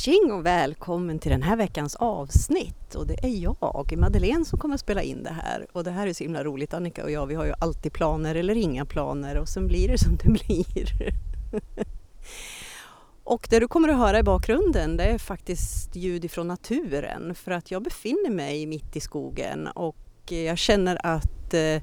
Tjing 0.00 0.32
och 0.32 0.46
välkommen 0.46 1.18
till 1.18 1.30
den 1.30 1.42
här 1.42 1.56
veckans 1.56 1.96
avsnitt. 1.96 2.94
Och 2.94 3.06
det 3.06 3.24
är 3.24 3.28
jag, 3.28 3.96
Madeleine, 3.98 4.44
som 4.44 4.58
kommer 4.58 4.74
att 4.74 4.80
spela 4.80 5.02
in 5.02 5.22
det 5.22 5.30
här. 5.30 5.66
Och 5.72 5.84
det 5.84 5.90
här 5.90 6.06
är 6.06 6.12
så 6.12 6.24
himla 6.24 6.44
roligt. 6.44 6.74
Annika 6.74 7.04
och 7.04 7.10
jag, 7.10 7.26
vi 7.26 7.34
har 7.34 7.44
ju 7.44 7.52
alltid 7.60 7.92
planer 7.92 8.34
eller 8.34 8.56
inga 8.56 8.84
planer 8.84 9.38
och 9.38 9.48
sen 9.48 9.66
blir 9.66 9.88
det 9.88 9.98
som 9.98 10.16
det 10.16 10.28
blir. 10.46 10.92
och 13.24 13.46
det 13.50 13.60
du 13.60 13.68
kommer 13.68 13.88
att 13.88 13.96
höra 13.96 14.18
i 14.18 14.22
bakgrunden, 14.22 14.96
det 14.96 15.04
är 15.04 15.18
faktiskt 15.18 15.96
ljud 15.96 16.24
ifrån 16.24 16.48
naturen. 16.48 17.34
För 17.34 17.50
att 17.50 17.70
jag 17.70 17.82
befinner 17.82 18.30
mig 18.30 18.66
mitt 18.66 18.96
i 18.96 19.00
skogen 19.00 19.66
och 19.66 19.96
jag 20.28 20.58
känner 20.58 21.06
att 21.06 21.54
eh, 21.54 21.82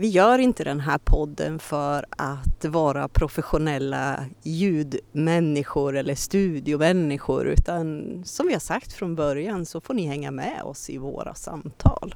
vi 0.00 0.08
gör 0.08 0.38
inte 0.38 0.64
den 0.64 0.80
här 0.80 0.98
podden 0.98 1.58
för 1.58 2.06
att 2.10 2.64
vara 2.64 3.08
professionella 3.08 4.24
ljudmänniskor 4.42 5.96
eller 5.96 6.14
studiomänniskor 6.14 7.46
utan 7.46 8.20
som 8.24 8.46
vi 8.46 8.52
har 8.52 8.60
sagt 8.60 8.92
från 8.92 9.14
början 9.14 9.66
så 9.66 9.80
får 9.80 9.94
ni 9.94 10.06
hänga 10.06 10.30
med 10.30 10.62
oss 10.62 10.90
i 10.90 10.98
våra 10.98 11.34
samtal. 11.34 12.14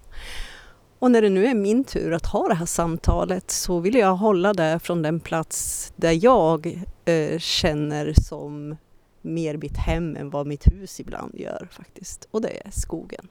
Och 0.98 1.10
när 1.10 1.22
det 1.22 1.28
nu 1.28 1.46
är 1.46 1.54
min 1.54 1.84
tur 1.84 2.12
att 2.12 2.26
ha 2.26 2.48
det 2.48 2.54
här 2.54 2.66
samtalet 2.66 3.50
så 3.50 3.78
vill 3.78 3.94
jag 3.94 4.16
hålla 4.16 4.52
det 4.52 4.78
från 4.78 5.02
den 5.02 5.20
plats 5.20 5.92
där 5.96 6.24
jag 6.24 6.84
eh, 7.04 7.38
känner 7.38 8.12
som 8.12 8.76
mer 9.22 9.56
mitt 9.56 9.76
hem 9.76 10.16
än 10.16 10.30
vad 10.30 10.46
mitt 10.46 10.72
hus 10.72 11.00
ibland 11.00 11.34
gör 11.34 11.68
faktiskt. 11.70 12.28
Och 12.30 12.40
det 12.40 12.66
är 12.66 12.70
skogen. 12.70 13.28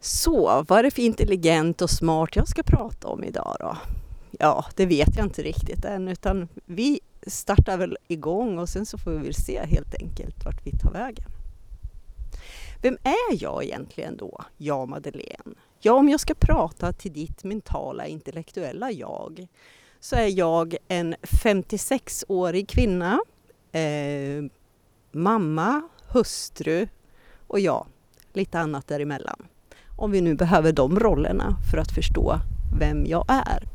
Så, 0.00 0.64
vad 0.68 0.78
är 0.78 0.82
det 0.82 0.90
för 0.90 1.02
intelligent 1.02 1.82
och 1.82 1.90
smart 1.90 2.36
jag 2.36 2.48
ska 2.48 2.62
prata 2.62 3.08
om 3.08 3.24
idag 3.24 3.56
då? 3.60 3.76
Ja, 4.30 4.64
det 4.76 4.86
vet 4.86 5.16
jag 5.16 5.26
inte 5.26 5.42
riktigt 5.42 5.84
än 5.84 6.08
utan 6.08 6.48
vi 6.64 7.00
startar 7.26 7.76
väl 7.78 7.98
igång 8.08 8.58
och 8.58 8.68
sen 8.68 8.86
så 8.86 8.98
får 8.98 9.10
vi 9.10 9.18
väl 9.18 9.34
se 9.34 9.66
helt 9.66 9.94
enkelt 9.94 10.44
vart 10.44 10.66
vi 10.66 10.70
tar 10.70 10.92
vägen. 10.92 11.30
Vem 12.82 12.98
är 13.02 13.42
jag 13.42 13.64
egentligen 13.64 14.16
då, 14.16 14.44
jag 14.56 14.88
Madeleine? 14.88 15.54
Ja, 15.80 15.92
om 15.92 16.08
jag 16.08 16.20
ska 16.20 16.34
prata 16.34 16.92
till 16.92 17.12
ditt 17.12 17.44
mentala 17.44 18.06
intellektuella 18.06 18.90
jag 18.90 19.46
så 20.00 20.16
är 20.16 20.38
jag 20.38 20.76
en 20.88 21.14
56-årig 21.22 22.68
kvinna, 22.68 23.20
eh, 23.72 24.44
mamma, 25.12 25.82
hustru 26.08 26.88
och 27.46 27.60
ja, 27.60 27.86
lite 28.32 28.58
annat 28.58 28.86
däremellan. 28.86 29.46
Om 29.98 30.10
vi 30.10 30.20
nu 30.20 30.34
behöver 30.34 30.72
de 30.72 31.00
rollerna 31.00 31.56
för 31.70 31.78
att 31.78 31.92
förstå 31.92 32.40
vem 32.78 33.06
jag 33.06 33.24
är. 33.28 33.68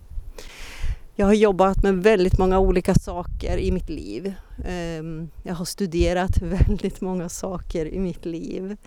Jag 1.16 1.26
har 1.26 1.34
jobbat 1.34 1.84
med 1.84 2.04
väldigt 2.04 2.38
många 2.38 2.60
olika 2.60 2.96
saker 2.96 3.58
i 3.58 3.72
mitt 3.72 3.90
liv. 3.90 4.34
Ehm, 4.66 5.30
jag 5.44 5.56
har 5.56 5.66
studerat 5.66 6.38
väldigt 6.42 7.02
många 7.02 7.30
saker 7.30 7.86
i 7.86 8.00
mitt 8.00 8.26
liv. 8.26 8.78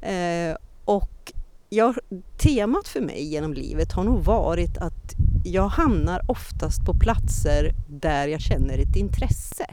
Eh, 0.00 0.56
och 0.84 1.32
jag, 1.68 1.98
temat 2.38 2.88
för 2.88 3.00
mig 3.00 3.24
genom 3.24 3.54
livet 3.54 3.92
har 3.92 4.04
nog 4.04 4.24
varit 4.24 4.78
att 4.78 5.14
jag 5.44 5.68
hamnar 5.68 6.30
oftast 6.30 6.84
på 6.86 6.94
platser 6.94 7.74
där 7.88 8.28
jag 8.28 8.40
känner 8.40 8.78
ett 8.78 8.96
intresse. 8.96 9.66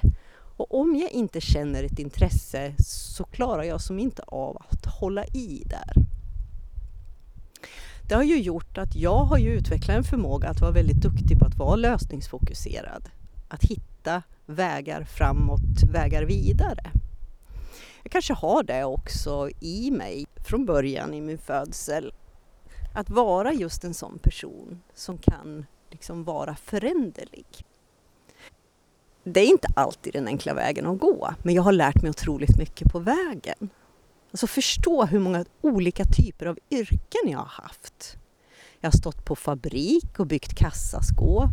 Och 0.58 0.80
om 0.80 0.96
jag 0.96 1.12
inte 1.12 1.42
känner 1.42 1.84
ett 1.84 2.00
intresse 2.00 2.74
så 2.80 3.24
klarar 3.24 3.64
jag 3.64 3.82
som 3.82 4.00
inte 4.00 4.22
av 4.28 4.58
att 4.70 4.86
hålla 4.86 5.26
i 5.26 5.64
där. 5.66 6.04
Det 8.14 8.18
har 8.18 8.24
ju 8.24 8.40
gjort 8.40 8.78
att 8.78 8.96
jag 8.96 9.18
har 9.18 9.38
ju 9.38 9.50
utvecklat 9.50 9.98
en 9.98 10.04
förmåga 10.04 10.50
att 10.50 10.62
vara 10.62 10.72
väldigt 10.72 11.02
duktig 11.02 11.40
på 11.40 11.46
att 11.46 11.56
vara 11.56 11.76
lösningsfokuserad. 11.76 13.10
Att 13.48 13.64
hitta 13.64 14.24
vägar 14.46 15.04
framåt, 15.04 15.84
vägar 15.92 16.24
vidare. 16.24 16.92
Jag 18.04 18.12
kanske 18.12 18.34
har 18.34 18.64
det 18.64 18.84
också 18.84 19.50
i 19.60 19.92
mig 19.92 20.26
från 20.46 20.66
början 20.66 21.14
i 21.14 21.22
min 21.22 21.38
födsel. 21.38 22.14
Att 22.94 23.10
vara 23.10 23.54
just 23.54 23.84
en 23.84 23.94
sån 23.94 24.20
person 24.20 24.82
som 24.94 25.18
kan 25.18 25.66
liksom 25.92 26.24
vara 26.24 26.56
föränderlig. 26.56 27.46
Det 29.24 29.40
är 29.40 29.48
inte 29.48 29.68
alltid 29.76 30.14
den 30.14 30.28
enkla 30.28 30.54
vägen 30.54 30.86
att 30.86 31.00
gå, 31.00 31.34
men 31.44 31.56
jag 31.56 31.64
har 31.64 31.72
lärt 31.72 32.02
mig 32.02 32.10
otroligt 32.10 32.58
mycket 32.58 32.92
på 32.92 33.00
vägen. 33.00 33.70
Alltså 34.34 34.48
förstå 34.48 35.06
hur 35.06 35.20
många 35.20 35.46
olika 35.62 36.06
typer 36.06 36.46
av 36.46 36.58
yrken 36.72 37.22
jag 37.30 37.38
har 37.38 37.64
haft. 37.64 38.18
Jag 38.80 38.88
har 38.92 38.98
stått 38.98 39.26
på 39.26 39.36
fabrik 39.36 40.20
och 40.20 40.28
byggt 40.28 40.56
kassaskåp. 40.56 41.50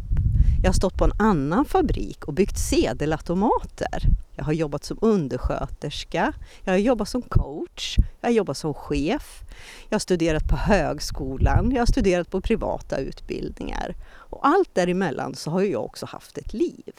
Jag 0.62 0.68
har 0.68 0.74
stått 0.74 0.98
på 0.98 1.04
en 1.04 1.12
annan 1.19 1.64
fabrik 1.64 2.24
och 2.24 2.34
byggt 2.34 2.58
sedelautomater. 2.58 4.02
Jag 4.36 4.44
har 4.44 4.52
jobbat 4.52 4.84
som 4.84 4.98
undersköterska, 5.00 6.32
jag 6.64 6.72
har 6.72 6.78
jobbat 6.78 7.08
som 7.08 7.22
coach, 7.22 7.96
jag 8.20 8.28
har 8.28 8.34
jobbat 8.34 8.56
som 8.56 8.74
chef, 8.74 9.40
jag 9.88 9.94
har 9.94 10.00
studerat 10.00 10.48
på 10.48 10.56
högskolan, 10.56 11.70
jag 11.72 11.80
har 11.80 11.86
studerat 11.86 12.30
på 12.30 12.40
privata 12.40 12.98
utbildningar. 12.98 13.94
Och 14.12 14.46
allt 14.46 14.74
däremellan 14.74 15.34
så 15.34 15.50
har 15.50 15.62
jag 15.62 15.84
också 15.84 16.06
haft 16.06 16.38
ett 16.38 16.52
liv. 16.52 16.94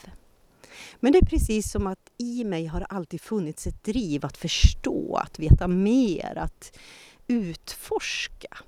Men 1.00 1.12
det 1.12 1.18
är 1.18 1.26
precis 1.26 1.70
som 1.70 1.86
att 1.86 2.10
i 2.18 2.44
mig 2.44 2.66
har 2.66 2.80
det 2.80 2.86
alltid 2.86 3.20
funnits 3.20 3.66
ett 3.66 3.84
driv 3.84 4.26
att 4.26 4.36
förstå, 4.36 5.16
att 5.16 5.38
veta 5.38 5.68
mer, 5.68 6.38
att 6.38 6.78
utforska. 7.26 8.58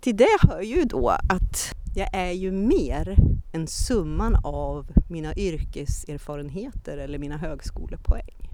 Till 0.00 0.16
det 0.16 0.38
hör 0.40 0.62
ju 0.62 0.84
då 0.84 1.08
att 1.08 1.72
jag 1.94 2.08
är 2.12 2.32
ju 2.32 2.52
mer 2.52 3.16
än 3.52 3.66
summan 3.66 4.36
av 4.44 4.86
mina 5.10 5.34
yrkeserfarenheter 5.34 6.98
eller 6.98 7.18
mina 7.18 7.36
högskolepoäng. 7.36 8.48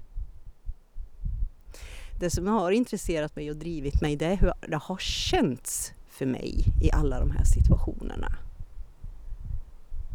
Det 2.19 2.29
som 2.29 2.47
har 2.47 2.71
intresserat 2.71 3.35
mig 3.35 3.49
och 3.49 3.57
drivit 3.57 4.01
mig 4.01 4.15
det 4.15 4.25
är 4.25 4.35
hur 4.35 4.51
det 4.67 4.79
har 4.83 4.97
känts 4.97 5.93
för 6.09 6.25
mig 6.25 6.65
i 6.81 6.91
alla 6.91 7.19
de 7.19 7.31
här 7.31 7.43
situationerna. 7.43 8.35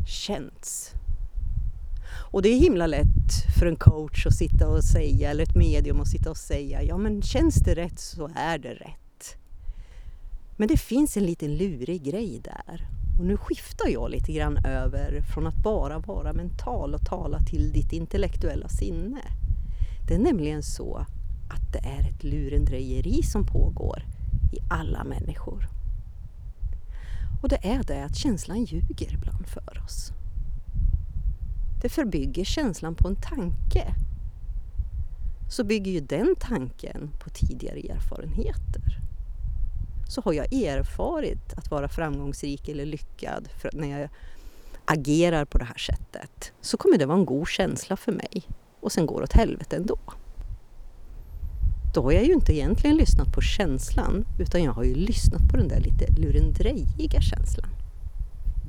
Känts. 0.08 0.94
Och 2.12 2.42
det 2.42 2.48
är 2.48 2.58
himla 2.58 2.86
lätt 2.86 3.56
för 3.58 3.66
en 3.66 3.76
coach 3.76 4.26
att 4.26 4.34
sitta 4.34 4.68
och 4.68 4.84
säga, 4.84 5.30
eller 5.30 5.42
ett 5.42 5.56
medium 5.56 6.00
att 6.00 6.08
sitta 6.08 6.30
och 6.30 6.36
säga, 6.36 6.82
ja 6.82 6.98
men 6.98 7.22
känns 7.22 7.54
det 7.54 7.74
rätt 7.74 7.98
så 7.98 8.30
är 8.34 8.58
det 8.58 8.74
rätt. 8.74 9.36
Men 10.56 10.68
det 10.68 10.76
finns 10.76 11.16
en 11.16 11.26
liten 11.26 11.56
lurig 11.56 12.02
grej 12.02 12.40
där. 12.44 12.88
Och 13.18 13.26
nu 13.26 13.36
skiftar 13.36 13.88
jag 13.88 14.10
lite 14.10 14.32
grann 14.32 14.64
över 14.64 15.22
från 15.34 15.46
att 15.46 15.56
bara 15.56 15.98
vara 15.98 16.32
mental 16.32 16.94
och 16.94 17.06
tala 17.06 17.40
till 17.40 17.72
ditt 17.72 17.92
intellektuella 17.92 18.68
sinne. 18.68 19.20
Det 20.08 20.14
är 20.14 20.18
nämligen 20.18 20.62
så 20.62 20.96
att 21.50 21.72
det 21.72 21.78
är 21.78 22.08
ett 22.08 22.24
lurendrejeri 22.24 23.22
som 23.22 23.46
pågår 23.46 24.02
i 24.52 24.58
alla 24.70 25.04
människor. 25.04 25.68
Och 27.42 27.48
det 27.48 27.66
är 27.66 27.82
det 27.82 28.04
att 28.04 28.16
känslan 28.16 28.64
ljuger 28.64 29.12
ibland 29.12 29.46
för 29.46 29.82
oss. 29.84 30.12
Det 31.82 31.88
förbygger 31.88 32.44
känslan 32.44 32.94
på 32.94 33.08
en 33.08 33.16
tanke. 33.16 33.94
Så 35.50 35.64
bygger 35.64 35.92
ju 35.92 36.00
den 36.00 36.34
tanken 36.40 37.10
på 37.18 37.30
tidigare 37.30 37.78
erfarenheter. 37.78 38.98
Så 40.08 40.20
har 40.20 40.32
jag 40.32 40.52
erfarit 40.52 41.54
att 41.56 41.70
vara 41.70 41.88
framgångsrik 41.88 42.68
eller 42.68 42.86
lyckad 42.86 43.48
för 43.62 43.70
när 43.72 44.00
jag 44.00 44.10
agerar 44.84 45.44
på 45.44 45.58
det 45.58 45.64
här 45.64 45.78
sättet 45.78 46.52
så 46.60 46.76
kommer 46.76 46.98
det 46.98 47.06
vara 47.06 47.18
en 47.18 47.24
god 47.24 47.48
känsla 47.48 47.96
för 47.96 48.12
mig 48.12 48.42
och 48.80 48.92
sen 48.92 49.06
går 49.06 49.18
det 49.20 49.24
åt 49.24 49.32
helvete 49.32 49.76
ändå. 49.76 49.98
Då 51.94 52.02
har 52.02 52.12
jag 52.12 52.24
ju 52.24 52.32
inte 52.32 52.52
egentligen 52.52 52.96
lyssnat 52.96 53.32
på 53.32 53.40
känslan 53.40 54.26
utan 54.38 54.62
jag 54.62 54.72
har 54.72 54.84
ju 54.84 54.94
lyssnat 54.94 55.42
på 55.50 55.56
den 55.56 55.68
där 55.68 55.80
lite 55.80 56.12
lurendrejiga 56.20 57.20
känslan. 57.20 57.70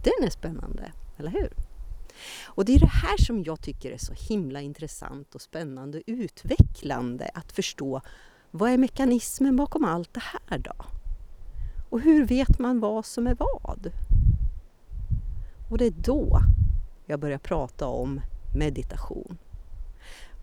Den 0.04 0.28
är 0.28 0.30
spännande, 0.30 0.92
eller 1.18 1.32
hur? 1.32 1.71
Och 2.46 2.66
det 2.66 2.76
är 2.76 2.80
det 2.80 2.86
här 2.86 3.18
som 3.18 3.44
jag 3.44 3.62
tycker 3.62 3.92
är 3.92 3.98
så 3.98 4.14
himla 4.14 4.62
intressant 4.62 5.36
och 5.36 5.42
spännande 5.42 5.98
och 5.98 6.04
utvecklande 6.08 7.30
att 7.34 7.52
förstå. 7.52 8.02
Vad 8.52 8.72
är 8.72 8.78
mekanismen 8.78 9.56
bakom 9.56 9.84
allt 9.84 10.14
det 10.14 10.24
här 10.24 10.58
då? 10.58 10.86
Och 11.90 12.02
hur 12.02 12.26
vet 12.26 12.60
man 12.60 12.80
vad 12.80 13.06
som 13.06 13.28
är 13.28 13.36
vad? 13.36 13.92
Och 15.70 15.78
det 15.78 15.86
är 15.86 15.94
då 15.98 16.42
jag 17.06 17.20
börjar 17.20 17.38
prata 17.38 17.88
om 17.88 18.22
meditation. 18.56 19.38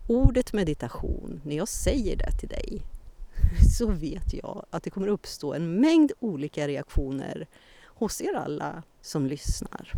Ordet 0.09 0.53
meditation, 0.53 1.41
när 1.45 1.57
jag 1.57 1.69
säger 1.69 2.17
det 2.17 2.33
till 2.33 2.49
dig 2.49 2.83
så 3.79 3.91
vet 3.91 4.35
jag 4.35 4.67
att 4.71 4.83
det 4.83 4.91
kommer 4.91 5.09
uppstå 5.09 5.55
en 5.55 5.81
mängd 5.81 6.13
olika 6.21 6.69
reaktioner 6.69 7.47
hos 7.85 8.21
er 8.21 8.35
alla 8.35 8.83
som 9.01 9.27
lyssnar. 9.27 9.93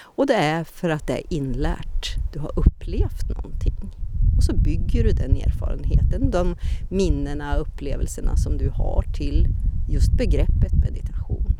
Och 0.00 0.26
det 0.26 0.34
är 0.34 0.64
för 0.64 0.88
att 0.88 1.06
det 1.06 1.12
är 1.12 1.32
inlärt. 1.32 2.16
Du 2.32 2.38
har 2.38 2.58
upplevt 2.58 3.28
någonting. 3.28 3.94
Och 4.36 4.44
så 4.44 4.56
bygger 4.56 5.04
du 5.04 5.10
den 5.10 5.36
erfarenheten, 5.36 6.30
de 6.30 6.56
minnena, 6.88 7.56
upplevelserna 7.56 8.36
som 8.36 8.58
du 8.58 8.68
har 8.68 9.02
till 9.02 9.48
just 9.88 10.12
begreppet 10.12 10.72
meditation. 10.72 11.56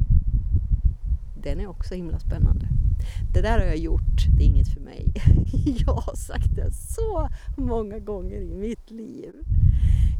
Den 1.42 1.60
är 1.60 1.66
också 1.66 1.94
himla 1.94 2.18
spännande 2.18 2.68
det 3.32 3.40
där 3.40 3.58
har 3.58 3.66
jag 3.66 3.76
gjort, 3.76 4.26
det 4.38 4.44
är 4.44 4.46
inget 4.46 4.68
för 4.68 4.80
mig. 4.80 5.12
Jag 5.86 5.94
har 5.94 6.16
sagt 6.16 6.56
det 6.56 6.70
så 6.72 7.28
många 7.56 7.98
gånger 7.98 8.40
i 8.40 8.54
mitt 8.54 8.90
liv. 8.90 9.32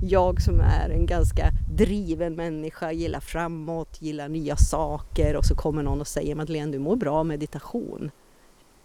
Jag 0.03 0.43
som 0.43 0.61
är 0.61 0.91
en 0.91 1.07
ganska 1.07 1.51
driven 1.71 2.35
människa, 2.35 2.93
gillar 2.93 3.21
framåt, 3.21 4.03
gillar 4.03 4.29
nya 4.29 4.57
saker 4.57 5.37
och 5.37 5.45
så 5.45 5.55
kommer 5.55 5.83
någon 5.83 6.01
och 6.01 6.07
säger 6.07 6.35
Madeleine, 6.35 6.73
du 6.73 6.79
mår 6.79 6.97
bra 6.97 7.17
av 7.17 7.27
meditation. 7.27 8.11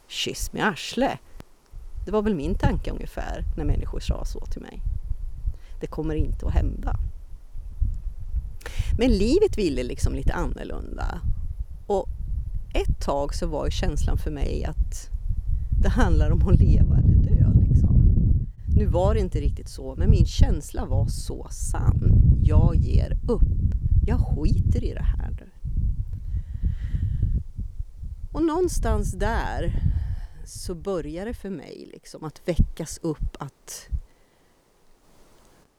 Kyss 0.07 0.53
med 0.53 0.67
arsle. 0.67 1.17
Det 2.05 2.11
var 2.11 2.21
väl 2.21 2.35
min 2.35 2.55
tanke 2.55 2.91
ungefär 2.91 3.43
när 3.57 3.65
människor 3.65 3.99
sa 3.99 4.25
så 4.25 4.45
till 4.45 4.61
mig. 4.61 4.81
Det 5.81 5.87
kommer 5.87 6.15
inte 6.15 6.45
att 6.45 6.53
hända. 6.53 6.95
Men 8.99 9.11
livet 9.11 9.57
ville 9.57 9.83
liksom 9.83 10.13
lite 10.13 10.33
annorlunda. 10.33 11.21
Och 11.87 12.07
ett 12.73 12.99
tag 12.99 13.35
så 13.35 13.47
var 13.47 13.65
ju 13.65 13.71
känslan 13.71 14.17
för 14.17 14.31
mig 14.31 14.65
att 14.65 15.09
det 15.81 15.89
handlar 15.89 16.31
om 16.31 16.47
att 16.47 16.59
leva 16.59 16.97
eller 16.97 17.15
dö. 17.15 17.53
Liksom. 17.69 18.03
Nu 18.75 18.85
var 18.85 19.13
det 19.13 19.19
inte 19.19 19.41
riktigt 19.41 19.69
så, 19.69 19.95
men 19.97 20.09
min 20.09 20.25
känsla 20.25 20.85
var 20.85 21.07
så 21.07 21.47
sann. 21.51 22.21
Jag 22.43 22.75
ger 22.75 23.17
upp. 23.27 23.75
Jag 24.05 24.19
skiter 24.19 24.83
i 24.83 24.93
det 24.93 25.03
här 25.03 25.31
nu. 25.31 25.49
Och 28.31 28.43
någonstans 28.43 29.11
där 29.11 29.83
så 30.45 30.75
börjar 30.75 31.25
det 31.25 31.33
för 31.33 31.49
mig 31.49 31.89
liksom 31.91 32.23
att 32.23 32.41
väckas 32.45 32.99
upp 33.01 33.35
att 33.39 33.89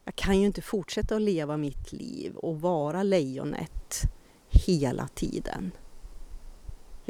jag 0.04 0.16
kan 0.16 0.40
ju 0.40 0.46
inte 0.46 0.62
fortsätta 0.62 1.16
att 1.16 1.22
leva 1.22 1.56
mitt 1.56 1.92
liv 1.92 2.36
och 2.36 2.60
vara 2.60 3.02
lejonet 3.02 4.02
hela 4.48 5.08
tiden. 5.08 5.70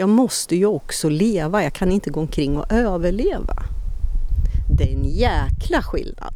Jag 0.01 0.09
måste 0.09 0.57
ju 0.57 0.67
också 0.67 1.09
leva, 1.09 1.63
jag 1.63 1.73
kan 1.73 1.93
inte 1.93 2.11
gå 2.11 2.21
omkring 2.21 2.59
och 2.59 2.73
överleva. 2.73 3.63
Det 4.79 4.93
är 4.93 4.97
en 4.97 5.05
jäkla 5.05 5.83
skillnad. 5.83 6.35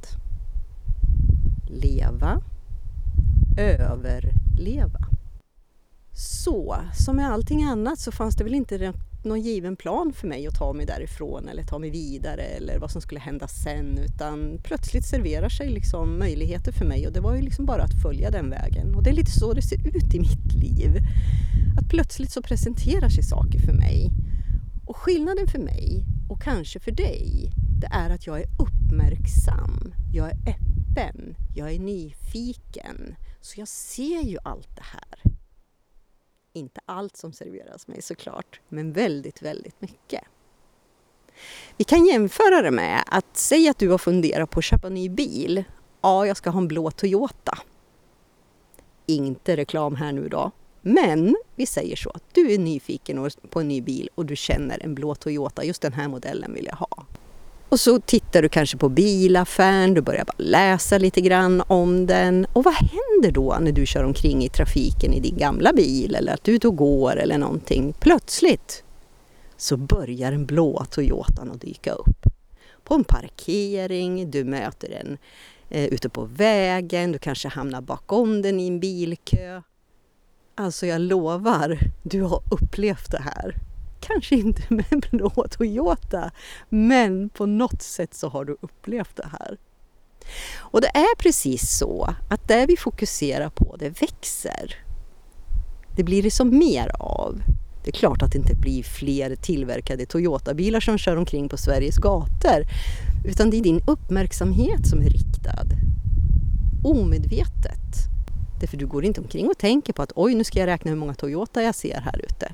Leva, 1.69 2.40
överleva. 3.58 5.00
Så, 6.12 6.76
som 6.94 7.16
med 7.16 7.32
allting 7.32 7.64
annat 7.64 7.99
så 7.99 8.12
fanns 8.12 8.37
det 8.37 8.44
väl 8.44 8.55
inte 8.55 8.78
någon 9.25 9.41
given 9.41 9.76
plan 9.76 10.12
för 10.12 10.29
mig 10.29 10.47
att 10.47 10.55
ta 10.55 10.73
mig 10.73 10.87
därifrån 10.87 11.49
eller 11.49 11.62
ta 11.62 11.79
mig 11.79 11.91
vidare 11.91 12.43
eller 12.43 12.79
vad 12.79 12.91
som 12.91 13.00
skulle 13.00 13.21
hända 13.21 13.49
sen 13.49 13.99
utan 13.99 14.59
plötsligt 14.62 15.05
serverar 15.05 15.49
sig 15.49 15.69
liksom 15.69 16.19
möjligheter 16.19 16.73
för 16.73 16.85
mig. 16.85 17.06
Och 17.06 17.12
det 17.12 17.21
var 17.21 17.35
ju 17.35 17.43
liksom 17.43 17.67
bara 17.67 17.82
att 17.82 18.03
följa 18.03 18.31
den 18.31 18.50
vägen. 18.50 18.94
Och 18.94 19.03
det 19.03 19.11
är 19.11 19.15
lite 19.15 19.31
så 19.31 19.53
det 19.53 19.62
ser 19.62 19.97
ut 19.97 20.15
i 20.15 20.21
mitt 20.21 20.53
liv. 20.53 20.99
Att 21.79 21.88
plötsligt 21.88 22.31
så 22.31 22.43
presenterar 22.43 23.09
sig 23.09 23.25
saker 23.25 23.59
för 23.59 23.73
mig. 23.73 24.11
Och 24.87 24.97
skillnaden 24.97 25.47
för 25.47 25.59
mig 25.59 26.05
och 26.29 26.43
kanske 26.43 26.81
för 26.81 26.93
dig 26.93 27.50
det 27.81 27.88
är 27.91 28.11
att 28.11 28.26
jag 28.26 28.41
är 28.41 28.47
uppmärksam, 28.59 29.94
jag 30.12 30.31
är 30.31 30.38
öppen, 30.47 31.37
jag 31.55 31.73
är 31.73 31.79
nyfiken. 31.79 33.17
Så 33.41 33.61
jag 33.61 33.69
ser 33.69 34.23
ju 34.23 34.38
allt 34.44 34.76
det 34.76 34.82
här. 34.82 35.33
Inte 36.56 36.80
allt 36.86 37.16
som 37.16 37.32
serveras 37.32 37.86
mig 37.88 38.02
såklart, 38.02 38.60
men 38.68 38.92
väldigt, 38.92 39.42
väldigt 39.42 39.80
mycket. 39.80 40.22
Vi 41.76 41.84
kan 41.84 42.06
jämföra 42.06 42.62
det 42.62 42.70
med 42.70 43.04
att 43.06 43.36
säga 43.36 43.70
att 43.70 43.78
du 43.78 43.88
har 43.88 43.98
funderat 43.98 44.50
på 44.50 44.58
att 44.58 44.64
köpa 44.64 44.86
en 44.86 44.94
ny 44.94 45.08
bil. 45.08 45.64
Ja, 46.00 46.26
jag 46.26 46.36
ska 46.36 46.50
ha 46.50 46.60
en 46.60 46.68
blå 46.68 46.90
Toyota. 46.90 47.58
Inte 49.06 49.56
reklam 49.56 49.96
här 49.96 50.12
nu 50.12 50.28
då. 50.28 50.50
Men 50.82 51.36
vi 51.54 51.66
säger 51.66 51.96
så 51.96 52.10
att 52.10 52.24
du 52.32 52.52
är 52.52 52.58
nyfiken 52.58 53.30
på 53.50 53.60
en 53.60 53.68
ny 53.68 53.80
bil 53.80 54.10
och 54.14 54.26
du 54.26 54.36
känner 54.36 54.82
en 54.82 54.94
blå 54.94 55.14
Toyota, 55.14 55.64
just 55.64 55.82
den 55.82 55.92
här 55.92 56.08
modellen 56.08 56.54
vill 56.54 56.66
jag 56.66 56.76
ha. 56.76 57.06
Och 57.75 57.81
så 57.81 58.00
tittar 58.00 58.43
du 58.43 58.49
kanske 58.49 58.76
på 58.76 58.88
bilaffären, 58.88 59.94
du 59.94 60.00
börjar 60.00 60.25
bara 60.25 60.35
läsa 60.38 60.99
lite 60.99 61.21
grann 61.21 61.62
om 61.67 62.06
den. 62.06 62.47
Och 62.53 62.65
vad 62.65 62.75
händer 62.75 63.31
då 63.31 63.59
när 63.61 63.73
du 63.73 63.87
kör 63.87 64.05
omkring 64.05 64.44
i 64.44 64.49
trafiken 64.49 65.12
i 65.12 65.21
din 65.21 65.37
gamla 65.37 65.73
bil 65.73 66.15
eller 66.15 66.35
att 66.35 66.44
du 66.44 66.53
är 66.53 66.56
ute 66.56 66.69
och 66.69 66.76
går 66.76 67.17
eller 67.17 67.38
någonting? 67.38 67.94
Plötsligt 68.00 68.85
så 69.56 69.76
börjar 69.76 70.31
den 70.31 70.47
blå 70.47 70.85
Toyotan 70.91 71.50
att 71.50 71.61
dyka 71.61 71.93
upp. 71.93 72.23
På 72.85 72.94
en 72.94 73.05
parkering, 73.05 74.31
du 74.31 74.44
möter 74.44 74.88
den 74.88 75.19
eh, 75.71 75.85
ute 75.85 76.09
på 76.09 76.25
vägen, 76.25 77.12
du 77.12 77.19
kanske 77.19 77.49
hamnar 77.49 77.81
bakom 77.81 78.43
den 78.43 78.61
i 78.61 78.67
en 78.67 78.81
bilkö. 78.81 79.62
Alltså 80.55 80.87
jag 80.87 81.00
lovar, 81.00 81.79
du 82.03 82.23
har 82.23 82.43
upplevt 82.50 83.11
det 83.11 83.23
här 83.23 83.55
kanske 84.06 84.34
inte 84.34 84.62
med 84.74 84.84
en 84.90 85.00
blå 85.10 85.46
Toyota, 85.50 86.30
men 86.68 87.28
på 87.28 87.46
något 87.46 87.82
sätt 87.82 88.14
så 88.14 88.28
har 88.28 88.44
du 88.44 88.56
upplevt 88.60 89.16
det 89.16 89.28
här. 89.32 89.58
Och 90.58 90.80
det 90.80 90.88
är 90.88 91.16
precis 91.16 91.78
så 91.78 92.14
att 92.30 92.48
det 92.48 92.66
vi 92.66 92.76
fokuserar 92.76 93.50
på, 93.50 93.76
det 93.76 94.00
växer. 94.02 94.76
Det 95.96 96.04
blir 96.04 96.22
det 96.22 96.30
som 96.30 96.58
mer 96.58 96.90
av. 96.98 97.42
Det 97.84 97.90
är 97.90 97.92
klart 97.92 98.22
att 98.22 98.32
det 98.32 98.38
inte 98.38 98.54
blir 98.54 98.82
fler 98.82 99.36
tillverkade 99.36 100.06
Toyota-bilar 100.06 100.80
som 100.80 100.98
kör 100.98 101.16
omkring 101.16 101.48
på 101.48 101.56
Sveriges 101.56 101.96
gator, 101.96 102.64
utan 103.24 103.50
det 103.50 103.56
är 103.56 103.62
din 103.62 103.82
uppmärksamhet 103.86 104.86
som 104.86 105.00
är 105.00 105.10
riktad. 105.10 105.66
Omedvetet. 106.84 108.14
Därför 108.60 108.76
du 108.76 108.86
går 108.86 109.04
inte 109.04 109.20
omkring 109.20 109.48
och 109.48 109.58
tänker 109.58 109.92
på 109.92 110.02
att 110.02 110.12
oj, 110.14 110.34
nu 110.34 110.44
ska 110.44 110.58
jag 110.58 110.66
räkna 110.66 110.90
hur 110.90 110.98
många 110.98 111.14
Toyota 111.14 111.62
jag 111.62 111.74
ser 111.74 112.00
här 112.00 112.24
ute. 112.24 112.52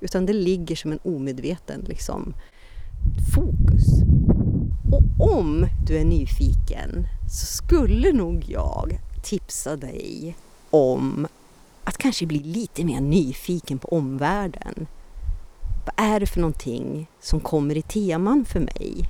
Utan 0.00 0.26
det 0.26 0.32
ligger 0.32 0.76
som 0.76 0.92
en 0.92 0.98
omedveten 1.02 1.84
liksom, 1.88 2.34
fokus. 3.34 3.86
Och 4.92 5.36
om 5.36 5.66
du 5.86 5.96
är 5.96 6.04
nyfiken 6.04 7.06
så 7.30 7.46
skulle 7.46 8.12
nog 8.12 8.44
jag 8.48 8.98
tipsa 9.22 9.76
dig 9.76 10.36
om 10.70 11.26
att 11.84 11.98
kanske 11.98 12.26
bli 12.26 12.38
lite 12.38 12.84
mer 12.84 13.00
nyfiken 13.00 13.78
på 13.78 13.88
omvärlden. 13.88 14.86
Vad 15.86 16.06
är 16.06 16.20
det 16.20 16.26
för 16.26 16.40
någonting 16.40 17.06
som 17.20 17.40
kommer 17.40 17.76
i 17.76 17.82
teman 17.82 18.44
för 18.44 18.60
mig? 18.60 19.04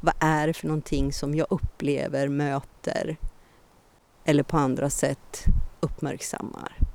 Vad 0.00 0.14
är 0.18 0.46
det 0.46 0.52
för 0.52 0.66
någonting 0.66 1.12
som 1.12 1.34
jag 1.34 1.46
upplever, 1.50 2.28
möter 2.28 3.16
eller 4.24 4.42
på 4.42 4.56
andra 4.56 4.90
sätt 4.90 5.44
uppmärksammar? 5.80 6.91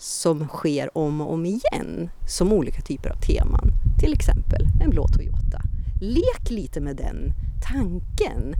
Som 0.00 0.48
sker 0.48 0.98
om 0.98 1.20
och 1.20 1.32
om 1.32 1.46
igen 1.46 2.10
som 2.26 2.52
olika 2.52 2.82
typer 2.82 3.10
av 3.10 3.16
teman. 3.16 3.70
Till 3.98 4.12
exempel 4.12 4.66
en 4.82 4.90
blå 4.90 5.08
Toyota. 5.08 5.62
Lek 6.00 6.50
lite 6.50 6.80
med 6.80 6.96
den 6.96 7.32
tanken 7.62 8.54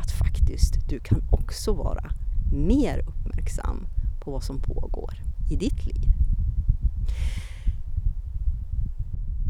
att 0.00 0.10
faktiskt 0.10 0.88
du 0.88 1.00
kan 1.00 1.22
också 1.30 1.72
vara 1.72 2.10
mer 2.52 2.98
uppmärksam 3.08 3.86
på 4.24 4.30
vad 4.30 4.42
som 4.42 4.60
pågår 4.60 5.14
i 5.50 5.56
ditt 5.56 5.84
liv. 5.84 6.08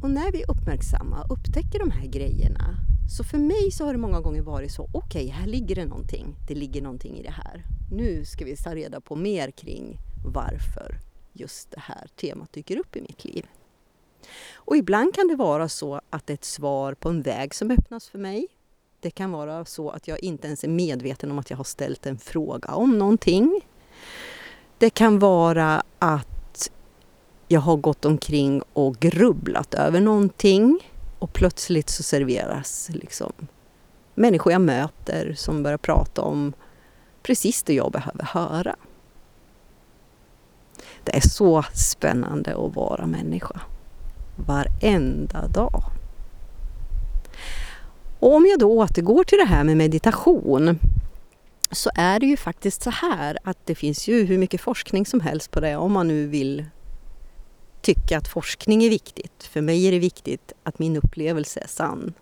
Och 0.02 0.10
när 0.10 0.32
vi 0.32 0.44
uppmärksamma 0.44 1.22
och 1.22 1.38
upptäcker 1.38 1.78
de 1.78 1.90
här 1.90 2.06
grejerna 2.06 2.76
så 3.16 3.24
för 3.24 3.38
mig 3.38 3.70
så 3.72 3.84
har 3.84 3.92
det 3.92 3.98
många 3.98 4.20
gånger 4.20 4.42
varit 4.42 4.72
så, 4.72 4.82
okej, 4.92 5.24
okay, 5.24 5.28
här 5.28 5.46
ligger 5.46 5.74
det 5.74 5.84
någonting. 5.84 6.36
Det 6.48 6.54
ligger 6.54 6.82
någonting 6.82 7.18
i 7.18 7.22
det 7.22 7.34
här. 7.44 7.66
Nu 7.90 8.24
ska 8.24 8.44
vi 8.44 8.56
ta 8.56 8.74
reda 8.74 9.00
på 9.00 9.16
mer 9.16 9.50
kring 9.50 9.98
varför 10.24 11.00
just 11.34 11.70
det 11.70 11.80
här 11.80 12.08
temat 12.16 12.52
dyker 12.52 12.76
upp 12.76 12.96
i 12.96 13.00
mitt 13.00 13.24
liv. 13.24 13.46
Och 14.54 14.76
ibland 14.76 15.14
kan 15.14 15.28
det 15.28 15.36
vara 15.36 15.68
så 15.68 16.00
att 16.10 16.26
det 16.26 16.32
är 16.32 16.34
ett 16.34 16.44
svar 16.44 16.94
på 16.94 17.08
en 17.08 17.22
väg 17.22 17.54
som 17.54 17.70
öppnas 17.70 18.08
för 18.08 18.18
mig. 18.18 18.46
Det 19.00 19.10
kan 19.10 19.32
vara 19.32 19.64
så 19.64 19.90
att 19.90 20.08
jag 20.08 20.22
inte 20.22 20.46
ens 20.46 20.64
är 20.64 20.68
medveten 20.68 21.30
om 21.30 21.38
att 21.38 21.50
jag 21.50 21.56
har 21.56 21.64
ställt 21.64 22.06
en 22.06 22.18
fråga 22.18 22.74
om 22.74 22.98
någonting. 22.98 23.60
Det 24.78 24.90
kan 24.90 25.18
vara 25.18 25.82
att 25.98 26.70
jag 27.48 27.60
har 27.60 27.76
gått 27.76 28.04
omkring 28.04 28.62
och 28.72 28.96
grubblat 28.96 29.74
över 29.74 30.00
någonting 30.00 30.80
och 31.18 31.32
plötsligt 31.32 31.90
så 31.90 32.02
serveras 32.02 32.90
liksom 32.92 33.32
människor 34.14 34.52
jag 34.52 34.60
möter 34.60 35.34
som 35.36 35.62
börjar 35.62 35.78
prata 35.78 36.22
om 36.22 36.52
precis 37.22 37.62
det 37.62 37.74
jag 37.74 37.92
behöver 37.92 38.24
höra. 38.24 38.76
Det 41.04 41.16
är 41.16 41.20
så 41.20 41.64
spännande 41.74 42.50
att 42.56 42.76
vara 42.76 43.06
människa. 43.06 43.60
Varenda 44.36 45.48
dag. 45.48 45.82
Och 48.20 48.34
om 48.34 48.46
jag 48.46 48.58
då 48.58 48.78
återgår 48.78 49.24
till 49.24 49.38
det 49.38 49.44
här 49.44 49.64
med 49.64 49.76
meditation 49.76 50.78
så 51.70 51.90
är 51.94 52.20
det 52.20 52.26
ju 52.26 52.36
faktiskt 52.36 52.82
så 52.82 52.90
här 52.90 53.38
att 53.44 53.58
det 53.66 53.74
finns 53.74 54.08
ju 54.08 54.24
hur 54.24 54.38
mycket 54.38 54.60
forskning 54.60 55.06
som 55.06 55.20
helst 55.20 55.50
på 55.50 55.60
det 55.60 55.76
om 55.76 55.92
man 55.92 56.08
nu 56.08 56.26
vill 56.26 56.64
tycka 57.80 58.18
att 58.18 58.28
forskning 58.28 58.84
är 58.84 58.90
viktigt. 58.90 59.42
För 59.42 59.60
mig 59.60 59.86
är 59.86 59.92
det 59.92 59.98
viktigt 59.98 60.52
att 60.62 60.78
min 60.78 60.96
upplevelse 60.96 61.60
är 61.60 61.68
sann. 61.68 62.12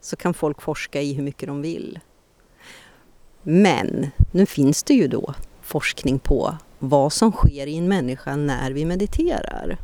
Så 0.00 0.16
kan 0.16 0.34
folk 0.34 0.62
forska 0.62 1.02
i 1.02 1.12
hur 1.12 1.22
mycket 1.22 1.48
de 1.48 1.62
vill. 1.62 2.00
Men 3.42 4.10
nu 4.30 4.46
finns 4.46 4.82
det 4.82 4.94
ju 4.94 5.08
då 5.08 5.34
forskning 5.62 6.18
på 6.18 6.56
vad 6.88 7.12
som 7.12 7.32
sker 7.32 7.66
i 7.66 7.76
en 7.76 7.88
människa 7.88 8.36
när 8.36 8.70
vi 8.70 8.84
mediterar. 8.84 9.78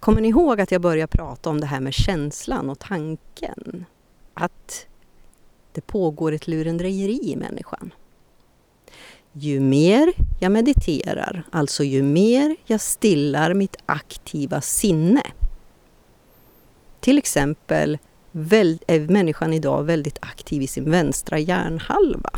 Kommer 0.00 0.20
ni 0.20 0.28
ihåg 0.28 0.60
att 0.60 0.72
jag 0.72 0.80
började 0.80 1.16
prata 1.16 1.50
om 1.50 1.60
det 1.60 1.66
här 1.66 1.80
med 1.80 1.94
känslan 1.94 2.70
och 2.70 2.78
tanken? 2.78 3.84
Att 4.34 4.86
det 5.72 5.80
pågår 5.80 6.32
ett 6.32 6.48
lurendrejeri 6.48 7.32
i 7.32 7.36
människan. 7.36 7.92
Ju 9.32 9.60
mer 9.60 10.12
jag 10.40 10.52
mediterar, 10.52 11.42
alltså 11.50 11.84
ju 11.84 12.02
mer 12.02 12.56
jag 12.66 12.80
stillar 12.80 13.54
mitt 13.54 13.76
aktiva 13.86 14.60
sinne. 14.60 15.22
Till 17.00 17.18
exempel 17.18 17.98
är 18.86 19.12
människan 19.12 19.52
idag 19.52 19.84
väldigt 19.84 20.18
aktiv 20.20 20.62
i 20.62 20.66
sin 20.66 20.90
vänstra 20.90 21.38
hjärnhalva. 21.38 22.30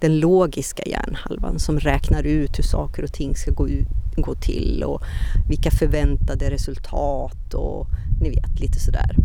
Den 0.00 0.20
logiska 0.20 0.82
hjärnhalvan 0.86 1.58
som 1.58 1.80
räknar 1.80 2.22
ut 2.22 2.58
hur 2.58 2.64
saker 2.64 3.02
och 3.02 3.12
ting 3.12 3.36
ska 3.36 3.50
gå, 3.50 3.68
ut, 3.68 3.88
gå 4.16 4.34
till 4.34 4.84
och 4.86 5.02
vilka 5.48 5.70
förväntade 5.70 6.50
resultat 6.50 7.54
och 7.54 7.86
ni 8.20 8.30
vet 8.30 8.60
lite 8.60 8.80
sådär. 8.80 9.16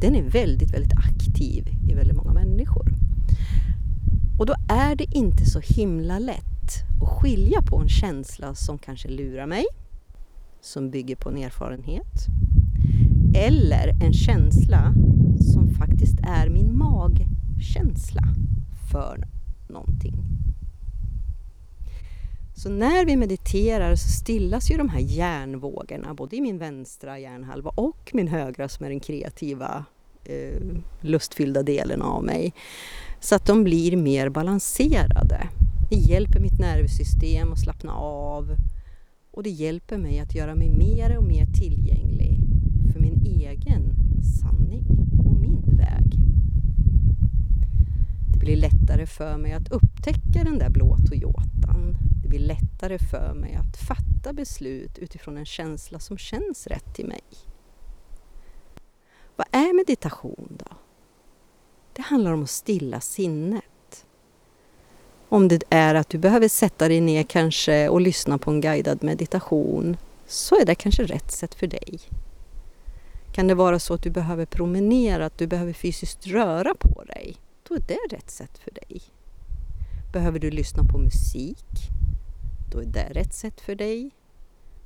Den 0.00 0.14
är 0.14 0.22
väldigt, 0.22 0.74
väldigt 0.74 0.98
aktiv 0.98 1.68
i 1.88 1.94
väldigt 1.94 2.16
många 2.16 2.32
människor. 2.32 2.92
Och 4.38 4.46
då 4.46 4.54
är 4.68 4.96
det 4.96 5.04
inte 5.04 5.44
så 5.44 5.60
himla 5.60 6.18
lätt 6.18 6.44
att 7.02 7.08
skilja 7.08 7.62
på 7.62 7.78
en 7.78 7.88
känsla 7.88 8.54
som 8.54 8.78
kanske 8.78 9.08
lurar 9.08 9.46
mig, 9.46 9.64
som 10.60 10.90
bygger 10.90 11.16
på 11.16 11.28
en 11.28 11.36
erfarenhet, 11.36 12.26
eller 13.34 14.04
en 14.04 14.12
känsla 14.12 14.92
som 15.54 15.70
faktiskt 15.70 16.18
är 16.22 16.48
min 16.48 16.78
magkänsla 16.78 18.22
för 18.90 19.35
någonting. 19.76 20.14
Så 22.56 22.70
när 22.70 23.04
vi 23.04 23.16
mediterar 23.16 23.96
så 23.96 24.08
stillas 24.08 24.70
ju 24.70 24.76
de 24.76 24.88
här 24.88 25.00
hjärnvågorna, 25.00 26.14
både 26.14 26.36
i 26.36 26.40
min 26.40 26.58
vänstra 26.58 27.18
hjärnhalva 27.18 27.70
och 27.74 28.10
min 28.12 28.28
högra 28.28 28.68
som 28.68 28.86
är 28.86 28.90
den 28.90 29.00
kreativa, 29.00 29.84
eh, 30.24 30.62
lustfyllda 31.00 31.62
delen 31.62 32.02
av 32.02 32.24
mig. 32.24 32.52
Så 33.20 33.34
att 33.34 33.46
de 33.46 33.64
blir 33.64 33.96
mer 33.96 34.28
balanserade. 34.28 35.48
Det 35.90 35.96
hjälper 35.96 36.40
mitt 36.40 36.58
nervsystem 36.58 37.52
att 37.52 37.60
slappna 37.60 37.92
av 37.94 38.56
och 39.30 39.42
det 39.42 39.50
hjälper 39.50 39.98
mig 39.98 40.18
att 40.18 40.34
göra 40.34 40.54
mig 40.54 40.70
mer 40.70 41.18
och 41.18 41.24
mer 41.24 41.46
tillgänglig 41.46 42.38
för 42.92 43.00
min 43.00 43.22
egen 43.26 43.94
sanning 44.40 44.84
och 45.26 45.40
min 45.40 45.76
väg. 45.76 46.06
Det 48.32 48.35
blir 48.46 48.56
lättare 48.56 49.06
för 49.06 49.36
mig 49.36 49.52
att 49.52 49.72
upptäcka 49.72 50.44
den 50.44 50.58
där 50.58 50.70
blå 50.70 50.96
Toyotan. 51.08 51.96
Det 52.22 52.28
blir 52.28 52.38
lättare 52.38 52.98
för 52.98 53.34
mig 53.34 53.54
att 53.54 53.76
fatta 53.76 54.32
beslut 54.32 54.98
utifrån 54.98 55.36
en 55.36 55.44
känsla 55.44 55.98
som 55.98 56.18
känns 56.18 56.66
rätt 56.66 56.94
till 56.94 57.06
mig. 57.06 57.20
Vad 59.36 59.46
är 59.50 59.76
meditation 59.76 60.56
då? 60.58 60.76
Det 61.92 62.02
handlar 62.02 62.32
om 62.32 62.42
att 62.42 62.50
stilla 62.50 63.00
sinnet. 63.00 64.06
Om 65.28 65.48
det 65.48 65.62
är 65.70 65.94
att 65.94 66.08
du 66.08 66.18
behöver 66.18 66.48
sätta 66.48 66.88
dig 66.88 67.00
ner 67.00 67.22
kanske 67.22 67.88
och 67.88 68.00
lyssna 68.00 68.38
på 68.38 68.50
en 68.50 68.60
guidad 68.60 69.02
meditation 69.02 69.96
så 70.26 70.60
är 70.60 70.64
det 70.64 70.74
kanske 70.74 71.04
rätt 71.04 71.32
sätt 71.32 71.54
för 71.54 71.66
dig. 71.66 72.00
Kan 73.32 73.48
det 73.48 73.54
vara 73.54 73.78
så 73.78 73.94
att 73.94 74.02
du 74.02 74.10
behöver 74.10 74.46
promenera, 74.46 75.26
att 75.26 75.38
du 75.38 75.46
behöver 75.46 75.72
fysiskt 75.72 76.26
röra 76.26 76.74
på 76.74 77.02
dig, 77.04 77.36
då 77.68 77.74
är 77.74 77.82
det 77.86 78.16
rätt 78.16 78.30
sätt 78.30 78.58
för 78.58 78.70
dig. 78.70 79.02
Behöver 80.12 80.38
du 80.38 80.50
lyssna 80.50 80.84
på 80.84 80.98
musik, 80.98 81.90
då 82.70 82.78
är 82.78 82.86
det 82.86 83.08
rätt 83.10 83.34
sätt 83.34 83.60
för 83.60 83.74
dig. 83.74 84.10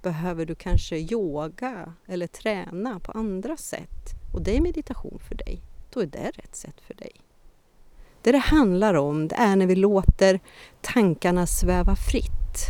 Behöver 0.03 0.47
du 0.47 0.55
kanske 0.55 0.97
yoga 0.97 1.95
eller 2.07 2.27
träna 2.27 3.01
på 3.01 3.13
andra 3.13 3.57
sätt 3.57 4.15
och 4.33 4.43
det 4.43 4.57
är 4.57 4.61
meditation 4.61 5.19
för 5.29 5.35
dig, 5.35 5.63
då 5.91 6.01
är 6.01 6.07
det 6.07 6.31
rätt 6.35 6.57
sätt 6.57 6.81
för 6.81 6.95
dig. 6.95 7.13
Det 8.23 8.33
det 8.33 8.39
handlar 8.39 8.95
om, 8.95 9.29
det 9.29 9.35
är 9.35 9.57
när 9.57 9.67
vi 9.67 9.77
låter 9.77 10.41
tankarna 10.81 11.47
sväva 11.47 11.97
fritt. 11.97 12.67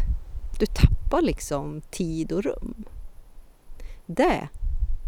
Du 0.59 0.67
tappar 0.67 1.23
liksom 1.23 1.81
tid 1.91 2.33
och 2.33 2.43
rum. 2.43 2.85
Det 4.07 4.49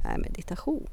är 0.04 0.18
meditation. 0.18 0.88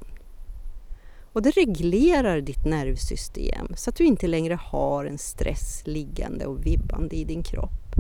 Och 1.34 1.42
det 1.42 1.52
reglerar 1.52 2.42
ditt 2.42 2.66
nervsystem 2.66 3.74
så 3.76 3.90
att 3.90 3.96
du 3.96 4.06
inte 4.06 4.28
längre 4.28 4.60
har 4.62 5.06
en 5.06 5.18
stress 5.18 5.82
liggande 5.86 6.46
och 6.46 6.66
vibbande 6.66 7.16
i 7.16 7.24
din 7.24 7.44
kropp. 7.44 7.96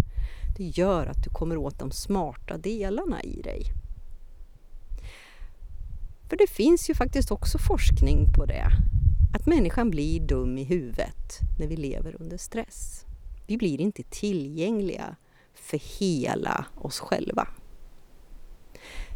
Det 0.57 0.63
gör 0.63 1.05
att 1.05 1.23
du 1.23 1.29
kommer 1.29 1.57
åt 1.57 1.79
de 1.79 1.91
smarta 1.91 2.57
delarna 2.57 3.23
i 3.23 3.41
dig. 3.41 3.63
För 6.29 6.37
det 6.37 6.49
finns 6.49 6.89
ju 6.89 6.93
faktiskt 6.93 7.31
också 7.31 7.57
forskning 7.57 8.27
på 8.33 8.45
det. 8.45 8.67
Att 9.33 9.45
människan 9.45 9.89
blir 9.89 10.19
dum 10.19 10.57
i 10.57 10.63
huvudet 10.63 11.39
när 11.59 11.67
vi 11.67 11.75
lever 11.75 12.21
under 12.21 12.37
stress. 12.37 13.05
Vi 13.47 13.57
blir 13.57 13.81
inte 13.81 14.03
tillgängliga 14.03 15.15
för 15.53 15.99
hela 15.99 16.65
oss 16.75 16.99
själva. 16.99 17.47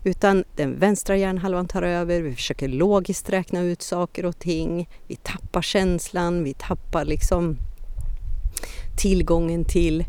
Utan 0.03 0.43
den 0.55 0.79
vänstra 0.79 1.17
hjärnhalvan 1.17 1.67
tar 1.67 1.81
över, 1.81 2.21
vi 2.21 2.35
försöker 2.35 2.67
logiskt 2.67 3.29
räkna 3.29 3.61
ut 3.61 3.81
saker 3.81 4.25
och 4.25 4.39
ting. 4.39 4.89
Vi 5.07 5.15
tappar 5.15 5.61
känslan, 5.61 6.43
vi 6.43 6.53
tappar 6.53 7.05
liksom 7.05 7.57
tillgången 8.97 9.65
till 9.65 10.05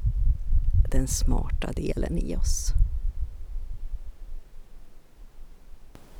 den 0.90 1.08
smarta 1.08 1.72
delen 1.72 2.18
i 2.18 2.36
oss. 2.36 2.68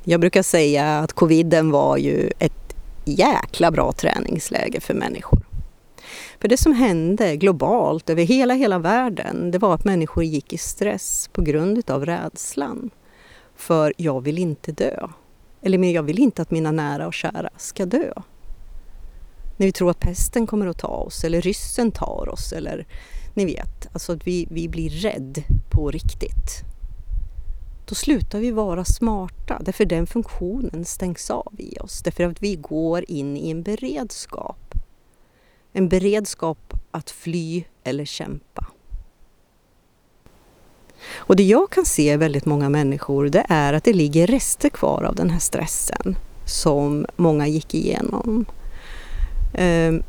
Jag 0.03 0.19
brukar 0.19 0.43
säga 0.43 0.99
att 0.99 1.13
coviden 1.13 1.71
var 1.71 1.97
ju 1.97 2.31
ett 2.39 2.75
jäkla 3.05 3.71
bra 3.71 3.91
träningsläge 3.91 4.79
för 4.79 4.93
människor. 4.93 5.45
För 6.39 6.47
det 6.47 6.57
som 6.57 6.73
hände 6.73 7.35
globalt 7.35 8.09
över 8.09 8.23
hela, 8.23 8.53
hela 8.53 8.79
världen, 8.79 9.51
det 9.51 9.57
var 9.57 9.73
att 9.73 9.85
människor 9.85 10.23
gick 10.23 10.53
i 10.53 10.57
stress 10.57 11.29
på 11.33 11.41
grund 11.41 11.89
av 11.89 12.05
rädslan. 12.05 12.89
För 13.55 13.93
jag 13.97 14.21
vill 14.21 14.37
inte 14.37 14.71
dö. 14.71 15.07
Eller 15.61 15.93
jag 15.93 16.03
vill 16.03 16.19
inte 16.19 16.41
att 16.41 16.51
mina 16.51 16.71
nära 16.71 17.07
och 17.07 17.13
kära 17.13 17.49
ska 17.57 17.85
dö. 17.85 18.13
När 19.57 19.65
vi 19.65 19.71
tror 19.71 19.89
att 19.89 19.99
pesten 19.99 20.47
kommer 20.47 20.67
att 20.67 20.77
ta 20.77 20.87
oss 20.87 21.23
eller 21.23 21.41
ryssen 21.41 21.91
tar 21.91 22.29
oss 22.29 22.53
eller 22.53 22.85
ni 23.33 23.45
vet, 23.45 23.87
alltså 23.93 24.13
att 24.13 24.27
vi, 24.27 24.47
vi 24.51 24.69
blir 24.69 24.89
rädd 24.89 25.43
på 25.69 25.91
riktigt. 25.91 26.63
Då 27.87 27.95
slutar 27.95 28.39
vi 28.39 28.51
vara 28.51 28.85
smarta 28.85 29.61
därför 29.65 29.85
den 29.85 30.07
funktionen 30.07 30.85
stängs 30.85 31.29
av 31.29 31.53
i 31.57 31.79
oss. 31.79 32.01
Därför 32.01 32.23
att 32.23 32.43
vi 32.43 32.55
går 32.55 33.11
in 33.11 33.37
i 33.37 33.51
en 33.51 33.63
beredskap. 33.63 34.75
En 35.73 35.89
beredskap 35.89 36.73
att 36.91 37.09
fly 37.09 37.63
eller 37.83 38.05
kämpa. 38.05 38.67
Och 41.15 41.35
det 41.35 41.43
jag 41.43 41.69
kan 41.69 41.85
se 41.85 42.13
i 42.13 42.17
väldigt 42.17 42.45
många 42.45 42.69
människor 42.69 43.29
det 43.29 43.45
är 43.49 43.73
att 43.73 43.83
det 43.83 43.93
ligger 43.93 44.27
rester 44.27 44.69
kvar 44.69 45.03
av 45.03 45.15
den 45.15 45.29
här 45.29 45.39
stressen 45.39 46.17
som 46.45 47.05
många 47.15 47.47
gick 47.47 47.73
igenom. 47.73 48.45
Ehm, 49.53 50.03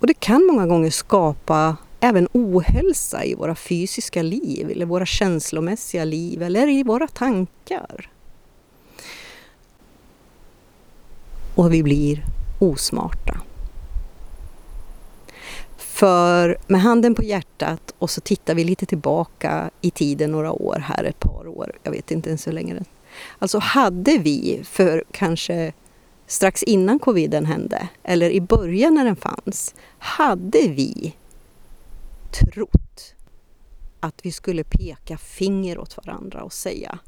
och 0.00 0.06
det 0.06 0.14
kan 0.14 0.46
många 0.46 0.66
gånger 0.66 0.90
skapa 0.90 1.76
även 2.00 2.28
ohälsa 2.32 3.24
i 3.24 3.34
våra 3.34 3.54
fysiska 3.54 4.22
liv 4.22 4.70
eller 4.70 4.86
våra 4.86 5.06
känslomässiga 5.06 6.04
liv 6.04 6.42
eller 6.42 6.68
i 6.68 6.82
våra 6.82 7.08
tankar. 7.08 8.10
Och 11.54 11.72
vi 11.72 11.82
blir 11.82 12.24
osmarta. 12.58 13.40
För 15.96 16.56
med 16.66 16.80
handen 16.80 17.14
på 17.14 17.22
hjärtat 17.22 17.94
och 17.98 18.10
så 18.10 18.20
tittar 18.20 18.54
vi 18.54 18.64
lite 18.64 18.86
tillbaka 18.86 19.70
i 19.80 19.90
tiden 19.90 20.32
några 20.32 20.52
år 20.52 20.78
här, 20.78 21.04
ett 21.04 21.20
par 21.20 21.48
år, 21.48 21.78
jag 21.82 21.90
vet 21.90 22.10
inte 22.10 22.28
ens 22.28 22.46
hur 22.46 22.52
länge. 22.52 22.84
Alltså 23.38 23.58
hade 23.58 24.18
vi 24.18 24.60
för 24.64 25.04
kanske 25.10 25.72
strax 26.26 26.62
innan 26.62 26.98
coviden 26.98 27.46
hände, 27.46 27.88
eller 28.02 28.30
i 28.30 28.40
början 28.40 28.94
när 28.94 29.04
den 29.04 29.16
fanns, 29.16 29.74
hade 29.98 30.58
vi 30.68 31.16
trott 32.40 33.14
att 34.00 34.20
vi 34.22 34.32
skulle 34.32 34.64
peka 34.64 35.18
finger 35.18 35.78
åt 35.78 35.96
varandra 35.96 36.42
och 36.42 36.52
säga 36.52 36.98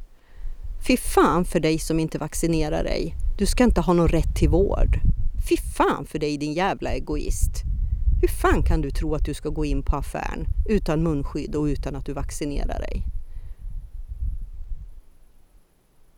Fy 0.87 0.97
fan 0.97 1.45
för 1.45 1.61
dig 1.61 1.79
som 1.79 2.01
inte 2.01 2.19
vaccinerar 2.19 2.85
dig. 2.85 3.15
Du 3.39 3.47
ska 3.47 3.65
inte 3.65 3.81
ha 3.81 3.93
någon 3.93 4.09
rätt 4.09 4.37
till 4.37 4.49
vård. 4.49 5.01
Fy 5.49 5.57
fan 5.57 6.07
för 6.07 6.19
dig 6.19 6.37
din 6.37 6.53
jävla 6.53 6.91
egoist. 6.93 7.65
Hur 8.21 8.29
fan 8.29 8.63
kan 8.63 8.81
du 8.81 8.91
tro 8.91 9.15
att 9.15 9.25
du 9.25 9.35
ska 9.35 9.49
gå 9.49 9.65
in 9.65 9.83
på 9.83 9.97
affären 9.97 10.47
utan 10.69 11.03
munskydd 11.03 11.55
och 11.55 11.65
utan 11.65 11.97
att 11.97 12.07
du 12.07 12.13
vaccinerar 12.13 12.81
dig? 12.81 13.03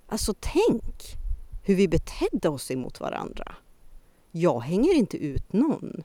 Alltså 0.07 0.35
tänk 0.40 1.16
hur 1.62 1.75
vi 1.75 1.88
betedde 1.88 2.49
oss 2.49 2.71
emot 2.71 3.00
varandra. 3.00 3.54
Jag 4.30 4.61
hänger 4.61 4.95
inte 4.95 5.16
ut 5.16 5.52
någon. 5.52 6.02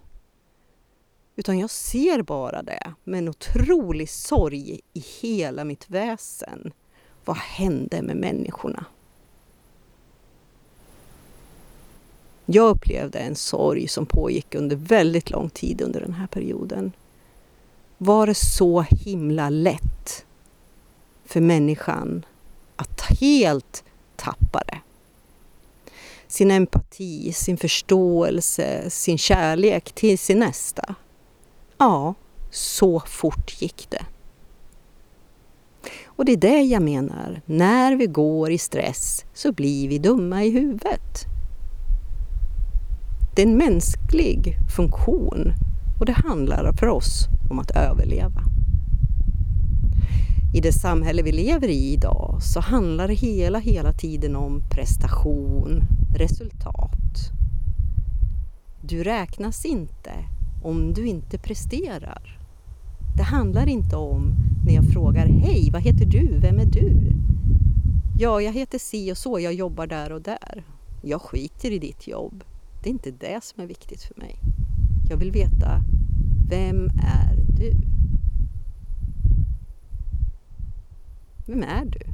Utan 1.36 1.60
jag 1.60 1.70
ser 1.70 2.22
bara 2.22 2.64
det 2.64 2.94
med 3.04 3.18
en 3.18 3.30
otrolig 3.30 4.10
sorg 4.10 4.82
i 4.94 5.00
hela 5.22 5.64
mitt 5.64 5.90
väsen. 5.90 6.74
Vad 7.26 7.38
hände 7.38 8.02
med 8.02 8.18
människorna? 8.18 8.86
Jag 12.46 12.70
upplevde 12.70 13.20
en 13.20 13.36
sorg 13.36 13.88
som 13.88 14.06
pågick 14.06 14.56
under 14.56 14.76
väldigt 14.76 15.30
lång 15.30 15.50
tid 15.50 15.82
under 15.82 16.02
den 16.02 16.14
här 16.14 16.28
perioden. 16.28 16.92
Var 17.98 18.28
det 18.28 18.36
så 18.36 18.82
himla 18.82 19.50
lätt 19.50 20.26
för 21.26 21.42
människan 21.42 22.26
att 22.76 23.02
helt 23.02 23.84
tappa 24.16 24.62
det? 24.68 24.80
Sin 26.28 26.52
empati, 26.52 27.34
sin 27.34 27.58
förståelse, 27.58 28.90
sin 28.90 29.18
kärlek 29.18 29.92
till 29.92 30.20
sin 30.20 30.40
nästa. 30.40 30.96
Ja, 31.78 32.14
så 32.52 33.00
fort 33.00 33.62
gick 33.62 33.88
det. 33.90 34.06
Och 36.06 36.26
det 36.26 36.32
är 36.32 36.38
det 36.38 36.62
jag 36.62 36.82
menar, 36.82 37.42
när 37.46 37.96
vi 37.96 38.06
går 38.06 38.52
i 38.52 38.58
stress 38.58 39.26
så 39.34 39.52
blir 39.52 39.88
vi 39.88 39.98
dumma 39.98 40.44
i 40.44 40.50
huvudet. 40.50 41.35
Det 43.36 43.42
är 43.42 43.48
en 43.48 43.58
mänsklig 43.58 44.58
funktion 44.76 45.54
och 46.00 46.06
det 46.06 46.12
handlar 46.12 46.74
för 46.74 46.88
oss 46.88 47.28
om 47.50 47.60
att 47.60 47.72
överleva. 47.72 48.42
I 50.54 50.62
det 50.62 50.74
samhälle 50.74 51.22
vi 51.22 51.32
lever 51.32 51.68
i 51.68 51.94
idag 51.94 52.38
så 52.42 52.60
handlar 52.60 53.08
det 53.08 53.14
hela, 53.14 53.60
hela 53.60 53.94
tiden 53.94 54.36
om 54.36 54.62
prestation, 54.70 55.84
resultat. 56.18 57.32
Du 58.82 59.04
räknas 59.04 59.66
inte 59.66 60.12
om 60.64 60.94
du 60.94 61.08
inte 61.08 61.38
presterar. 61.38 62.40
Det 63.18 63.24
handlar 63.24 63.68
inte 63.68 63.96
om 63.96 64.34
när 64.66 64.74
jag 64.74 64.86
frågar 64.86 65.28
Hej, 65.28 65.70
vad 65.74 65.82
heter 65.82 66.06
du? 66.06 66.40
Vem 66.40 66.60
är 66.60 66.66
du? 66.66 67.12
Ja, 68.20 68.42
jag 68.42 68.54
heter 68.54 68.80
si 68.80 69.12
och 69.12 69.18
så, 69.18 69.40
jag 69.40 69.54
jobbar 69.54 69.88
där 69.88 70.12
och 70.12 70.22
där. 70.22 70.64
Jag 71.02 71.22
skiter 71.22 71.72
i 71.72 71.80
ditt 71.80 72.08
jobb. 72.08 72.44
Det 72.86 72.90
är 72.90 72.94
inte 72.94 73.12
det 73.12 73.44
som 73.44 73.64
är 73.64 73.68
viktigt 73.68 74.04
för 74.04 74.16
mig. 74.16 74.40
Jag 75.10 75.18
vill 75.18 75.32
veta, 75.32 75.84
vem 76.50 76.90
är 76.98 77.36
du? 77.58 77.74
Vem 81.46 81.64
är 81.64 81.86
du? 81.86 82.06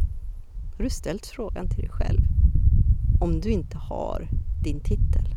Har 0.78 0.84
du 0.84 0.90
ställt 0.90 1.26
frågan 1.26 1.70
till 1.70 1.80
dig 1.80 1.90
själv? 1.90 2.22
Om 3.20 3.42
du 3.42 3.50
inte 3.50 3.78
har 3.78 4.28
din 4.64 4.80
titel. 4.80 5.36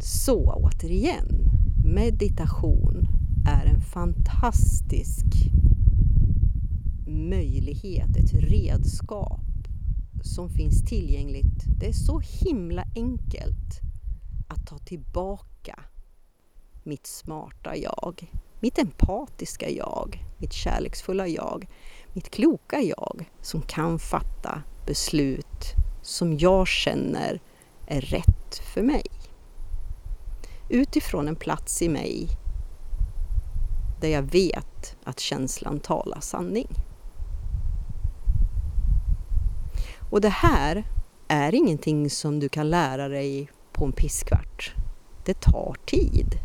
Så 0.00 0.52
återigen, 0.52 1.50
meditation 1.84 3.08
är 3.48 3.66
en 3.66 3.80
fantastisk 3.80 5.26
möjlighet, 7.06 8.16
ett 8.16 8.32
redskap 8.32 9.45
som 10.22 10.50
finns 10.50 10.84
tillgängligt. 10.84 11.64
Det 11.80 11.86
är 11.86 11.92
så 11.92 12.20
himla 12.20 12.84
enkelt 12.94 13.80
att 14.48 14.66
ta 14.66 14.78
tillbaka 14.78 15.80
mitt 16.82 17.06
smarta 17.06 17.76
jag, 17.76 18.32
mitt 18.60 18.78
empatiska 18.78 19.70
jag, 19.70 20.24
mitt 20.38 20.52
kärleksfulla 20.52 21.26
jag, 21.26 21.66
mitt 22.12 22.30
kloka 22.30 22.80
jag 22.80 23.30
som 23.40 23.62
kan 23.62 23.98
fatta 23.98 24.62
beslut 24.86 25.74
som 26.02 26.38
jag 26.38 26.68
känner 26.68 27.40
är 27.86 28.00
rätt 28.00 28.58
för 28.74 28.82
mig. 28.82 29.04
Utifrån 30.68 31.28
en 31.28 31.36
plats 31.36 31.82
i 31.82 31.88
mig 31.88 32.28
där 34.00 34.08
jag 34.08 34.22
vet 34.22 34.96
att 35.04 35.20
känslan 35.20 35.80
talar 35.80 36.20
sanning. 36.20 36.68
Och 40.10 40.20
det 40.20 40.28
här 40.28 40.84
är 41.28 41.54
ingenting 41.54 42.10
som 42.10 42.40
du 42.40 42.48
kan 42.48 42.70
lära 42.70 43.08
dig 43.08 43.50
på 43.72 43.84
en 43.84 43.92
pisskvart. 43.92 44.74
Det 45.24 45.40
tar 45.40 45.76
tid. 45.86 46.38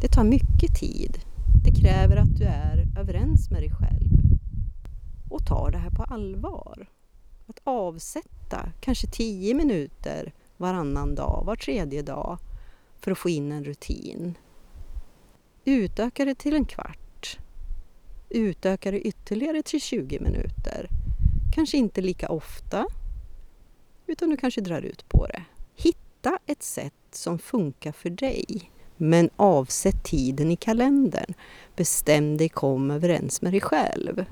Det 0.00 0.08
tar 0.08 0.24
mycket 0.24 0.74
tid. 0.74 1.20
Det 1.64 1.70
kräver 1.70 2.16
att 2.16 2.36
du 2.36 2.44
är 2.44 2.86
överens 2.98 3.50
med 3.50 3.62
dig 3.62 3.70
själv 3.70 4.10
och 5.30 5.46
tar 5.46 5.70
det 5.70 5.78
här 5.78 5.90
på 5.90 6.02
allvar. 6.02 6.86
Att 7.46 7.60
avsätta 7.64 8.72
kanske 8.80 9.06
tio 9.06 9.54
minuter 9.54 10.32
varannan 10.56 11.14
dag, 11.14 11.42
var 11.46 11.56
tredje 11.56 12.02
dag 12.02 12.38
för 13.00 13.10
att 13.10 13.18
få 13.18 13.28
in 13.28 13.52
en 13.52 13.64
rutin. 13.64 14.34
Utöka 15.64 16.24
det 16.24 16.34
till 16.34 16.54
en 16.54 16.64
kvart. 16.64 17.03
Utöka 18.34 18.90
det 18.90 19.00
ytterligare 19.00 19.62
till 19.62 19.80
20 19.80 20.20
minuter. 20.20 20.88
Kanske 21.54 21.76
inte 21.76 22.00
lika 22.00 22.28
ofta, 22.28 22.86
utan 24.06 24.30
du 24.30 24.36
kanske 24.36 24.60
drar 24.60 24.82
ut 24.82 25.08
på 25.08 25.26
det. 25.26 25.42
Hitta 25.76 26.38
ett 26.46 26.62
sätt 26.62 26.94
som 27.10 27.38
funkar 27.38 27.92
för 27.92 28.10
dig. 28.10 28.70
Men 28.96 29.30
avsätt 29.36 30.04
tiden 30.04 30.50
i 30.50 30.56
kalendern. 30.56 31.34
Bestäm 31.76 32.36
dig, 32.36 32.48
kom 32.48 32.90
överens 32.90 33.42
med 33.42 33.52
dig 33.52 33.60
själv. 33.60 34.24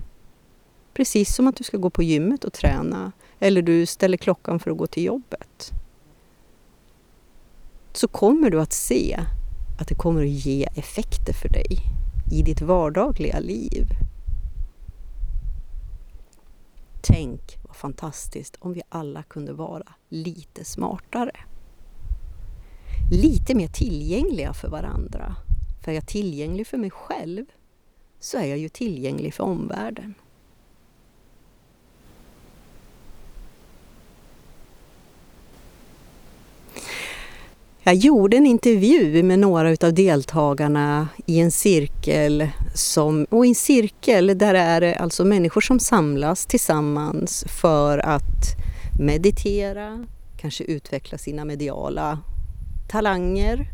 Precis 0.95 1.35
som 1.35 1.49
att 1.49 1.57
du 1.57 1.65
ska 1.65 1.77
gå 1.77 1.91
på 1.91 2.03
gymmet 2.03 2.45
och 2.45 2.53
träna 2.53 3.13
eller 3.39 3.63
du 3.63 3.87
ställer 3.87 4.17
klockan 4.17 4.61
för 4.61 4.71
att 4.71 4.79
gå 4.79 4.87
till 4.87 5.05
jobbet 5.05 5.73
så 7.93 8.09
kommer 8.09 8.51
du 8.51 8.61
att 8.61 8.73
se 8.73 9.21
att 9.81 9.89
det 9.89 9.95
kommer 9.95 10.23
att 10.23 10.29
ge 10.29 10.69
effekter 10.75 11.33
för 11.33 11.49
dig 11.49 12.02
i 12.33 12.43
ditt 12.43 12.61
vardagliga 12.61 13.41
liv. 13.41 13.87
Tänk 17.03 17.59
vad 17.67 17.77
fantastiskt 17.77 18.57
om 18.61 18.73
vi 18.73 18.83
alla 18.89 19.23
kunde 19.23 19.53
vara 19.53 19.93
lite 20.09 20.65
smartare. 20.65 21.37
Lite 23.11 23.55
mer 23.55 23.69
tillgängliga 23.69 24.53
för 24.53 24.69
varandra. 24.69 25.37
För 25.85 25.91
är 25.91 25.95
jag 25.95 26.07
tillgänglig 26.07 26.67
för 26.67 26.79
mig 26.79 26.91
själv 26.91 27.45
så 28.21 28.39
är 28.39 28.45
jag 28.45 28.59
ju 28.59 28.69
tillgänglig 28.69 29.35
för 29.35 29.45
omvärlden. 29.45 30.15
Jag 37.85 37.95
gjorde 37.95 38.37
en 38.37 38.47
intervju 38.47 39.23
med 39.23 39.39
några 39.39 39.69
av 39.87 39.95
deltagarna 39.95 41.09
i 41.27 41.41
en 41.41 41.51
cirkel 41.51 42.49
som, 42.75 43.27
och 43.31 43.47
i 43.47 43.49
en 43.49 43.55
cirkel 43.55 44.39
där 44.39 44.55
är 44.55 44.81
det 44.81 44.95
alltså 44.95 45.25
människor 45.25 45.61
som 45.61 45.81
samlas 45.81 46.47
tillsammans 46.47 47.45
för 47.61 47.99
att 47.99 48.57
meditera, 49.01 50.07
kanske 50.37 50.65
utveckla 50.65 51.19
sina 51.19 51.45
mediala 51.45 52.19
talanger 52.89 53.67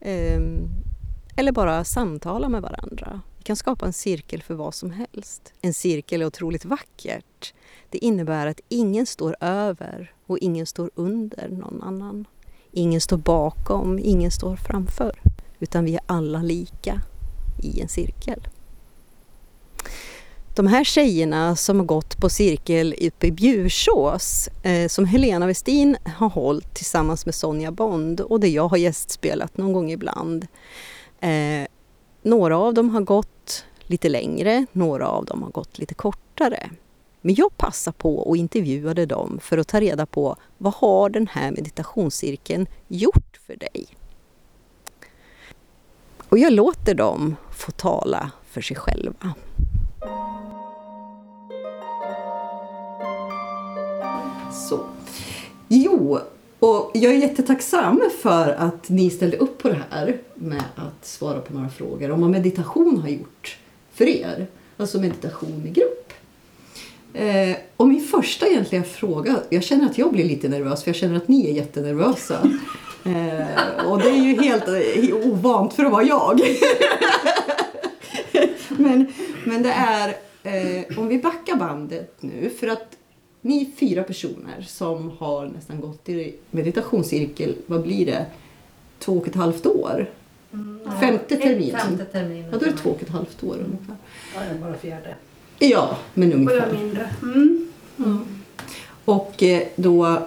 ehm, 0.00 0.68
eller 1.36 1.52
bara 1.52 1.84
samtala 1.84 2.48
med 2.48 2.62
varandra. 2.62 3.20
Vi 3.38 3.42
kan 3.44 3.56
skapa 3.56 3.86
en 3.86 3.92
cirkel 3.92 4.42
för 4.42 4.54
vad 4.54 4.74
som 4.74 4.90
helst. 4.90 5.52
En 5.62 5.74
cirkel 5.74 6.22
är 6.22 6.26
otroligt 6.26 6.64
vackert. 6.64 7.54
Det 7.90 7.98
innebär 7.98 8.46
att 8.46 8.60
ingen 8.68 9.06
står 9.06 9.36
över 9.40 10.12
och 10.26 10.38
ingen 10.38 10.66
står 10.66 10.90
under 10.94 11.48
någon 11.48 11.82
annan. 11.82 12.26
Ingen 12.72 13.00
står 13.00 13.16
bakom, 13.16 13.98
ingen 13.98 14.30
står 14.30 14.56
framför. 14.56 15.20
Utan 15.58 15.84
vi 15.84 15.94
är 15.94 16.00
alla 16.06 16.42
lika 16.42 17.00
i 17.62 17.80
en 17.80 17.88
cirkel. 17.88 18.48
De 20.54 20.66
här 20.66 20.84
tjejerna 20.84 21.56
som 21.56 21.78
har 21.78 21.86
gått 21.86 22.18
på 22.18 22.28
cirkel 22.28 22.94
uppe 23.00 23.26
i 23.26 23.32
Bjursås 23.32 24.48
eh, 24.62 24.88
som 24.88 25.04
Helena 25.04 25.46
Westin 25.46 25.96
har 26.16 26.28
hållit 26.28 26.74
tillsammans 26.74 27.26
med 27.26 27.34
Sonja 27.34 27.70
Bond 27.70 28.20
och 28.20 28.40
där 28.40 28.48
jag 28.48 28.68
har 28.68 28.76
gästspelat 28.76 29.56
någon 29.56 29.72
gång 29.72 29.90
ibland. 29.90 30.46
Eh, 31.20 31.66
några 32.22 32.58
av 32.58 32.74
dem 32.74 32.90
har 32.90 33.00
gått 33.00 33.64
lite 33.78 34.08
längre, 34.08 34.66
några 34.72 35.08
av 35.08 35.24
dem 35.24 35.42
har 35.42 35.50
gått 35.50 35.78
lite 35.78 35.94
kortare. 35.94 36.70
Men 37.20 37.34
jag 37.34 37.56
passade 37.56 37.96
på 37.98 38.18
och 38.18 38.36
intervjuade 38.36 39.06
dem 39.06 39.38
för 39.42 39.58
att 39.58 39.68
ta 39.68 39.80
reda 39.80 40.06
på 40.06 40.36
vad 40.58 40.74
har 40.74 41.10
den 41.10 41.26
här 41.26 41.50
meditationscirkeln 41.50 42.66
gjort 42.88 43.40
för 43.46 43.56
dig? 43.56 43.86
Och 46.28 46.38
jag 46.38 46.52
låter 46.52 46.94
dem 46.94 47.36
få 47.52 47.70
tala 47.70 48.30
för 48.50 48.60
sig 48.60 48.76
själva. 48.76 49.34
Så. 54.68 54.80
Jo, 55.68 56.18
och 56.58 56.90
jag 56.94 57.12
är 57.12 57.18
jättetacksam 57.18 58.02
för 58.22 58.48
att 58.48 58.88
ni 58.88 59.10
ställde 59.10 59.36
upp 59.36 59.62
på 59.62 59.68
det 59.68 59.82
här 59.90 60.18
med 60.34 60.64
att 60.76 61.06
svara 61.06 61.40
på 61.40 61.52
några 61.54 61.68
frågor 61.68 62.10
om 62.10 62.20
vad 62.20 62.30
meditation 62.30 62.98
har 63.00 63.08
gjort 63.08 63.58
för 63.92 64.08
er. 64.08 64.46
Alltså 64.76 65.00
meditation 65.00 65.66
i 65.66 65.70
grupp. 65.70 65.89
Eh, 67.14 67.56
och 67.76 67.88
min 67.88 68.00
första 68.00 68.46
egentliga 68.46 68.82
fråga, 68.82 69.36
jag 69.48 69.62
känner 69.62 69.86
att 69.86 69.98
jag 69.98 70.12
blir 70.12 70.24
lite 70.24 70.48
nervös 70.48 70.82
för 70.82 70.88
jag 70.88 70.96
känner 70.96 71.16
att 71.16 71.28
ni 71.28 71.50
är 71.50 71.54
jättenervösa. 71.54 72.50
Eh, 73.04 73.86
och 73.86 73.98
det 73.98 74.08
är 74.08 74.24
ju 74.24 74.42
helt 74.42 74.68
eh, 74.68 75.28
ovant 75.28 75.72
för 75.72 75.84
att 75.84 75.92
vara 75.92 76.02
jag. 76.02 76.40
men, 78.68 79.12
men 79.44 79.62
det 79.62 79.72
är 79.72 80.08
eh, 80.42 80.98
om 80.98 81.08
vi 81.08 81.18
backar 81.18 81.56
bandet 81.56 82.16
nu 82.20 82.50
för 82.60 82.66
att 82.66 82.96
ni 83.40 83.60
är 83.60 83.76
fyra 83.76 84.02
personer 84.02 84.62
som 84.68 85.10
har 85.18 85.46
nästan 85.46 85.80
gått 85.80 86.08
i 86.08 86.34
meditationscirkel, 86.50 87.54
vad 87.66 87.82
blir 87.82 88.06
det, 88.06 88.26
två 88.98 89.12
och 89.12 89.28
ett 89.28 89.34
halvt 89.34 89.66
år? 89.66 90.10
Femte 91.00 91.36
termin. 91.36 91.76
Femte 91.78 92.04
termin. 92.04 92.44
Ja, 92.52 92.58
då 92.58 92.66
är 92.66 92.70
det 92.70 92.76
två 92.76 92.90
och 92.90 93.02
ett 93.02 93.08
halvt 93.08 93.44
år 93.44 93.56
ungefär. 93.66 93.96
Ja, 94.34 94.40
bara 94.60 94.74
fjärde. 94.74 95.14
Ja, 95.62 95.96
men 96.14 96.28
Och 96.32 96.38
jag 96.38 96.40
ungefär. 96.40 96.68
är 96.68 96.72
mindre. 96.72 97.10
Mm. 97.22 97.68
Och 99.04 99.42
eh, 99.42 99.62
då, 99.76 100.22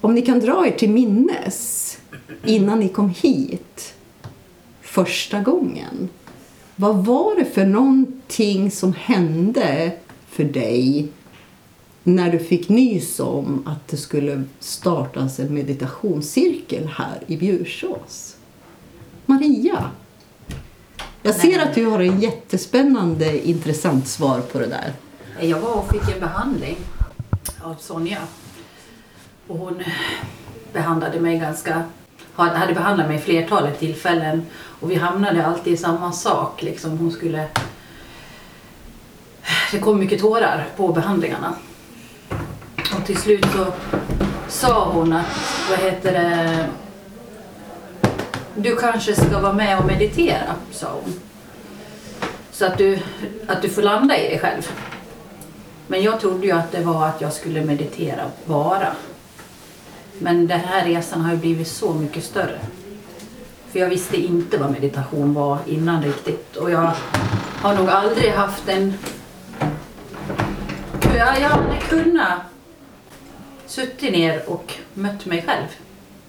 om 0.00 0.14
ni 0.14 0.22
kan 0.22 0.40
dra 0.40 0.66
er 0.66 0.70
till 0.70 0.90
minnes 0.90 1.98
innan 2.44 2.80
ni 2.80 2.88
kom 2.88 3.08
hit 3.10 3.94
första 4.82 5.40
gången. 5.40 6.08
Vad 6.76 7.04
var 7.06 7.36
det 7.36 7.44
för 7.44 7.66
någonting 7.66 8.70
som 8.70 8.92
hände 8.92 9.92
för 10.28 10.44
dig 10.44 11.08
när 12.02 12.32
du 12.32 12.38
fick 12.38 12.68
nys 12.68 13.20
om 13.20 13.62
att 13.66 13.88
det 13.88 13.96
skulle 13.96 14.42
startas 14.60 15.40
en 15.40 15.54
meditationscirkel 15.54 16.86
här 16.86 17.20
i 17.26 17.36
Bjursås? 17.36 18.36
Maria? 19.26 19.90
Jag 21.26 21.34
ser 21.34 21.62
att 21.62 21.74
du 21.74 21.86
har 21.86 22.00
en 22.00 22.20
jättespännande, 22.20 23.48
intressant 23.48 24.08
svar 24.08 24.40
på 24.40 24.58
det 24.58 24.66
där. 24.66 24.92
Jag 25.40 25.60
var 25.60 25.74
och 25.74 25.90
fick 25.90 26.14
en 26.14 26.20
behandling 26.20 26.76
av 27.62 27.74
Sonja. 27.80 28.18
Och 29.46 29.58
hon 29.58 29.82
behandlade 30.72 31.20
mig 31.20 31.38
ganska... 31.38 31.84
Hade 32.34 32.74
behandlat 32.74 33.08
mig 33.08 33.18
flertalet 33.18 33.78
tillfällen. 33.78 34.46
Och 34.80 34.90
vi 34.90 34.94
hamnade 34.94 35.46
alltid 35.46 35.72
i 35.72 35.76
samma 35.76 36.12
sak. 36.12 36.62
Liksom 36.62 36.98
hon 36.98 37.12
skulle... 37.12 37.48
Det 39.72 39.78
kom 39.78 39.98
mycket 39.98 40.20
tårar 40.20 40.66
på 40.76 40.92
behandlingarna. 40.92 41.54
Och 42.98 43.06
till 43.06 43.16
slut 43.16 43.46
så 43.54 43.72
sa 44.48 44.90
hon 44.92 45.12
att, 45.12 45.26
vad 45.70 45.78
heter 45.78 46.12
det... 46.12 46.66
Du 48.58 48.76
kanske 48.76 49.14
ska 49.14 49.40
vara 49.40 49.52
med 49.52 49.78
och 49.78 49.84
meditera, 49.84 50.54
sa 50.70 50.86
hon. 50.92 51.20
Så 52.52 52.66
att 52.66 52.78
du, 52.78 52.98
att 53.46 53.62
du 53.62 53.68
får 53.68 53.82
landa 53.82 54.18
i 54.18 54.28
dig 54.28 54.38
själv. 54.38 54.70
Men 55.86 56.02
jag 56.02 56.20
trodde 56.20 56.46
ju 56.46 56.52
att 56.52 56.72
det 56.72 56.80
var 56.80 57.06
att 57.06 57.20
jag 57.20 57.32
skulle 57.32 57.64
meditera 57.64 58.30
bara. 58.44 58.92
Men 60.18 60.46
den 60.46 60.60
här 60.60 60.84
resan 60.84 61.20
har 61.20 61.32
ju 61.32 61.38
blivit 61.38 61.68
så 61.68 61.94
mycket 61.94 62.24
större. 62.24 62.58
För 63.72 63.78
jag 63.78 63.88
visste 63.88 64.16
inte 64.16 64.58
vad 64.58 64.70
meditation 64.70 65.34
var 65.34 65.58
innan 65.66 66.02
riktigt. 66.02 66.56
Och 66.56 66.70
jag 66.70 66.90
har 67.62 67.74
nog 67.74 67.88
aldrig 67.88 68.30
haft 68.30 68.68
en... 68.68 68.94
Jag, 71.02 71.40
jag 71.40 71.52
aldrig 71.52 71.80
kunnat 71.80 72.38
suttit 73.66 74.12
ner 74.12 74.50
och 74.50 74.74
mött 74.94 75.26
mig 75.26 75.44
själv 75.46 75.66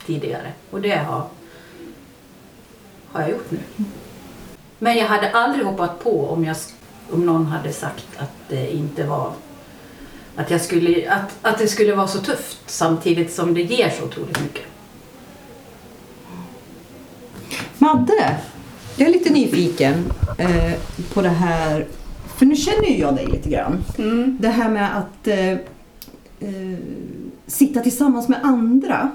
tidigare. 0.05 0.51
Och 0.71 0.81
det 0.81 0.95
har, 0.95 1.27
har 3.17 3.23
jag 3.23 3.31
gjort 3.31 3.51
nu. 3.51 3.59
Men 4.79 4.97
jag 4.97 5.07
hade 5.07 5.31
aldrig 5.31 5.65
hoppat 5.65 6.03
på 6.03 6.29
om, 6.29 6.45
jag, 6.45 6.55
om 7.11 7.25
någon 7.25 7.45
hade 7.45 7.73
sagt 7.73 8.05
att 8.17 8.31
det 8.49 8.75
inte 8.75 9.03
var 9.03 9.31
att, 10.35 10.51
jag 10.51 10.61
skulle, 10.61 11.11
att, 11.11 11.37
att 11.41 11.57
det 11.57 11.67
skulle 11.67 11.95
vara 11.95 12.07
så 12.07 12.19
tufft 12.19 12.57
samtidigt 12.65 13.33
som 13.33 13.53
det 13.53 13.61
ger 13.61 13.89
så 13.89 14.05
otroligt 14.05 14.41
mycket. 14.41 14.65
Madde, 17.77 18.37
jag 18.95 19.07
är 19.09 19.13
lite 19.13 19.33
nyfiken 19.33 20.13
eh, 20.37 20.73
på 21.13 21.21
det 21.21 21.29
här. 21.29 21.87
För 22.37 22.45
nu 22.45 22.55
känner 22.55 22.87
ju 22.87 22.97
jag 22.97 23.15
dig 23.15 23.25
lite 23.25 23.49
grann. 23.49 23.83
Mm. 23.97 24.37
Det 24.41 24.49
här 24.49 24.69
med 24.69 24.97
att 24.97 25.27
eh, 25.27 25.51
eh, 26.39 26.77
sitta 27.47 27.79
tillsammans 27.81 28.27
med 28.27 28.39
andra 28.43 29.11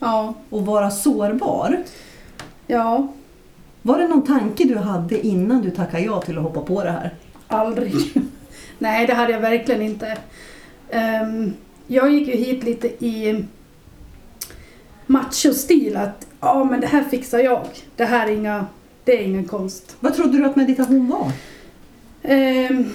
Ja. 0.00 0.34
och 0.50 0.66
vara 0.66 0.90
sårbar. 0.90 1.82
ja, 2.66 3.08
Var 3.88 3.98
det 3.98 4.08
någon 4.08 4.26
tanke 4.26 4.64
du 4.64 4.76
hade 4.76 5.26
innan 5.26 5.62
du 5.62 5.70
tackade 5.70 6.02
ja 6.02 6.20
till 6.22 6.38
att 6.38 6.44
hoppa 6.44 6.60
på 6.60 6.84
det 6.84 6.90
här? 6.90 7.14
aldrig. 7.48 7.94
Nej, 8.78 9.06
det 9.06 9.14
hade 9.14 9.32
jag 9.32 9.40
verkligen 9.40 9.82
inte. 9.82 10.18
Ehm, 10.90 11.52
jag 11.86 12.10
gick 12.10 12.28
ju 12.28 12.34
hit 12.34 12.64
lite 12.64 13.04
i 13.04 13.44
machostil 15.06 15.96
att 15.96 16.26
ja, 16.40 16.64
men 16.64 16.80
det 16.80 16.86
här 16.86 17.02
fixar 17.02 17.38
jag. 17.38 17.66
Det 17.96 18.04
här 18.04 18.26
är 18.26 18.32
inga, 18.32 18.66
det 19.04 19.18
är 19.18 19.22
ingen 19.22 19.44
konst. 19.44 19.96
Vad 20.00 20.14
trodde 20.14 20.38
du 20.38 20.44
att 20.44 20.56
meditation 20.56 21.08
var? 21.08 21.32
Ehm, 22.22 22.90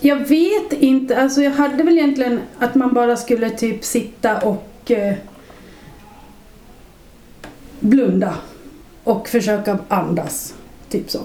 jag 0.00 0.16
vet 0.16 0.72
inte, 0.72 1.22
alltså 1.22 1.42
jag 1.42 1.50
hade 1.50 1.82
väl 1.82 1.98
egentligen 1.98 2.40
att 2.58 2.74
man 2.74 2.94
bara 2.94 3.16
skulle 3.16 3.50
typ 3.50 3.84
sitta 3.84 4.38
och 4.40 4.90
eh, 4.90 5.14
blunda 7.80 8.34
och 9.04 9.28
försöka 9.28 9.78
andas. 9.88 10.54
Typ 10.88 11.10
så. 11.10 11.20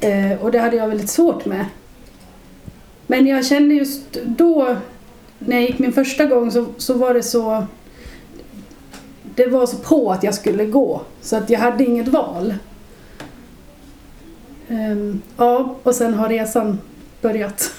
Eh, 0.00 0.32
och 0.42 0.50
det 0.50 0.58
hade 0.58 0.76
jag 0.76 0.88
väldigt 0.88 1.10
svårt 1.10 1.44
med. 1.44 1.64
Men 3.06 3.26
jag 3.26 3.46
kände 3.46 3.74
just 3.74 4.12
då, 4.24 4.76
när 5.38 5.56
jag 5.56 5.66
gick 5.66 5.78
min 5.78 5.92
första 5.92 6.26
gång, 6.26 6.50
så, 6.50 6.66
så 6.76 6.94
var 6.94 7.14
det 7.14 7.22
så... 7.22 7.66
Det 9.36 9.46
var 9.46 9.66
så 9.66 9.76
på 9.76 10.12
att 10.12 10.22
jag 10.22 10.34
skulle 10.34 10.66
gå, 10.66 11.02
så 11.20 11.36
att 11.36 11.50
jag 11.50 11.60
hade 11.60 11.84
inget 11.84 12.08
val. 12.08 12.54
Ehm, 14.68 15.22
ja, 15.36 15.76
och 15.82 15.94
sen 15.94 16.14
har 16.14 16.28
resan 16.28 16.78
börjat. 17.20 17.70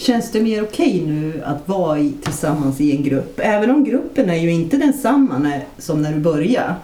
Känns 0.00 0.30
det 0.30 0.40
mer 0.40 0.62
okej 0.62 1.02
nu 1.06 1.42
att 1.44 1.68
vara 1.68 1.98
i, 1.98 2.12
tillsammans 2.22 2.80
i 2.80 2.96
en 2.96 3.02
grupp? 3.02 3.40
Även 3.42 3.70
om 3.70 3.84
gruppen 3.84 4.30
är 4.30 4.36
ju 4.36 4.50
inte 4.50 4.76
densamma 4.76 5.38
när, 5.38 5.64
som 5.78 6.02
när 6.02 6.12
du 6.12 6.20
började. 6.20 6.74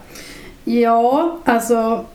Ja, 0.63 1.39
alltså... 1.45 2.05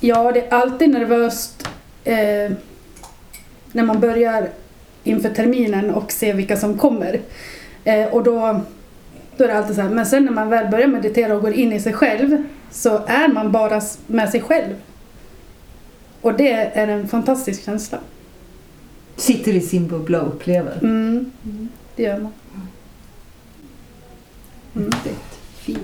Ja, 0.00 0.32
det 0.32 0.40
är 0.40 0.54
alltid 0.54 0.90
nervöst 0.90 1.68
eh, 2.04 2.52
när 3.72 3.82
man 3.82 4.00
börjar 4.00 4.48
inför 5.04 5.30
terminen 5.30 5.90
och 5.90 6.12
ser 6.12 6.34
vilka 6.34 6.56
som 6.56 6.78
kommer. 6.78 7.20
Eh, 7.84 8.06
och 8.06 8.22
då, 8.22 8.60
då 9.36 9.44
är 9.44 9.48
det 9.48 9.58
alltid 9.58 9.76
så 9.76 9.82
här, 9.82 9.90
men 9.90 10.06
sen 10.06 10.24
när 10.24 10.32
man 10.32 10.48
väl 10.48 10.70
börjar 10.70 10.88
meditera 10.88 11.34
och 11.34 11.42
går 11.42 11.52
in 11.52 11.72
i 11.72 11.80
sig 11.80 11.92
själv 11.92 12.44
så 12.70 13.00
är 13.06 13.28
man 13.28 13.52
bara 13.52 13.80
med 14.06 14.30
sig 14.30 14.40
själv. 14.40 14.74
Och 16.20 16.34
det 16.34 16.52
är 16.52 16.88
en 16.88 17.08
fantastisk 17.08 17.64
känsla. 17.64 17.98
Sitter 19.18 19.52
i 19.52 19.60
sin 19.60 19.88
bubbla 19.88 20.20
och 20.20 20.28
upplever. 20.28 20.78
Mm, 20.82 21.32
det 21.96 22.02
gör 22.02 22.18
man. 22.18 22.32
Mm. 24.76 24.92
Fett. 24.92 25.38
Fint. 25.58 25.78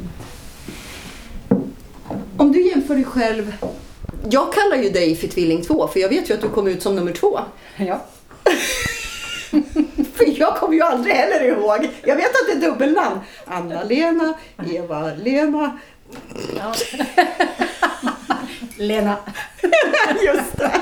Om 2.37 2.53
du 2.53 2.69
jämför 2.69 2.95
dig 2.95 3.05
själv. 3.05 3.55
Jag 4.31 4.53
kallar 4.53 4.77
ju 4.77 4.91
dig 4.91 5.17
för 5.17 5.29
tvilling 5.29 5.63
två 5.63 5.89
för 5.89 6.01
jag 6.01 6.09
vet 6.09 6.31
ju 6.31 6.35
att 6.35 6.41
du 6.41 6.49
kom 6.49 6.67
ut 6.69 6.83
som 6.83 6.97
nummer 6.97 7.13
två. 7.13 7.41
Ja. 7.77 8.05
För 10.15 10.39
jag 10.41 10.57
kommer 10.57 10.75
ju 10.75 10.83
aldrig 10.83 11.15
heller 11.15 11.45
ihåg. 11.45 11.89
Jag 12.03 12.17
vet 12.17 12.27
att 12.27 12.47
det 12.47 12.53
är 12.67 12.71
dubbelnamn. 12.71 13.21
Anna-Lena, 13.45 14.35
Eva-Lena. 14.73 15.79
ja. 16.57 16.75
Lena. 18.77 19.17
Just 20.25 20.57
det. 20.57 20.73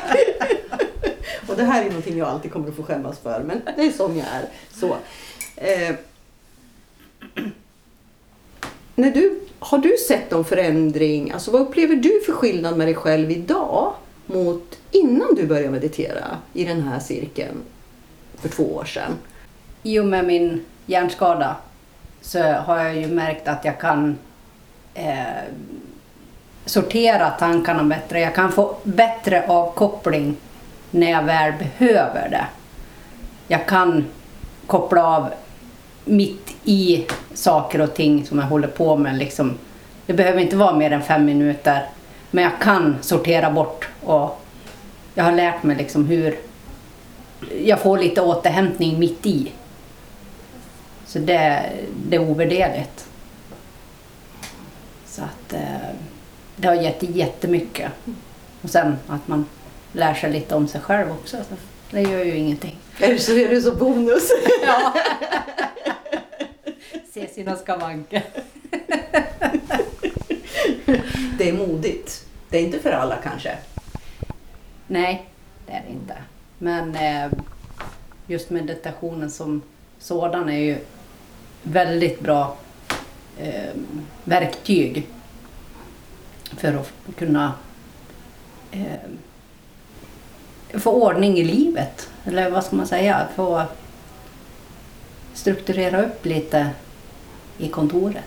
Och 1.48 1.56
det 1.56 1.64
här 1.64 1.82
är 1.82 1.86
någonting 1.86 2.18
jag 2.18 2.28
alltid 2.28 2.52
kommer 2.52 2.68
att 2.68 2.76
få 2.76 2.82
skämmas 2.82 3.18
för. 3.18 3.42
Men 3.42 3.62
det 3.76 3.82
är 3.82 3.90
som 3.90 4.16
jag 4.16 4.26
är. 4.26 4.48
Så. 4.80 4.96
Eh, 5.56 5.94
när 8.94 9.10
du, 9.10 9.40
har 9.58 9.78
du 9.78 9.96
sett 10.08 10.30
någon 10.30 10.44
förändring? 10.44 11.30
Alltså 11.30 11.50
vad 11.50 11.60
upplever 11.60 11.96
du 11.96 12.20
för 12.26 12.32
skillnad 12.32 12.76
med 12.76 12.86
dig 12.86 12.94
själv 12.94 13.30
idag 13.30 13.92
mot 14.26 14.78
innan 14.90 15.34
du 15.34 15.46
började 15.46 15.70
meditera 15.70 16.24
i 16.52 16.64
den 16.64 16.82
här 16.82 17.00
cirkeln 17.00 17.62
för 18.34 18.48
två 18.48 18.74
år 18.74 18.84
sedan? 18.84 19.12
I 19.82 19.98
och 19.98 20.06
med 20.06 20.24
min 20.24 20.64
hjärnskada 20.86 21.56
så 22.20 22.42
har 22.42 22.78
jag 22.78 22.96
ju 22.96 23.06
märkt 23.06 23.48
att 23.48 23.64
jag 23.64 23.80
kan 23.80 24.18
eh, 24.94 25.16
sortera 26.64 27.30
tankarna 27.30 27.84
bättre. 27.84 28.20
Jag 28.20 28.34
kan 28.34 28.52
få 28.52 28.76
bättre 28.82 29.46
avkoppling 29.48 30.36
när 30.92 31.10
jag 31.10 31.22
väl 31.22 31.52
behöver 31.52 32.28
det. 32.28 32.46
Jag 33.48 33.66
kan 33.66 34.04
koppla 34.66 35.04
av 35.04 35.30
mitt 36.04 36.54
i 36.64 37.06
saker 37.34 37.80
och 37.80 37.94
ting 37.94 38.26
som 38.26 38.38
jag 38.38 38.46
håller 38.46 38.68
på 38.68 38.96
med. 38.96 39.18
Liksom. 39.18 39.58
Det 40.06 40.12
behöver 40.12 40.40
inte 40.40 40.56
vara 40.56 40.76
mer 40.76 40.90
än 40.90 41.02
fem 41.02 41.24
minuter. 41.24 41.88
Men 42.30 42.44
jag 42.44 42.60
kan 42.60 42.96
sortera 43.00 43.50
bort 43.50 43.88
och 44.00 44.42
jag 45.14 45.24
har 45.24 45.32
lärt 45.32 45.62
mig 45.62 45.76
liksom 45.76 46.06
hur 46.06 46.36
jag 47.64 47.80
får 47.80 47.98
lite 47.98 48.20
återhämtning 48.20 48.98
mitt 48.98 49.26
i. 49.26 49.52
Så 51.06 51.18
det, 51.18 51.70
det 52.06 52.16
är 52.16 52.30
ovärderligt. 52.30 53.06
Så 55.06 55.22
att 55.22 55.52
eh, 55.52 55.96
det 56.56 56.68
har 56.68 56.74
gett 56.74 57.02
jättemycket. 57.02 57.92
Och 58.62 58.70
sen 58.70 58.96
att 59.08 59.28
man 59.28 59.46
lär 59.92 60.14
sig 60.14 60.32
lite 60.32 60.54
om 60.54 60.68
sig 60.68 60.80
själv 60.80 61.12
också. 61.12 61.36
Så 61.36 61.54
det 61.90 62.02
gör 62.02 62.24
ju 62.24 62.36
ingenting. 62.36 62.78
Är 62.98 63.12
det 63.12 63.18
så 63.18 63.32
är 63.32 63.48
det 63.48 63.60
så 63.60 63.74
bonus? 63.74 64.30
Ja. 64.66 64.94
Se 67.12 67.28
sina 67.28 67.56
skavanker. 67.56 68.22
Det 71.38 71.48
är 71.48 71.52
modigt. 71.52 72.26
Det 72.48 72.58
är 72.58 72.62
inte 72.62 72.78
för 72.78 72.90
alla 72.90 73.16
kanske. 73.16 73.58
Nej, 74.86 75.26
det 75.66 75.72
är 75.72 75.82
det 75.86 75.92
inte. 75.92 76.16
Men 76.58 76.96
eh, 76.96 77.32
just 78.26 78.50
meditationen 78.50 79.30
som 79.30 79.62
sådan 79.98 80.48
är 80.48 80.58
ju 80.58 80.78
väldigt 81.62 82.20
bra 82.20 82.56
eh, 83.38 83.70
verktyg 84.24 85.06
för 86.56 86.74
att 86.74 86.92
kunna 87.16 87.54
eh, 88.70 88.94
få 90.74 90.90
ordning 90.90 91.38
i 91.38 91.44
livet. 91.44 92.08
Eller 92.24 92.50
vad 92.50 92.64
ska 92.64 92.76
man 92.76 92.86
säga? 92.86 93.26
Få 93.36 93.62
strukturera 95.34 96.02
upp 96.02 96.26
lite 96.26 96.66
i 97.58 97.68
kontoret. 97.68 98.24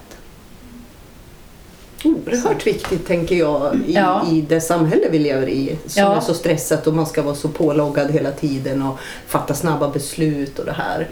Oerhört 2.06 2.68
viktigt 2.68 3.08
tänker 3.08 3.36
jag 3.36 3.76
i, 3.88 3.94
Ja. 3.94 4.26
i 4.32 4.42
det 4.42 4.62
samhälle 4.62 5.10
vi 5.12 5.20
lever 5.20 5.50
i. 5.50 5.78
Som 5.86 6.04
Ja. 6.04 6.16
är 6.16 6.20
så 6.20 6.34
stressat 6.34 6.88
och 6.88 6.94
man 6.94 7.06
ska 7.06 7.22
vara 7.22 7.36
så 7.36 7.48
påloggad 7.50 8.12
hela 8.12 8.32
tiden 8.32 8.82
och 8.82 9.00
fatta 9.28 9.54
snabba 9.54 9.90
beslut 9.90 10.60
och 10.60 10.66
det 10.66 10.72
här. 10.78 11.08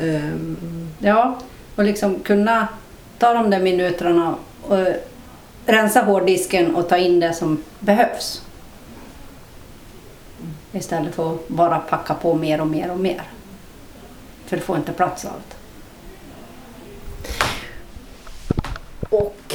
Ehm, 0.00 0.56
Ja, 0.98 1.38
och 1.76 1.84
liksom 1.84 2.20
kunna 2.20 2.68
ta 3.18 3.32
de 3.34 3.50
där 3.50 3.60
minuterna 3.60 4.34
och 4.62 4.86
rensa 5.66 6.00
hårddisken 6.00 6.74
och 6.76 6.88
ta 6.88 6.96
in 6.96 7.20
det 7.20 7.32
som 7.34 7.62
behövs. 7.80 8.42
Istället 10.72 11.14
för 11.14 11.34
att 11.34 11.48
bara 11.48 11.78
packa 11.78 12.14
på 12.14 12.34
mer 12.34 12.60
och 12.60 12.66
mer 12.66 12.90
och 12.90 12.98
mer. 13.00 13.22
För 14.46 14.56
det 14.56 14.62
får 14.62 14.76
inte 14.76 14.92
plats 14.92 15.24
allt. 15.24 15.54
och 19.10 19.54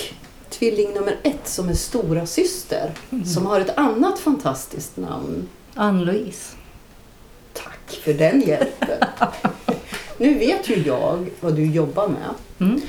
tvilling 0.50 0.94
nummer 0.94 1.18
ett 1.24 1.48
som 1.48 1.70
är 1.70 1.74
stora 1.74 2.26
syster 2.26 2.92
som 3.26 3.46
har 3.46 3.60
ett 3.60 3.78
annat 3.78 4.20
fantastiskt 4.20 4.98
namn. 4.98 5.50
Ann-Louise. 5.74 6.56
Tack 7.54 8.00
för 8.04 8.14
den 8.14 8.42
hjälpen. 8.42 9.00
nu 10.18 10.34
vet 10.38 10.70
ju 10.70 10.76
jag 10.84 11.30
vad 11.42 11.56
du 11.56 11.66
jobbar 11.66 12.08
med. 12.08 12.30
Mm. 12.60 12.82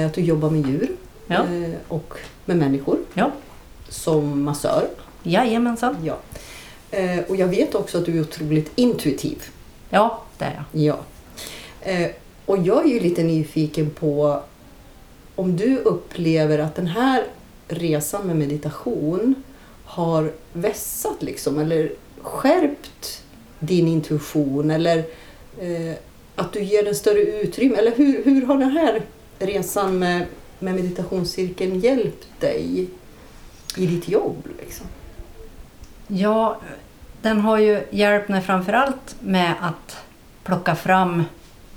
Eh, 0.00 0.06
att 0.06 0.14
du 0.14 0.20
jobbar 0.20 0.50
med 0.50 0.66
djur 0.66 0.90
Ja. 1.26 1.34
eh, 1.34 1.70
och 1.88 2.14
med 2.44 2.56
människor 2.56 2.98
Ja. 3.14 3.30
som 3.88 4.42
massör. 4.42 4.88
Jajamensan. 5.22 5.96
Ja. 6.04 6.16
Eh, 6.90 7.18
och 7.28 7.36
jag 7.36 7.46
vet 7.46 7.74
också 7.74 7.98
att 7.98 8.06
du 8.06 8.16
är 8.16 8.20
otroligt 8.20 8.72
intuitiv. 8.74 9.42
Ja, 9.90 10.22
det 10.38 10.44
är 10.44 10.64
jag. 10.70 10.82
Ja. 10.82 10.98
Eh, 11.80 12.10
och 12.46 12.58
jag 12.58 12.84
är 12.84 12.88
ju 12.88 13.00
lite 13.00 13.22
nyfiken 13.22 13.90
på 13.90 14.42
om 15.34 15.56
du 15.56 15.76
upplever 15.78 16.58
att 16.58 16.74
den 16.74 16.86
här 16.86 17.24
resan 17.68 18.26
med 18.26 18.36
meditation 18.36 19.34
har 19.84 20.32
vässat 20.52 21.22
liksom 21.22 21.58
eller 21.58 21.92
skärpt 22.22 23.22
din 23.58 23.88
intuition 23.88 24.70
eller 24.70 24.98
eh, 25.60 25.94
att 26.34 26.52
du 26.52 26.62
ger 26.62 26.84
den 26.84 26.94
större 26.94 27.20
utrymme 27.20 27.76
eller 27.76 27.96
hur, 27.96 28.24
hur 28.24 28.46
har 28.46 28.58
den 28.58 28.70
här 28.70 29.02
resan 29.38 29.98
med, 29.98 30.26
med 30.58 30.74
meditationscirkeln 30.74 31.80
hjälpt 31.80 32.28
dig 32.40 32.88
i 33.76 33.86
ditt 33.86 34.08
jobb? 34.08 34.48
Liksom? 34.60 34.86
Ja, 36.08 36.60
den 37.22 37.40
har 37.40 37.58
ju 37.58 37.86
hjälpt 37.90 38.28
mig 38.28 38.40
framförallt 38.40 39.16
med 39.20 39.54
att 39.60 40.04
plocka 40.44 40.74
fram 40.74 41.24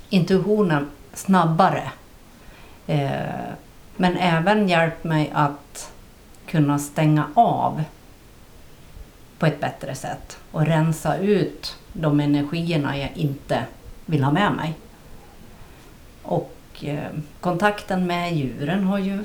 intuitionen 0.08 0.90
snabbare. 1.14 1.90
Eh, 2.86 3.50
men 3.96 4.16
även 4.16 4.68
hjälpt 4.68 5.04
mig 5.04 5.30
att 5.34 5.92
kunna 6.46 6.78
stänga 6.78 7.26
av 7.34 7.82
på 9.38 9.46
ett 9.46 9.60
bättre 9.60 9.94
sätt 9.94 10.38
och 10.52 10.66
rensa 10.66 11.16
ut 11.16 11.76
de 11.92 12.20
energierna 12.20 12.98
jag 12.98 13.10
inte 13.14 13.64
vill 14.06 14.24
ha 14.24 14.32
med 14.32 14.52
mig. 14.52 14.74
Och 16.22 16.56
eh, 16.80 17.10
kontakten 17.40 18.06
med 18.06 18.36
djuren 18.36 18.84
har 18.84 18.98
ju 18.98 19.24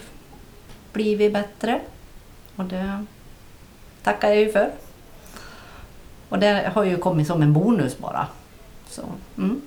blivit 0.94 1.34
bättre. 1.34 1.80
Och 2.56 2.65
det 2.65 3.06
tackar 4.04 4.28
jag 4.28 4.38
ju 4.38 4.52
för. 4.52 4.72
Och 6.36 6.41
det 6.41 6.71
har 6.74 6.84
ju 6.84 6.98
kommit 6.98 7.28
som 7.28 7.41
en 7.41 7.54
bonus 7.54 7.98
bara. 7.98 8.28
Så, 8.89 9.02
mm. 9.38 9.62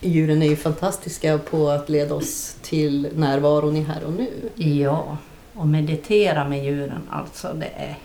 Djuren 0.00 0.42
är 0.42 0.46
ju 0.46 0.56
fantastiska 0.56 1.38
på 1.38 1.68
att 1.68 1.88
leda 1.88 2.14
oss 2.14 2.56
till 2.62 3.08
närvaron 3.14 3.76
i 3.76 3.82
här 3.82 4.04
och 4.04 4.12
nu. 4.12 4.50
Ja, 4.54 5.16
och 5.54 5.66
meditera 5.68 6.48
med 6.48 6.64
djuren, 6.64 7.02
alltså 7.10 7.52
det 7.54 7.66
är 7.76 7.98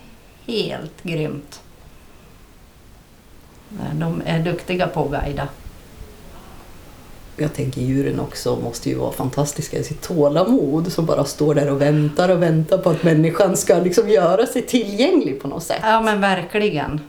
helt 0.46 1.02
grymt. 1.02 1.62
De 3.92 4.22
är 4.26 4.44
duktiga 4.44 4.86
på 4.86 5.04
att 5.04 5.10
guida. 5.10 5.48
Jag 7.36 7.54
tänker 7.54 7.80
djuren 7.80 8.20
också 8.20 8.56
måste 8.56 8.88
ju 8.88 8.94
vara 8.94 9.12
fantastiska 9.12 9.78
i 9.78 9.84
sitt 9.84 10.02
tålamod 10.02 10.92
som 10.92 11.06
bara 11.06 11.24
står 11.24 11.54
där 11.54 11.70
och 11.70 11.80
väntar 11.80 12.28
och 12.28 12.42
väntar 12.42 12.78
på 12.78 12.90
att 12.90 13.02
människan 13.02 13.56
ska 13.56 13.74
liksom 13.74 14.08
göra 14.08 14.46
sig 14.46 14.62
tillgänglig 14.62 15.42
på 15.42 15.48
något 15.48 15.62
sätt. 15.62 15.80
Ja 15.82 16.00
men 16.00 16.20
verkligen. 16.20 17.00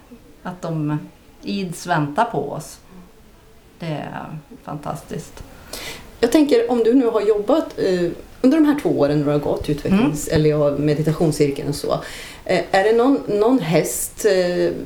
Att 0.44 0.62
de 0.62 0.98
ids 1.44 1.88
väntar 1.88 2.26
på 2.26 2.52
oss. 2.52 2.80
Det 3.80 3.86
är 3.86 4.40
fantastiskt. 4.63 5.44
Jag 6.20 6.32
tänker 6.32 6.72
om 6.72 6.84
du 6.84 6.94
nu 6.94 7.08
har 7.08 7.22
jobbat 7.22 7.80
eh, 7.80 8.12
under 8.41 8.58
de 8.58 8.65
här 8.65 8.80
två 8.82 8.89
åren 8.89 9.23
du 9.26 9.32
har 9.32 9.39
gått 9.39 9.69
utvecklings 9.69 10.28
eller 10.28 10.50
ja, 10.50 10.71
meditationscirkeln 10.78 11.69
och 11.69 11.76
så. 11.76 12.00
Eh, 12.45 12.60
är 12.71 12.84
det 12.84 12.93
någon, 12.93 13.21
någon 13.28 13.60
häst, 13.60 14.26
eh, 14.26 14.34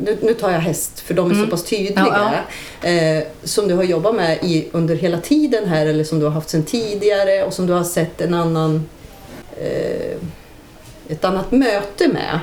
nu, 0.03 0.17
nu 0.21 0.33
tar 0.33 0.51
jag 0.51 0.59
häst 0.59 0.99
för 0.99 1.13
de 1.13 1.25
är 1.31 1.33
Mm. 1.35 1.45
så 1.45 1.51
pass 1.51 1.63
tydliga, 1.63 2.39
Eh, 2.81 3.23
som 3.43 3.67
du 3.67 3.73
har 3.75 3.83
jobbat 3.83 4.15
med 4.15 4.37
i, 4.43 4.67
under 4.71 4.95
hela 4.95 5.17
tiden 5.17 5.65
här 5.69 5.85
eller 5.85 6.03
som 6.03 6.19
du 6.19 6.25
har 6.25 6.31
haft 6.31 6.49
sedan 6.49 6.63
tidigare 6.63 7.43
och 7.43 7.53
som 7.53 7.67
du 7.67 7.73
har 7.73 7.83
sett 7.83 8.21
en 8.21 8.33
annan, 8.33 8.85
eh, 9.61 10.17
ett 11.09 11.25
annat 11.25 11.51
möte 11.51 12.07
med 12.07 12.39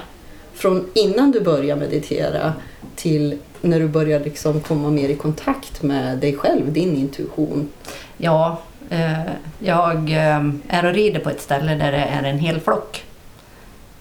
från 0.55 0.87
innan 0.95 1.31
du 1.31 1.41
började 1.41 1.81
meditera 1.81 2.53
till 2.97 3.39
när 3.61 3.81
du 3.81 3.89
börjar 3.89 4.21
liksom 4.21 4.61
komma 4.61 4.91
mer 4.91 5.09
i 5.09 5.15
kontakt 5.15 5.83
med 5.83 6.19
dig 6.19 6.37
själv, 6.37 6.73
din 6.73 6.97
intuition. 6.97 7.69
Ja, 8.17 8.63
Eh, 8.91 9.21
jag 9.59 10.11
eh, 10.11 10.45
är 10.69 10.85
och 10.87 10.93
rider 10.95 11.21
på 11.21 11.31
ett 11.31 11.41
ställe 11.43 11.75
där 11.75 11.93
det 11.93 11.99
är 12.05 12.23
en 12.23 12.39
hel 12.39 12.61
flock. 12.61 13.05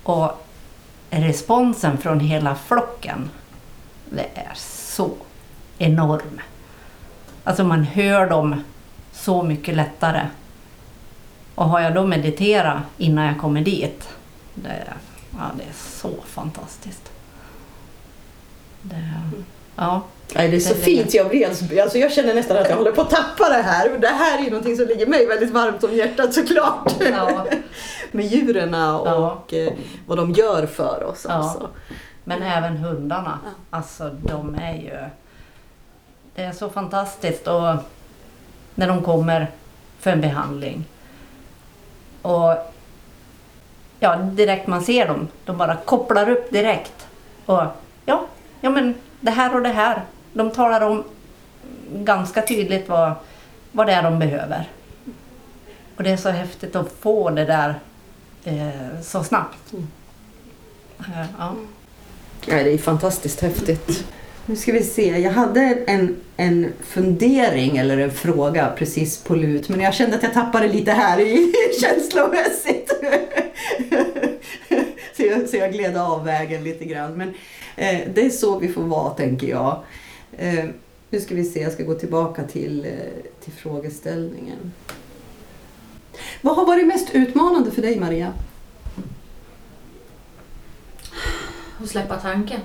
Och 0.04 0.46
responsen 1.10 1.98
från 1.98 2.20
hela 2.20 2.56
flocken, 2.56 3.30
det 4.10 4.28
är 4.36 4.52
så 4.56 5.12
enorm. 5.78 6.42
Alltså 7.44 7.64
man 7.64 7.84
hör 7.84 8.30
dem 8.30 8.64
så 9.14 9.44
mycket 9.44 9.76
lättare. 9.76 10.28
Och 11.56 11.66
har 11.70 11.80
jag 11.80 11.94
då 11.94 12.06
mediterat 12.06 12.78
innan 12.98 13.26
jag 13.26 13.38
kommer 13.40 13.62
dit, 13.62 14.10
det, 14.54 14.70
är- 14.70 14.94
ja, 15.32 15.46
det 15.58 15.64
är 15.64 15.74
så 15.74 16.12
fantastiskt. 16.26 17.12
Det, 18.82 19.12
ja. 19.76 20.02
Nej, 20.36 20.48
det 20.50 20.56
är 20.56 20.60
så 20.60 20.74
det- 20.74 20.80
fint. 20.80 21.14
Jag, 21.14 21.30
blir 21.30 21.48
alltså, 21.48 21.66
alltså 21.82 21.98
jag 21.98 22.12
känner 22.12 22.34
nästan 22.34 22.58
att 22.58 22.70
jag 22.70 22.78
håller 22.78 22.92
på 22.92 23.02
att 23.02 23.10
tappa 23.10 23.50
det 23.50 23.62
här. 23.62 23.98
Det 23.98 24.08
här 24.08 24.40
är 24.40 24.44
ju 24.44 24.50
någonting 24.50 24.78
som 24.78 24.88
ligger 24.88 25.08
mig 25.08 25.26
väldigt 25.26 25.52
varmt 25.52 25.84
om 25.84 25.94
hjärtat 25.94 26.34
såklart. 26.34 26.94
Ja. 27.12 27.46
Med 28.12 28.26
djuren 28.26 28.74
och 28.74 29.08
Ja. 29.08 29.44
eh, 29.58 29.74
vad 30.08 30.18
de 30.18 30.32
gör 30.32 30.66
för 30.66 31.04
oss. 31.04 31.26
Ja. 31.30 31.34
Alltså. 31.34 31.70
Men 32.24 32.42
även 32.44 32.78
hundarna. 32.78 33.40
Ja. 33.46 33.50
Alltså 33.78 34.10
de 34.10 34.56
är 34.56 34.74
ju... 34.74 34.98
Det 36.36 36.42
är 36.44 36.52
så 36.52 36.70
fantastiskt 36.70 37.48
och 37.48 37.76
när 38.76 38.88
de 38.88 39.02
kommer 39.04 39.52
för 40.00 40.12
en 40.12 40.22
behandling. 40.22 40.86
Och 42.22 42.54
ja, 44.00 44.16
direkt 44.16 44.68
man 44.68 44.82
ser 44.82 45.08
dem, 45.08 45.28
de 45.46 45.58
bara 45.58 45.76
kopplar 45.76 46.30
upp 46.30 46.52
direkt. 46.52 47.08
Och 47.46 47.64
ja, 48.06 48.26
ja 48.62 48.70
men 48.70 48.96
det 49.20 49.32
här 49.32 49.56
och 49.56 49.62
det 49.62 49.70
här. 49.70 50.02
De 50.38 50.52
talar 50.52 50.82
om 50.82 51.04
ganska 51.94 52.42
tydligt 52.42 52.90
vad, 52.90 53.14
vad 53.72 53.88
det 53.88 53.94
är 53.94 54.04
de 54.04 54.20
behöver. 54.20 54.70
Och 55.96 56.04
det 56.04 56.10
är 56.10 56.18
så 56.18 56.30
häftigt 56.30 56.76
att 56.76 56.92
få 57.00 57.30
det 57.30 57.46
där 57.46 57.80
eh, 58.44 59.02
så 59.04 59.24
snabbt. 59.24 59.74
Mm. 59.74 59.88
Eh, 61.00 61.26
ja. 61.38 61.56
Det 62.46 62.74
är 62.74 62.78
fantastiskt 62.78 63.42
häftigt. 63.42 64.06
Nu 64.46 64.56
ska 64.56 64.72
vi 64.72 64.84
se, 64.84 65.20
jag 65.20 65.32
hade 65.32 65.62
en, 65.88 66.16
en 66.38 66.74
fundering 66.82 67.78
eller 67.78 67.98
en 67.98 68.12
fråga 68.12 68.74
precis 68.78 69.24
på 69.24 69.36
lut 69.36 69.70
men 69.70 69.80
jag 69.80 69.94
kände 69.94 70.16
att 70.16 70.24
jag 70.24 70.34
tappade 70.34 70.68
lite 70.68 70.92
här 70.92 71.20
i 71.20 71.54
känslomässigt. 71.82 72.92
Så 75.18 75.48
så 75.48 75.58
jag 75.58 75.74
gled 75.74 75.98
av 75.98 76.26
vägen 76.26 76.64
lite 76.64 76.86
grann. 76.86 77.14
Men 77.14 77.34
eh, 77.76 78.00
det 78.14 78.26
är 78.26 78.30
så 78.30 78.60
vi 78.60 78.68
får 78.68 78.82
vara, 78.82 79.10
tänker 79.10 79.48
jag. 79.48 79.84
Eh, 80.38 80.66
nu 81.10 81.22
ska 81.22 81.36
vi 81.36 81.44
se, 81.44 81.62
jag 81.62 81.72
ska 81.72 81.84
gå 81.84 81.94
tillbaka 81.94 82.44
till, 82.44 82.86
eh, 82.86 82.92
till 83.44 83.54
frågeställningen. 83.54 84.74
Vad 86.42 86.56
har 86.56 86.66
varit 86.66 86.88
mest 86.88 87.10
utmanande 87.14 87.72
för 87.72 87.82
dig, 87.82 88.00
Maria? 88.00 88.34
Att 91.82 91.90
släppa 91.90 92.18
tanken. 92.18 92.62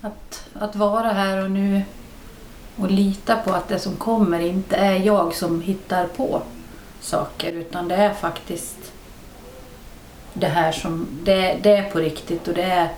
Att, 0.00 0.48
att 0.52 0.76
vara 0.76 1.12
här 1.12 1.44
och 1.44 1.50
nu 1.50 1.82
och 2.76 2.90
lita 2.90 3.36
på 3.36 3.52
att 3.52 3.68
det 3.68 3.78
som 3.78 3.96
kommer 3.96 4.40
inte 4.40 4.76
är 4.76 4.96
jag 4.96 5.34
som 5.34 5.60
hittar 5.60 6.06
på 6.06 6.42
saker 7.00 7.52
utan 7.52 7.88
det 7.88 7.94
är 7.94 8.14
faktiskt 8.14 8.92
det 10.32 10.46
här 10.46 10.72
som, 10.72 11.06
det, 11.22 11.58
det 11.62 11.70
är 11.76 11.90
på 11.90 11.98
riktigt 11.98 12.48
och 12.48 12.54
det 12.54 12.62
är 12.62 12.88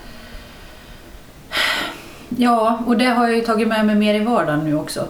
Ja, 2.38 2.78
och 2.86 2.96
det 2.96 3.04
har 3.04 3.24
jag 3.26 3.36
ju 3.36 3.44
tagit 3.44 3.68
med 3.68 3.86
mig 3.86 3.94
mer 3.94 4.14
i 4.14 4.24
vardagen 4.24 4.64
nu 4.64 4.76
också. 4.76 5.08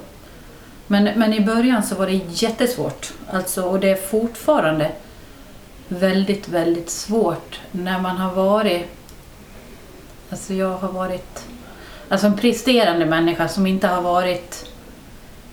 Men, 0.87 1.05
men 1.19 1.33
i 1.33 1.41
början 1.41 1.83
så 1.83 1.95
var 1.95 2.07
det 2.07 2.21
jättesvårt. 2.29 3.13
Alltså, 3.31 3.63
och 3.63 3.81
det 3.81 3.91
är 3.91 3.97
fortfarande 3.97 4.91
väldigt, 5.89 6.49
väldigt 6.49 6.91
svårt 6.91 7.61
när 7.73 8.01
man 8.01 8.17
har 8.17 8.35
varit... 8.35 8.87
Alltså 10.31 10.55
jag 10.55 10.77
har 10.77 10.93
varit 10.93 11.47
alltså 12.09 12.27
en 12.27 12.37
presterande 12.37 13.07
människa 13.07 13.49
som 13.49 13.67
inte 13.67 13.87
har 13.87 14.03
varit... 14.03 14.71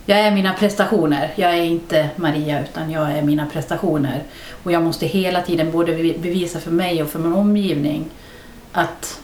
Jag 0.05 0.19
är 0.19 0.31
mina 0.31 0.53
prestationer. 0.53 1.33
Jag 1.35 1.51
är 1.51 1.63
inte 1.63 2.09
Maria 2.15 2.63
utan 2.63 2.91
jag 2.91 3.11
är 3.11 3.21
mina 3.21 3.45
prestationer. 3.45 4.23
Och 4.63 4.71
jag 4.71 4.83
måste 4.83 5.05
hela 5.05 5.41
tiden 5.41 5.71
både 5.71 5.93
bevisa 5.95 6.59
för 6.59 6.71
mig 6.71 7.03
och 7.03 7.09
för 7.09 7.19
min 7.19 7.33
omgivning 7.33 8.05
att, 8.71 9.21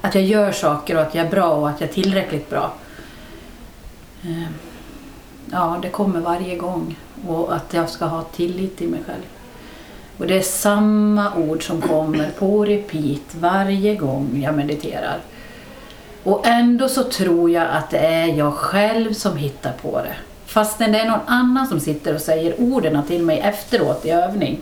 att 0.00 0.14
jag 0.14 0.24
gör 0.24 0.52
saker 0.52 0.96
och 0.96 1.02
att 1.02 1.14
jag 1.14 1.26
är 1.26 1.30
bra 1.30 1.50
och 1.50 1.68
att 1.68 1.80
jag 1.80 1.88
är 1.88 1.94
tillräckligt 1.94 2.50
bra. 2.50 2.72
Ehm, 4.22 4.54
ja, 5.52 5.78
det 5.82 5.88
kommer 5.88 6.20
varje 6.20 6.56
gång. 6.56 6.96
Och 7.26 7.54
att 7.54 7.74
jag 7.74 7.88
ska 7.88 8.04
ha 8.04 8.22
tillit 8.22 8.78
till 8.78 8.88
mig 8.88 9.00
själv. 9.06 9.22
Och 10.18 10.26
det 10.26 10.38
är 10.38 10.42
samma 10.42 11.34
ord 11.34 11.66
som 11.66 11.80
kommer 11.80 12.30
på 12.38 12.64
repeat 12.64 13.34
varje 13.34 13.94
gång 13.94 14.42
jag 14.44 14.54
mediterar. 14.54 15.18
Och 16.22 16.46
ändå 16.46 16.88
så 16.88 17.04
tror 17.04 17.50
jag 17.50 17.66
att 17.72 17.90
det 17.90 17.98
är 17.98 18.26
jag 18.26 18.54
själv 18.54 19.12
som 19.12 19.36
hittar 19.36 19.72
på 19.72 20.00
det. 20.02 20.14
Fastän 20.46 20.92
det 20.92 21.00
är 21.00 21.08
någon 21.08 21.26
annan 21.26 21.66
som 21.66 21.80
sitter 21.80 22.14
och 22.14 22.20
säger 22.20 22.60
orden 22.60 23.02
till 23.06 23.22
mig 23.22 23.40
efteråt 23.40 24.06
i 24.06 24.10
övning. 24.10 24.58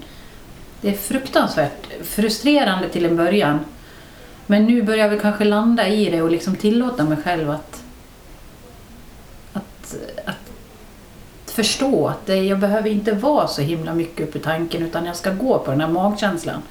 Det 0.80 0.88
är 0.88 0.94
fruktansvärt 0.94 1.86
frustrerande 2.04 2.88
till 2.88 3.04
en 3.04 3.16
början. 3.16 3.58
Men 4.50 4.64
nu 4.64 4.82
börjar 4.82 5.04
jag 5.04 5.08
väl 5.08 5.20
kanske 5.20 5.44
landa 5.44 5.88
i 5.88 6.10
det 6.10 6.22
och 6.22 6.30
liksom 6.30 6.56
tillåta 6.56 7.04
mig 7.04 7.18
själv 7.24 7.50
att, 7.50 7.82
att, 9.52 9.96
att 10.24 11.50
förstå 11.50 12.08
att 12.08 12.26
det, 12.26 12.36
jag 12.36 12.58
behöver 12.58 12.90
inte 12.90 13.12
vara 13.12 13.46
så 13.46 13.62
himla 13.62 13.94
mycket 13.94 14.28
uppe 14.28 14.38
i 14.38 14.40
tanken 14.40 14.82
utan 14.82 15.06
jag 15.06 15.16
ska 15.16 15.30
gå 15.30 15.58
på 15.58 15.70
den 15.70 15.80
här 15.80 15.88
magkänslan. 15.88 16.62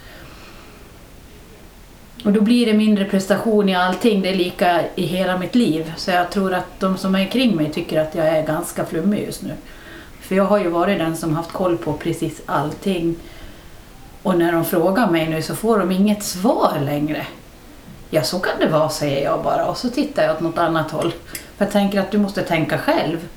Och 2.25 2.31
då 2.31 2.41
blir 2.41 2.65
det 2.65 2.73
mindre 2.73 3.05
prestation 3.05 3.69
i 3.69 3.75
allting, 3.75 4.21
det 4.21 4.29
är 4.29 4.35
lika 4.35 4.83
i 4.95 5.05
hela 5.05 5.37
mitt 5.37 5.55
liv. 5.55 5.93
Så 5.97 6.11
jag 6.11 6.31
tror 6.31 6.53
att 6.53 6.79
de 6.79 6.97
som 6.97 7.15
är 7.15 7.25
kring 7.25 7.55
mig 7.55 7.71
tycker 7.71 8.01
att 8.01 8.15
jag 8.15 8.27
är 8.27 8.45
ganska 8.45 8.85
flummig 8.85 9.25
just 9.25 9.41
nu. 9.41 9.53
För 10.21 10.35
jag 10.35 10.43
har 10.43 10.57
ju 10.59 10.69
varit 10.69 10.99
den 10.99 11.17
som 11.17 11.35
haft 11.35 11.51
koll 11.51 11.77
på 11.77 11.93
precis 11.93 12.41
allting. 12.45 13.15
Och 14.23 14.37
när 14.37 14.51
de 14.51 14.65
frågar 14.65 15.11
mig 15.11 15.29
nu 15.29 15.41
så 15.41 15.55
får 15.55 15.79
de 15.79 15.91
inget 15.91 16.23
svar 16.23 16.79
längre. 16.85 17.25
Ja, 18.09 18.23
så 18.23 18.39
kan 18.39 18.59
det 18.59 18.67
vara, 18.67 18.89
säger 18.89 19.23
jag 19.23 19.43
bara. 19.43 19.65
Och 19.65 19.77
så 19.77 19.89
tittar 19.89 20.23
jag 20.23 20.35
åt 20.35 20.41
något 20.41 20.57
annat 20.57 20.91
håll. 20.91 21.13
För 21.57 21.65
jag 21.65 21.71
tänker 21.71 21.99
att 21.99 22.11
du 22.11 22.17
måste 22.17 22.41
tänka 22.41 22.77
själv. 22.77 23.27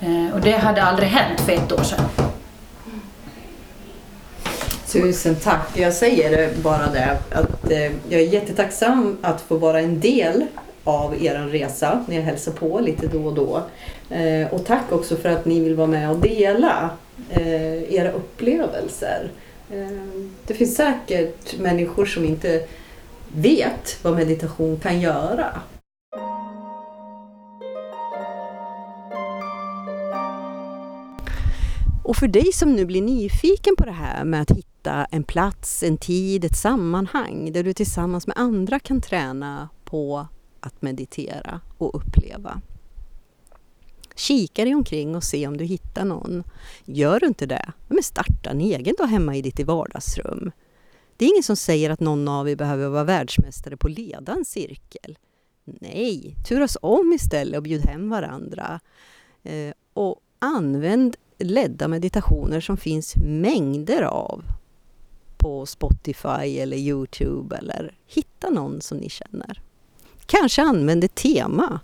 Eh, 0.00 0.34
och 0.34 0.40
det 0.40 0.56
hade 0.56 0.82
aldrig 0.82 1.08
hänt 1.08 1.40
för 1.40 1.52
ett 1.52 1.72
år 1.72 1.82
sedan. 1.82 2.04
Tusen 4.86 5.34
tack. 5.34 5.68
Jag 5.74 5.92
säger 5.92 6.54
bara 6.62 6.86
det 6.86 7.18
att 7.30 7.70
eh, 7.70 7.92
jag 8.08 8.20
är 8.20 8.26
jättetacksam 8.26 9.18
att 9.22 9.40
få 9.40 9.56
vara 9.56 9.80
en 9.80 10.00
del 10.00 10.46
av 10.84 11.24
er 11.24 11.34
resa 11.34 12.04
när 12.08 12.16
jag 12.16 12.22
hälsar 12.22 12.52
på 12.52 12.80
lite 12.80 13.06
då 13.06 13.26
och 13.26 13.34
då. 13.34 13.62
Eh, 14.16 14.54
och 14.54 14.66
tack 14.66 14.92
också 14.92 15.16
för 15.16 15.28
att 15.28 15.44
ni 15.44 15.60
vill 15.60 15.74
vara 15.74 15.86
med 15.86 16.10
och 16.10 16.18
dela 16.18 16.90
eh, 17.30 17.94
era 17.94 18.10
upplevelser. 18.12 19.30
Eh, 19.72 20.22
det 20.46 20.54
finns 20.54 20.76
säkert 20.76 21.58
människor 21.58 22.06
som 22.06 22.24
inte 22.24 22.62
vet 23.34 24.04
vad 24.04 24.14
meditation 24.14 24.76
kan 24.76 25.00
göra. 25.00 25.62
Och 32.04 32.16
för 32.16 32.28
dig 32.28 32.52
som 32.52 32.72
nu 32.72 32.84
blir 32.84 33.02
nyfiken 33.02 33.76
på 33.78 33.84
det 33.84 33.92
här 33.92 34.24
med 34.24 34.42
att 34.42 34.50
hitta 34.50 35.04
en 35.04 35.24
plats, 35.24 35.82
en 35.82 35.96
tid, 35.96 36.44
ett 36.44 36.56
sammanhang 36.56 37.52
där 37.52 37.64
du 37.64 37.72
tillsammans 37.72 38.26
med 38.26 38.38
andra 38.38 38.78
kan 38.78 39.00
träna 39.00 39.68
på 39.84 40.26
att 40.60 40.82
meditera 40.82 41.60
och 41.78 41.94
uppleva. 41.94 42.60
Kika 44.16 44.64
dig 44.64 44.74
omkring 44.74 45.16
och 45.16 45.24
se 45.24 45.46
om 45.46 45.56
du 45.56 45.64
hittar 45.64 46.04
någon. 46.04 46.44
Gör 46.84 47.20
du 47.20 47.26
inte 47.26 47.46
det, 47.46 47.72
men 47.88 48.02
starta 48.02 48.50
en 48.50 48.60
egen 48.60 48.94
då 48.98 49.04
hemma 49.04 49.36
i 49.36 49.42
ditt 49.42 49.60
vardagsrum. 49.60 50.50
Det 51.20 51.26
är 51.26 51.28
ingen 51.28 51.42
som 51.42 51.56
säger 51.56 51.90
att 51.90 52.00
någon 52.00 52.28
av 52.28 52.48
er 52.48 52.56
behöver 52.56 52.88
vara 52.88 53.04
världsmästare 53.04 53.76
på 53.76 53.86
att 53.86 53.98
leda 53.98 54.32
en 54.32 54.44
cirkel. 54.44 55.18
Nej, 55.64 56.36
turas 56.48 56.76
om 56.82 57.12
istället 57.12 57.56
och 57.56 57.62
bjud 57.62 57.86
hem 57.86 58.10
varandra. 58.10 58.80
Eh, 59.42 59.72
och 59.92 60.20
använd 60.38 61.16
ledda 61.38 61.88
meditationer 61.88 62.60
som 62.60 62.76
finns 62.76 63.16
mängder 63.16 64.02
av 64.02 64.44
på 65.36 65.66
Spotify 65.66 66.58
eller 66.58 66.76
Youtube 66.76 67.56
eller 67.56 67.94
hitta 68.06 68.50
någon 68.50 68.80
som 68.80 68.98
ni 68.98 69.08
känner. 69.08 69.62
Kanske 70.26 70.62
använd 70.62 71.04
ett 71.04 71.14
tema. 71.14 71.80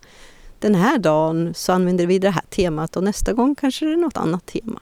Den 0.59 0.75
här 0.75 0.99
dagen 0.99 1.55
så 1.55 1.73
använder 1.73 2.07
vi 2.07 2.19
det 2.19 2.31
här 2.31 2.45
temat 2.51 2.97
och 2.97 3.05
nästa 3.05 3.33
gång 3.33 3.55
kanske 3.55 3.87
det 3.87 3.93
är 3.93 3.97
något 3.97 4.17
annat 4.17 4.47
tema. 4.47 4.81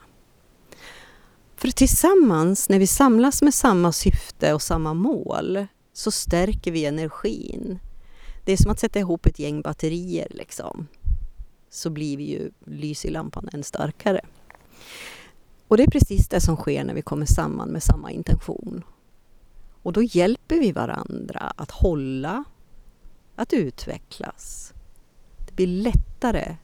För 1.65 1.71
tillsammans, 1.71 2.69
när 2.69 2.79
vi 2.79 2.87
samlas 2.87 3.43
med 3.43 3.55
samma 3.55 3.93
syfte 3.93 4.53
och 4.53 4.63
samma 4.63 4.95
mål, 4.95 5.67
så 5.93 6.11
stärker 6.11 6.73
vi 6.73 6.85
energin. 6.85 7.79
Det 8.45 8.53
är 8.53 8.57
som 8.57 8.71
att 8.71 8.81
sätta 8.81 8.99
ihop 8.99 9.27
ett 9.27 9.39
gäng 9.39 9.63
batterier 9.63 10.27
liksom. 10.31 10.87
Så 11.71 11.91
blir 11.91 12.17
vi 12.17 12.25
ju 12.25 12.51
lys 12.67 13.05
i 13.05 13.11
lampan 13.11 13.49
än 13.53 13.63
starkare. 13.63 14.21
Och 15.69 15.77
det 15.77 15.83
är 15.83 15.91
precis 15.91 16.29
det 16.29 16.41
som 16.41 16.57
sker 16.57 16.85
när 16.85 16.95
vi 16.95 17.03
kommer 17.03 17.27
samman 17.27 17.69
med 17.69 17.83
samma 17.83 18.11
intention. 18.11 18.85
Och 19.83 19.93
då 19.93 20.03
hjälper 20.03 20.57
vi 20.57 20.73
varandra 20.73 21.53
att 21.57 21.71
hålla, 21.71 22.45
att 23.37 23.53
utvecklas. 23.53 24.73
Det 25.47 25.57
blir 25.57 25.67
lättare 25.67 26.57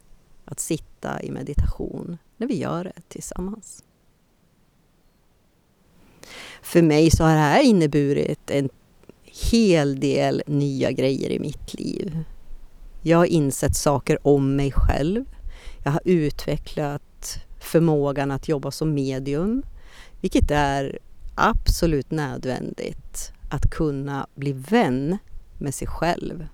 att 0.45 0.61
sitta 0.61 1.23
i 1.23 1.31
meditation 1.31 2.19
när 2.37 2.47
vi 2.47 2.59
gör 2.59 2.85
det 2.85 3.09
tillsammans. 3.09 3.85
För 6.63 6.83
mig 6.83 7.11
så 7.11 7.25
har 7.25 7.35
det 7.35 7.41
här 7.41 7.63
inneburit 7.63 8.51
en 8.51 8.69
hel 9.51 10.01
del 10.01 10.43
nya 10.47 10.93
grejer 10.93 11.31
i 11.31 11.39
mitt 11.39 11.75
liv. 11.75 12.25
Jag 13.03 13.19
har 13.19 13.27
insett 13.27 13.77
saker 13.77 14.27
om 14.27 14.57
mig 14.57 14.73
själv. 14.73 15.25
Jag 15.85 15.91
har 15.91 16.01
utvecklat 16.05 17.39
förmågan 17.61 18.31
att 18.31 18.49
jobba 18.49 18.71
som 18.71 18.95
medium, 18.95 19.63
vilket 20.21 20.51
är 20.51 20.99
absolut 21.35 22.11
nödvändigt 22.11 23.33
att 23.51 23.71
kunna 23.71 24.27
bli 24.35 24.53
vän 24.53 25.19
med 25.59 25.75
sig 25.75 25.89
själv 25.89 26.47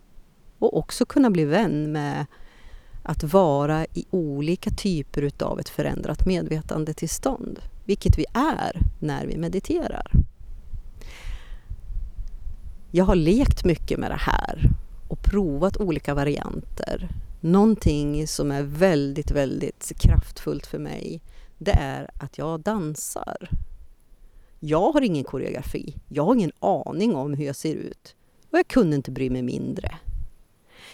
och 0.58 0.76
också 0.76 1.06
kunna 1.06 1.30
bli 1.30 1.44
vän 1.44 1.92
med 1.92 2.26
att 3.02 3.24
vara 3.24 3.84
i 3.84 4.06
olika 4.10 4.70
typer 4.70 5.22
utav 5.22 5.60
ett 5.60 5.68
förändrat 5.68 6.26
medvetandetillstånd, 6.26 7.60
vilket 7.86 8.18
vi 8.18 8.24
är 8.32 8.80
när 8.98 9.26
vi 9.26 9.36
mediterar. 9.36 10.10
Jag 12.90 13.04
har 13.04 13.16
lekt 13.16 13.64
mycket 13.64 13.98
med 13.98 14.10
det 14.10 14.20
här 14.20 14.70
och 15.08 15.22
provat 15.22 15.76
olika 15.76 16.14
varianter 16.14 17.08
Någonting 17.46 18.26
som 18.26 18.50
är 18.50 18.62
väldigt, 18.62 19.30
väldigt 19.30 19.92
kraftfullt 19.98 20.66
för 20.66 20.78
mig, 20.78 21.20
det 21.58 21.70
är 21.70 22.10
att 22.14 22.38
jag 22.38 22.60
dansar. 22.60 23.50
Jag 24.60 24.92
har 24.92 25.00
ingen 25.00 25.24
koreografi. 25.24 25.94
Jag 26.08 26.24
har 26.24 26.34
ingen 26.34 26.52
aning 26.58 27.14
om 27.14 27.34
hur 27.34 27.46
jag 27.46 27.56
ser 27.56 27.74
ut. 27.74 28.14
Och 28.50 28.58
jag 28.58 28.68
kunde 28.68 28.96
inte 28.96 29.10
bry 29.10 29.30
mig 29.30 29.42
mindre. 29.42 29.98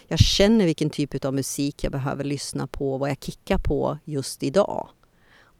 Jag 0.08 0.18
känner 0.18 0.64
vilken 0.64 0.90
typ 0.90 1.24
av 1.24 1.34
musik 1.34 1.84
jag 1.84 1.92
behöver 1.92 2.24
lyssna 2.24 2.66
på, 2.66 2.98
vad 2.98 3.10
jag 3.10 3.22
kickar 3.22 3.58
på 3.58 3.98
just 4.04 4.42
idag. 4.42 4.88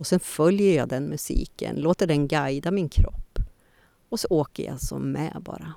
Och 0.02 0.06
sen 0.06 0.20
följer 0.20 0.76
jag 0.76 0.88
den 0.88 1.08
musiken, 1.08 1.76
låter 1.76 2.06
den 2.06 2.28
guida 2.28 2.70
min 2.70 2.88
kropp. 2.88 3.38
Och 4.08 4.20
så 4.20 4.28
åker 4.30 4.64
jag 4.64 4.80
som 4.80 5.12
med 5.12 5.36
bara. 5.40 5.74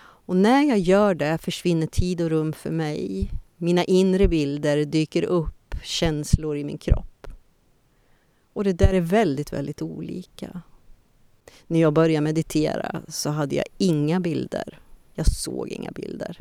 Och 0.00 0.36
när 0.36 0.62
jag 0.62 0.78
gör 0.78 1.14
det 1.14 1.38
försvinner 1.38 1.86
tid 1.86 2.20
och 2.20 2.30
rum 2.30 2.52
för 2.52 2.70
mig. 2.70 3.30
Mina 3.56 3.84
inre 3.84 4.28
bilder 4.28 4.84
dyker 4.84 5.22
upp, 5.22 5.74
känslor 5.82 6.56
i 6.56 6.64
min 6.64 6.78
kropp. 6.78 7.26
Och 8.52 8.64
det 8.64 8.72
där 8.72 8.94
är 8.94 9.00
väldigt, 9.00 9.52
väldigt 9.52 9.82
olika. 9.82 10.62
När 11.66 11.80
jag 11.80 11.92
började 11.92 12.24
meditera 12.24 13.02
så 13.08 13.30
hade 13.30 13.54
jag 13.54 13.66
inga 13.78 14.20
bilder. 14.20 14.78
Jag 15.14 15.26
såg 15.26 15.68
inga 15.68 15.90
bilder. 15.90 16.38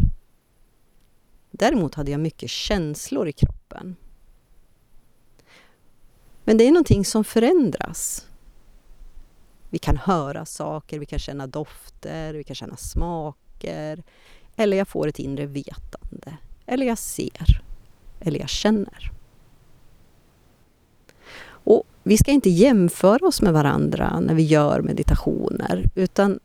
Däremot 1.51 1.95
hade 1.95 2.11
jag 2.11 2.19
mycket 2.19 2.49
känslor 2.49 3.27
i 3.27 3.31
kroppen. 3.31 3.95
Men 6.49 6.57
det 6.57 6.63
är 6.63 6.71
någonting 6.71 7.05
som 7.05 7.23
förändras. 7.23 8.27
Vi 9.69 9.77
kan 9.77 9.97
höra 9.97 10.45
saker, 10.45 10.99
vi 10.99 11.05
kan 11.05 11.19
känna 11.19 11.47
dofter, 11.47 12.33
vi 12.33 12.43
kan 12.43 12.55
känna 12.55 12.77
smaker. 12.77 14.03
Eller 14.55 14.77
jag 14.77 14.87
får 14.87 15.07
ett 15.07 15.19
inre 15.19 15.45
vetande. 15.45 16.37
Eller 16.65 16.85
jag 16.85 16.97
ser. 16.97 17.61
Eller 18.19 18.39
jag 18.39 18.49
känner. 18.49 19.11
Och 21.45 21.83
vi 22.03 22.17
ska 22.17 22.31
inte 22.31 22.49
jämföra 22.49 23.27
oss 23.27 23.41
med 23.41 23.53
varandra 23.53 24.19
när 24.19 24.33
vi 24.33 24.43
gör 24.43 24.81
meditationer, 24.81 25.89
utan 25.95 26.39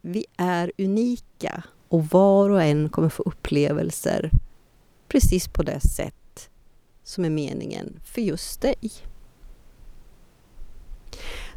vi 0.00 0.26
är 0.36 0.72
unika 0.78 1.62
och 1.88 2.06
var 2.06 2.50
och 2.50 2.62
en 2.62 2.88
kommer 2.88 3.08
få 3.08 3.22
upplevelser 3.22 4.30
precis 5.08 5.48
på 5.48 5.62
det 5.62 5.80
sätt 5.80 6.50
som 7.04 7.24
är 7.24 7.30
meningen 7.30 8.00
för 8.04 8.20
just 8.20 8.60
dig. 8.60 9.09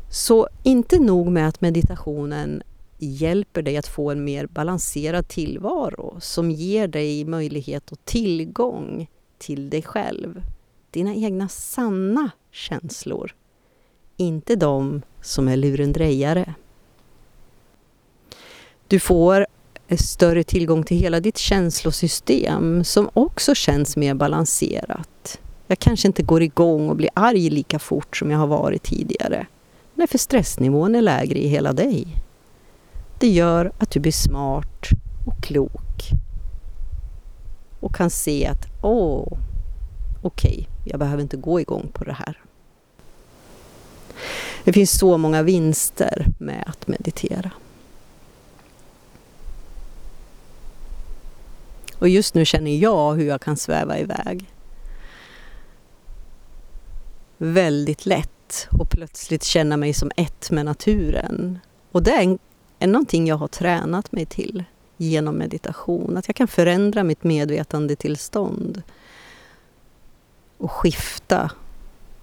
Så 0.10 0.48
inte 0.64 1.00
nog 1.00 1.28
med 1.28 1.48
att 1.48 1.62
meditationen 1.62 2.64
hjälper 2.98 3.62
dig 3.62 3.78
att 3.78 3.88
få 3.88 4.12
en 4.12 4.24
mer 4.24 4.46
balanserad 4.46 5.28
tillvaro 5.28 6.18
som 6.20 6.52
ger 6.52 6.88
dig 6.88 7.26
möjlighet 7.26 7.92
och 7.92 8.06
tillgång 8.06 9.08
till 9.38 9.70
dig 9.70 9.82
själv. 9.82 10.42
Dina 10.92 11.14
egna 11.16 11.48
sanna 11.48 12.32
känslor. 12.52 13.36
Inte 14.18 14.56
de 14.56 15.02
som 15.22 15.48
är 15.48 15.58
lurendrejare. 15.58 16.54
Du 18.88 19.00
får 19.00 19.46
större 19.98 20.44
tillgång 20.44 20.84
till 20.84 20.98
hela 20.98 21.20
ditt 21.20 21.38
känslosystem 21.38 22.84
som 22.84 23.10
också 23.14 23.56
känns 23.56 23.98
mer 23.98 24.14
balanserat. 24.14 25.40
Jag 25.68 25.80
kanske 25.80 26.08
inte 26.08 26.24
går 26.24 26.44
igång 26.44 26.90
och 26.90 26.96
blir 26.96 27.10
arg 27.14 27.50
lika 27.50 27.80
fort 27.80 28.18
som 28.18 28.32
jag 28.32 28.38
har 28.38 28.48
varit 28.48 28.84
tidigare. 28.84 29.48
Nej, 30.04 30.08
för 30.08 30.18
stressnivån 30.18 30.96
är 30.96 31.02
lägre 31.02 31.40
i 31.40 31.48
hela 31.48 31.74
dig. 31.74 32.08
Det 33.20 33.28
gör 33.28 33.72
att 33.78 33.92
du 33.92 34.00
blir 34.00 34.12
smart 34.12 34.90
och 35.26 35.44
klok 35.44 36.10
och 37.80 37.96
kan 37.96 38.10
se 38.10 38.48
att 38.48 38.68
åh, 38.82 39.38
okej, 40.22 40.52
okay, 40.52 40.66
jag 40.84 41.00
behöver 41.00 41.24
inte 41.24 41.38
gå 41.38 41.60
igång 41.60 41.90
på 41.94 42.04
det 42.04 42.14
här. 42.14 42.42
Det 44.64 44.74
finns 44.74 45.00
så 45.00 45.18
många 45.18 45.44
vinster 45.44 46.26
med 46.38 46.64
att 46.68 46.88
meditera. 46.88 47.52
Och 51.98 52.10
just 52.10 52.34
nu 52.34 52.46
känner 52.46 52.76
jag 52.76 53.14
hur 53.14 53.26
jag 53.26 53.42
kan 53.42 53.58
sväva 53.58 54.00
iväg. 54.00 54.46
Väldigt 57.38 58.06
lätt 58.06 58.30
och 58.72 58.90
plötsligt 58.90 59.44
känna 59.44 59.78
mig 59.78 59.94
som 59.94 60.12
ett 60.16 60.52
med 60.52 60.66
naturen. 60.66 61.60
Och 61.92 62.04
det 62.04 62.12
är, 62.12 62.38
är 62.80 62.88
någonting 62.88 63.28
jag 63.28 63.36
har 63.36 63.48
tränat 63.48 64.12
mig 64.12 64.26
till 64.26 64.64
genom 64.98 65.36
meditation. 65.36 66.18
Att 66.18 66.28
jag 66.28 66.36
kan 66.36 66.48
förändra 66.48 67.04
mitt 67.04 67.24
medvetandetillstånd 67.24 68.84
och 70.58 70.72
skifta 70.72 71.52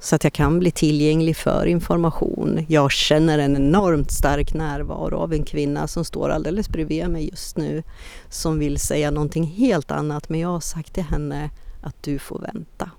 så 0.01 0.17
att 0.17 0.25
jag 0.25 0.33
kan 0.33 0.59
bli 0.59 0.71
tillgänglig 0.71 1.37
för 1.37 1.67
information. 1.67 2.67
Jag 2.69 2.93
känner 2.93 3.39
en 3.39 3.57
enormt 3.57 4.11
stark 4.11 4.55
närvaro 4.55 5.17
av 5.17 5.33
en 5.33 5.45
kvinna 5.45 5.87
som 5.89 6.05
står 6.05 6.29
alldeles 6.29 6.69
bredvid 6.69 7.09
mig 7.09 7.29
just 7.31 7.57
nu 7.57 7.83
som 8.29 8.59
vill 8.59 8.79
säga 8.79 9.11
någonting 9.11 9.45
helt 9.45 9.91
annat 9.91 10.29
men 10.29 10.41
jag 10.41 10.49
har 10.49 10.61
sagt 10.61 10.95
till 10.95 11.03
henne 11.03 11.51
att 11.83 12.03
du 12.03 12.19
får 12.19 12.39
vänta. 12.39 12.91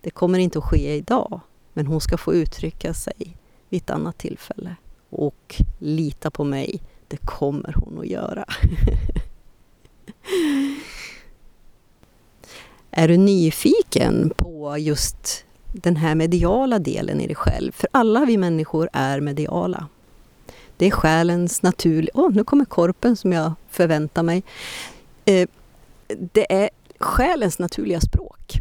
Det 0.00 0.10
kommer 0.10 0.38
inte 0.38 0.58
att 0.58 0.64
ske 0.64 0.96
idag 0.96 1.40
men 1.72 1.86
hon 1.86 2.00
ska 2.00 2.18
få 2.18 2.34
uttrycka 2.34 2.94
sig 2.94 3.36
vid 3.68 3.82
ett 3.82 3.90
annat 3.90 4.18
tillfälle. 4.18 4.76
Och 5.10 5.62
lita 5.78 6.30
på 6.30 6.44
mig, 6.44 6.82
det 7.08 7.16
kommer 7.16 7.72
hon 7.72 7.98
att 7.98 8.06
göra. 8.06 8.44
Är 12.90 13.08
du 13.08 13.16
nyfiken 13.16 14.32
på 14.36 14.78
just 14.78 15.44
den 15.72 15.96
här 15.96 16.14
mediala 16.14 16.78
delen 16.78 17.20
i 17.20 17.26
dig 17.26 17.36
själv. 17.36 17.72
För 17.72 17.88
alla 17.92 18.24
vi 18.24 18.36
människor 18.36 18.88
är 18.92 19.20
mediala. 19.20 19.88
Det 20.76 20.86
är 20.86 20.90
själens 20.90 21.62
naturliga... 21.62 22.10
Åh, 22.14 22.28
oh, 22.28 22.32
nu 22.32 22.44
kommer 22.44 22.64
korpen 22.64 23.16
som 23.16 23.32
jag 23.32 23.52
förväntar 23.70 24.22
mig. 24.22 24.42
Eh, 25.24 25.48
det 26.32 26.52
är 26.52 26.70
själens 26.98 27.58
naturliga 27.58 28.00
språk. 28.00 28.58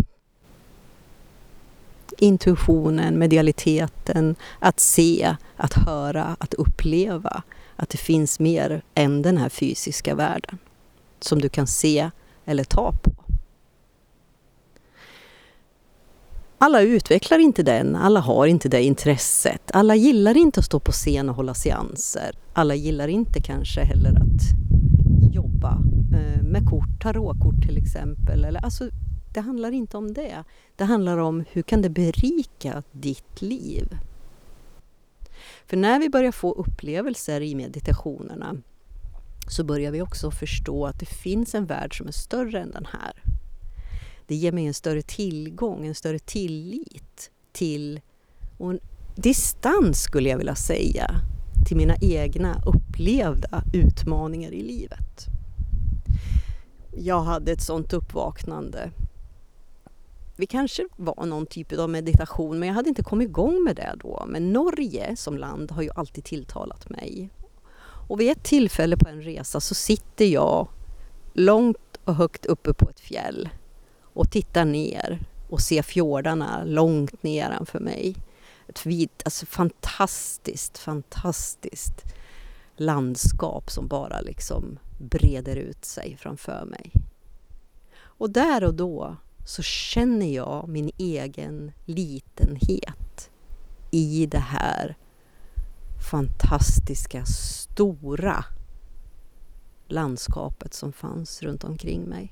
Intuitionen, 2.18 3.20
medialiteten, 3.20 4.36
att 4.60 4.80
se, 4.80 5.36
att 5.56 5.74
höra, 5.74 6.36
att 6.40 6.54
uppleva 6.54 7.44
att 7.76 7.90
det 7.90 7.98
finns 7.98 8.40
mer 8.40 8.82
än 8.96 9.22
den 9.22 9.38
här 9.38 9.50
fysiska 9.50 10.16
världen 10.16 10.58
som 11.20 11.42
du 11.42 11.50
kan 11.50 11.68
se 11.68 12.10
eller 12.46 12.64
ta 12.64 12.92
på. 12.92 13.12
Alla 16.58 16.82
utvecklar 16.82 17.40
inte 17.40 17.64
den, 17.64 17.96
alla 17.96 18.20
har 18.20 18.48
inte 18.48 18.70
det 18.70 18.84
intresset. 18.84 19.72
Alla 19.74 19.96
gillar 19.96 20.38
inte 20.38 20.60
att 20.60 20.66
stå 20.66 20.80
på 20.80 20.92
scen 20.92 21.30
och 21.30 21.36
hålla 21.36 21.54
seanser. 21.54 22.32
Alla 22.54 22.76
gillar 22.76 23.08
inte 23.08 23.42
kanske 23.42 23.82
heller 23.82 24.10
att 24.10 24.42
jobba 25.34 25.72
eh, 26.14 26.44
med 26.44 26.70
kort, 26.70 27.02
tarotkort 27.02 27.62
till 27.68 27.78
exempel. 27.78 28.46
Eller, 28.46 28.66
alltså, 28.66 28.90
det 29.34 29.42
handlar 29.42 29.72
inte 29.72 29.98
om 29.98 30.14
det. 30.14 30.44
Det 30.76 30.84
handlar 30.84 31.18
om 31.18 31.44
hur 31.52 31.62
kan 31.62 31.82
det 31.82 31.90
berika 31.90 32.84
ditt 32.92 33.42
liv? 33.42 33.98
För 35.66 35.78
när 35.78 36.00
vi 36.00 36.10
börjar 36.10 36.32
få 36.32 36.52
upplevelser 36.52 37.42
i 37.42 37.56
meditationerna 37.56 38.58
så 39.48 39.64
börjar 39.64 39.92
vi 39.92 40.02
också 40.02 40.32
förstå 40.32 40.86
att 40.86 41.00
det 41.00 41.06
finns 41.06 41.56
en 41.56 41.66
värld 41.66 41.98
som 41.98 42.08
är 42.08 42.12
större 42.12 42.60
än 42.60 42.72
den 42.72 42.88
här 42.92 43.24
det 44.32 44.36
ger 44.36 44.52
mig 44.52 44.66
en 44.66 44.74
större 44.74 45.02
tillgång, 45.02 45.86
en 45.86 45.96
större 45.96 46.20
tillit 46.20 47.32
till 47.52 48.02
och 48.58 48.72
en 48.72 48.80
distans 49.16 50.02
skulle 50.02 50.30
jag 50.30 50.38
vilja 50.38 50.56
säga 50.56 51.16
till 51.68 51.78
mina 51.78 51.96
egna 52.02 52.64
upplevda 52.66 53.64
utmaningar 53.74 54.52
i 54.52 54.64
livet. 54.64 55.26
Jag 56.98 57.22
hade 57.22 57.52
ett 57.52 57.62
sånt 57.62 57.94
uppvaknande. 57.94 58.92
Vi 60.42 60.48
kanske 60.48 60.88
var 60.96 61.26
någon 61.26 61.46
typ 61.46 61.74
av 61.74 61.90
meditation 61.90 62.60
men 62.60 62.68
jag 62.68 62.76
hade 62.76 62.90
inte 62.90 63.04
kommit 63.04 63.28
igång 63.28 63.64
med 63.64 63.76
det 63.76 63.96
då. 64.00 64.26
Men 64.28 64.54
Norge 64.54 65.16
som 65.16 65.38
land 65.38 65.72
har 65.72 65.82
ju 65.82 65.90
alltid 65.96 66.24
tilltalat 66.24 66.90
mig. 66.90 67.30
Och 68.10 68.20
vid 68.20 68.32
ett 68.32 68.44
tillfälle 68.44 68.98
på 68.98 69.10
en 69.10 69.22
resa 69.22 69.60
så 69.60 69.76
sitter 69.76 70.26
jag 70.26 70.68
långt 71.34 72.00
och 72.04 72.16
högt 72.16 72.46
uppe 72.46 72.74
på 72.74 72.90
ett 72.90 73.00
fjäll 73.00 73.50
och 74.14 74.32
tittar 74.32 74.66
ner 74.66 75.20
och 75.50 75.62
ser 75.62 75.82
fjordarna 75.82 76.64
långt 76.64 77.24
nedanför 77.24 77.80
mig. 77.80 78.16
Ett 78.68 78.86
vid, 78.86 79.10
alltså 79.26 79.46
fantastiskt, 79.46 80.78
fantastiskt 80.78 82.14
landskap 82.76 83.72
som 83.72 83.88
bara 83.88 84.22
liksom 84.22 84.80
breder 85.00 85.56
ut 85.56 85.86
sig 85.86 86.18
framför 86.20 86.66
mig. 86.66 86.92
Och 88.00 88.30
där 88.30 88.64
och 88.64 88.74
då 88.74 89.18
så 89.46 89.62
känner 89.62 90.36
jag 90.36 90.68
min 90.68 90.92
egen 90.98 91.72
litenhet 91.86 93.30
i 93.92 94.26
det 94.26 94.40
här 94.40 94.98
fantastiska, 96.12 97.26
stora 97.26 98.46
landskapet 99.88 100.74
som 100.74 100.94
fanns 100.94 101.42
runt 101.42 101.64
omkring 101.64 102.02
mig. 102.02 102.32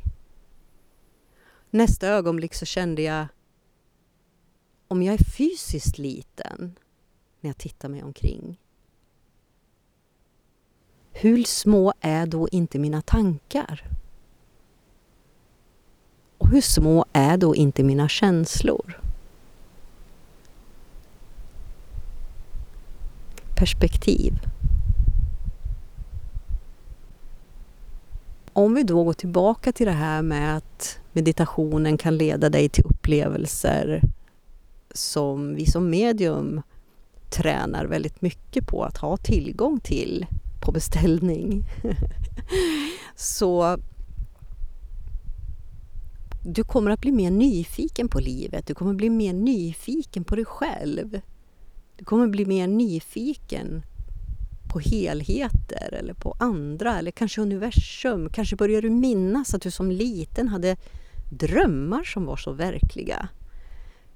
Nästa 1.70 2.08
ögonblick 2.08 2.54
så 2.54 2.66
kände 2.66 3.02
jag 3.02 3.28
om 4.88 5.04
jag 5.04 5.14
är 5.14 5.24
fysiskt 5.24 5.98
liten 5.98 6.76
när 7.42 7.50
jag 7.50 7.58
tittar 7.58 7.90
mig 7.90 8.04
omkring 8.04 8.60
hur 11.22 11.44
små 11.44 11.94
är 12.02 12.26
då 12.26 12.48
inte 12.52 12.80
mina 12.80 13.02
tankar? 13.02 13.99
Hur 16.52 16.62
små 16.62 17.06
är 17.14 17.38
då 17.38 17.56
inte 17.56 17.84
mina 17.84 18.10
känslor? 18.10 19.02
Perspektiv. 23.56 24.34
Om 28.54 28.74
vi 28.74 28.84
då 28.84 29.04
går 29.04 29.14
tillbaka 29.14 29.72
till 29.72 29.86
det 29.86 29.92
här 29.92 30.22
med 30.22 30.58
att 30.58 31.00
meditationen 31.12 31.98
kan 31.98 32.18
leda 32.18 32.50
dig 32.50 32.70
till 32.70 32.86
upplevelser 32.86 34.02
som 34.94 35.56
vi 35.56 35.66
som 35.66 35.90
medium 35.90 36.62
tränar 37.30 37.86
väldigt 37.86 38.22
mycket 38.22 38.68
på 38.68 38.84
att 38.84 38.98
ha 38.98 39.18
tillgång 39.18 39.80
till 39.80 40.26
på 40.62 40.72
beställning. 40.72 41.64
Så 43.16 43.78
du 46.54 46.64
kommer 46.64 46.92
att 46.92 47.02
bli 47.02 47.12
mer 47.12 47.32
nyfiken 47.32 48.10
på 48.10 48.20
livet, 48.20 48.68
du 48.68 48.74
kommer 48.74 48.92
att 48.92 48.98
bli 48.98 49.10
mer 49.10 49.34
nyfiken 49.34 50.24
på 50.24 50.36
dig 50.36 50.46
själv. 50.46 51.22
Du 51.96 52.06
kommer 52.06 52.26
att 52.26 52.32
bli 52.32 52.46
mer 52.46 52.68
nyfiken 52.68 53.84
på 54.70 54.80
helheter 54.80 55.94
eller 55.94 56.14
på 56.14 56.36
andra 56.40 57.00
eller 57.00 57.12
kanske 57.12 57.42
universum. 57.42 58.30
Kanske 58.30 58.56
börjar 58.56 58.82
du 58.82 58.90
minnas 58.90 59.54
att 59.54 59.62
du 59.62 59.72
som 59.72 59.92
liten 59.92 60.48
hade 60.48 60.78
drömmar 61.32 62.04
som 62.04 62.26
var 62.26 62.38
så 62.38 62.52
verkliga. 62.52 63.30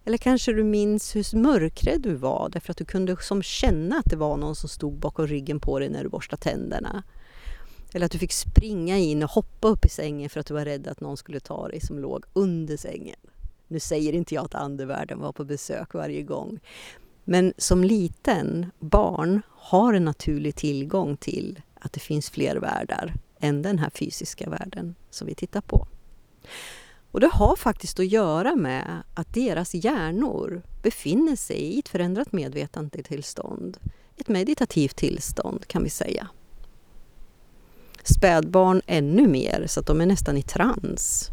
Eller 0.06 0.18
kanske 0.18 0.54
du 0.54 0.64
minns 0.64 1.16
hur 1.16 1.38
mörkrädd 1.38 2.02
du 2.02 2.16
var 2.16 2.50
därför 2.50 2.72
att 2.72 2.78
du 2.78 2.86
kunde 2.86 3.18
som 3.22 3.44
känna 3.44 3.96
att 3.98 4.10
det 4.10 4.16
var 4.16 4.38
någon 4.38 4.56
som 4.56 4.70
stod 4.70 5.00
bakom 5.00 5.28
ryggen 5.28 5.60
på 5.60 5.80
dig 5.80 5.90
när 5.90 6.04
du 6.04 6.10
borstade 6.10 6.42
tänderna. 6.42 7.04
Eller 7.94 8.06
att 8.06 8.12
du 8.12 8.20
fick 8.20 8.32
springa 8.32 8.98
in 8.98 9.24
och 9.24 9.30
hoppa 9.30 9.68
upp 9.68 9.86
i 9.86 9.90
sängen 9.90 10.30
för 10.30 10.40
att 10.40 10.46
du 10.46 10.54
var 10.54 10.66
rädd 10.66 10.88
att 10.88 11.02
någon 11.02 11.18
skulle 11.18 11.40
ta 11.40 11.68
dig 11.68 11.82
som 11.82 12.00
låg 12.00 12.26
under 12.34 12.78
sängen. 12.78 13.20
Nu 13.68 13.80
säger 13.80 14.14
inte 14.14 14.36
jag 14.36 14.46
att 14.46 14.56
andevärlden 14.56 15.20
var 15.20 15.32
på 15.32 15.44
besök 15.44 15.94
varje 15.94 16.24
gång. 16.24 16.60
Men 17.24 17.54
som 17.58 17.84
liten 17.84 18.72
barn 18.80 19.42
har 19.50 19.94
en 19.94 20.06
naturlig 20.06 20.56
tillgång 20.56 21.18
till 21.18 21.62
att 21.80 21.94
det 21.94 22.00
finns 22.00 22.30
fler 22.30 22.56
världar 22.56 23.14
än 23.40 23.62
den 23.62 23.80
här 23.80 23.90
fysiska 23.90 24.50
världen 24.50 24.96
som 25.10 25.28
vi 25.28 25.36
tittar 25.36 25.62
på. 25.62 25.88
Och 27.12 27.20
det 27.20 27.28
har 27.34 27.56
faktiskt 27.56 28.00
att 28.00 28.08
göra 28.08 28.56
med 28.56 29.04
att 29.14 29.34
deras 29.34 29.74
hjärnor 29.74 30.62
befinner 30.84 31.36
sig 31.36 31.58
i 31.58 31.80
ett 31.80 31.90
förändrat 31.90 32.32
medvetandetillstånd. 32.32 33.78
Ett 34.18 34.28
meditativt 34.28 34.96
tillstånd 34.96 35.68
kan 35.68 35.84
vi 35.84 35.90
säga. 35.90 36.28
Spädbarn 38.04 38.82
ännu 38.88 39.28
mer, 39.28 39.66
så 39.68 39.80
att 39.80 39.86
de 39.86 40.02
är 40.02 40.06
nästan 40.06 40.38
i 40.38 40.42
trans. 40.42 41.32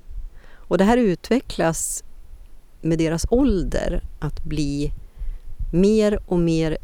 Och 0.53 0.79
det 0.79 0.85
här 0.85 0.97
utvecklas 0.97 2.05
med 2.81 2.99
deras 2.99 3.27
ålder 3.31 4.05
att 4.21 4.45
bli 4.45 4.93
mer 5.73 6.21
och 6.27 6.39
mer 6.39 6.79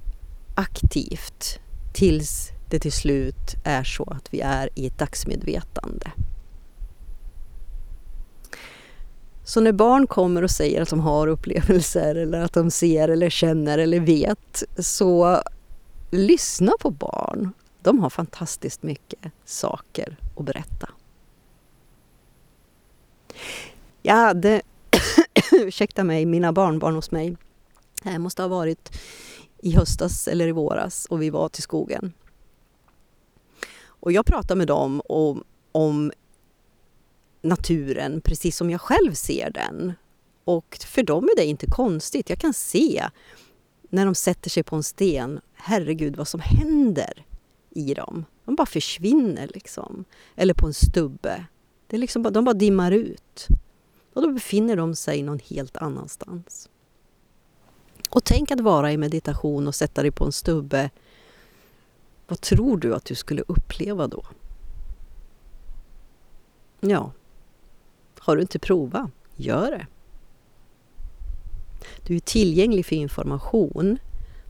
aktivt 0.55 1.61
tills 1.95 2.51
det 2.71 2.79
till 2.79 2.93
slut 2.93 3.55
är 3.65 3.85
så 3.85 4.05
att 4.05 4.35
vi 4.35 4.41
är 4.41 4.69
i 4.75 4.87
ett 4.87 4.99
dagsmedvetande. 4.99 6.13
Så 9.45 9.61
när 9.61 9.73
barn 9.73 10.07
kommer 10.07 10.43
och 10.43 10.51
säger 10.51 10.83
att 10.83 10.91
de 10.91 11.01
har 11.01 11.27
upplevelser 11.27 12.15
eller 12.15 12.41
att 12.41 12.53
de 12.53 12.71
ser 12.71 13.09
eller 13.09 13.31
känner 13.31 13.79
eller 13.79 14.01
vet 14.01 14.63
så 14.79 15.43
lyssna 16.11 16.73
på 16.81 16.91
barn. 16.91 17.53
De 17.87 18.01
har 18.01 18.11
fantastiskt 18.11 18.83
mycket 18.83 19.33
saker 19.45 20.17
att 20.37 20.45
berätta. 20.45 20.89
Jag 24.03 24.15
hade, 24.15 24.63
ursäkta 25.53 26.05
mig, 26.05 26.27
mina 26.27 26.53
barnbarn 26.53 26.95
hos 26.95 27.11
mig. 27.11 27.37
Det 28.03 28.19
måste 28.19 28.43
ha 28.43 28.49
varit 28.49 28.99
i 29.59 29.77
höstas 29.77 30.29
eller 30.29 30.49
i 30.49 30.53
våras 30.53 31.07
och 31.07 31.23
vi 31.23 31.31
var 31.31 31.49
till 31.49 31.63
skogen. 31.63 32.13
Och 33.85 34.13
jag 34.13 34.27
pratade 34.27 34.59
med 34.59 34.67
dem 34.67 35.03
om, 35.09 35.45
om 35.73 36.13
naturen 37.43 38.21
precis 38.21 38.57
som 38.57 38.71
jag 38.71 38.81
själv 38.81 39.13
ser 39.13 39.51
den. 39.51 39.93
Och 40.45 40.79
för 40.87 41.03
dem 41.03 41.25
är 41.25 41.37
det 41.37 41.45
inte 41.45 41.67
konstigt. 41.67 42.31
Jag 42.31 42.39
kan 42.39 42.55
se 42.55 43.09
när 43.89 44.05
de 44.05 44.15
sätter 44.15 44.51
sig 44.51 44.63
på 44.63 44.77
en 44.77 44.83
sten, 44.83 45.41
herregud 45.55 46.17
vad 46.17 46.29
som 46.29 46.41
händer 46.41 47.26
i 47.77 47.95
dem. 47.95 48.25
De 48.45 48.55
bara 48.55 48.67
försvinner 48.67 49.51
liksom. 49.55 50.05
Eller 50.37 50.55
på 50.55 50.67
en 50.67 50.75
stubbe. 50.75 51.47
Det 51.87 51.97
är 51.97 52.01
liksom, 52.01 52.23
de 52.23 52.45
bara 52.45 52.55
dimmar 52.55 52.91
ut. 52.91 53.49
Och 54.13 54.23
då 54.23 54.33
befinner 54.33 54.77
de 54.77 54.95
sig 54.95 55.23
någon 55.23 55.39
helt 55.39 55.77
annanstans. 55.77 56.69
Och 58.11 58.25
tänk 58.25 58.51
att 58.51 58.61
vara 58.61 58.93
i 58.93 58.97
meditation 58.97 59.67
och 59.67 59.75
sätta 59.75 60.03
dig 60.03 60.11
på 60.11 60.25
en 60.25 60.33
stubbe. 60.33 60.91
Vad 62.29 62.41
tror 62.41 62.77
du 62.77 62.95
att 62.95 63.05
du 63.05 63.15
skulle 63.15 63.43
uppleva 63.49 64.07
då? 64.07 64.25
Ja, 66.81 67.13
har 68.19 68.37
du 68.37 68.43
inte 68.43 68.59
provat? 68.59 69.11
Gör 69.37 69.71
det! 69.71 69.87
Du 72.07 72.17
är 72.17 72.21
tillgänglig 72.21 72.87
för 72.87 72.97
information 72.97 73.99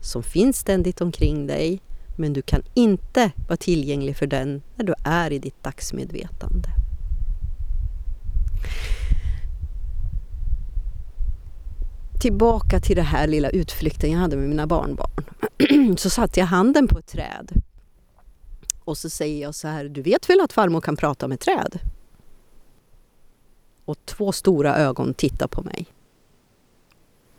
som 0.01 0.23
finns 0.23 0.57
ständigt 0.57 1.01
omkring 1.01 1.47
dig 1.47 1.81
men 2.17 2.33
du 2.33 2.41
kan 2.41 2.63
inte 2.73 3.31
vara 3.47 3.57
tillgänglig 3.57 4.17
för 4.17 4.27
den 4.27 4.61
när 4.75 4.85
du 4.85 4.93
är 5.03 5.33
i 5.33 5.39
ditt 5.39 5.63
dagsmedvetande. 5.63 6.69
Tillbaka 12.21 12.79
till 12.79 12.95
den 12.95 13.05
här 13.05 13.27
lilla 13.27 13.49
utflykten 13.49 14.11
jag 14.11 14.19
hade 14.19 14.35
med 14.35 14.49
mina 14.49 14.67
barnbarn. 14.67 15.23
Så 15.97 16.09
satte 16.09 16.39
jag 16.39 16.47
handen 16.47 16.87
på 16.87 16.99
ett 16.99 17.07
träd 17.07 17.51
och 18.83 18.97
så 18.97 19.09
säger 19.09 19.41
jag 19.41 19.55
så 19.55 19.67
här, 19.67 19.85
du 19.85 20.01
vet 20.01 20.29
väl 20.29 20.41
att 20.41 20.53
farmor 20.53 20.81
kan 20.81 20.97
prata 20.97 21.27
med 21.27 21.39
träd? 21.39 21.79
och 23.87 24.05
två 24.05 24.31
stora 24.31 24.75
ögon 24.75 25.13
tittar 25.13 25.47
på 25.47 25.61
mig. 25.61 25.85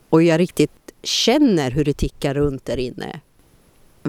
Och 0.09 0.22
jag 0.22 0.39
riktigt 0.39 0.95
känner 1.03 1.70
hur 1.70 1.85
det 1.85 1.93
tickar 1.93 2.35
runt 2.35 2.64
där 2.64 2.76
inne. 2.76 3.20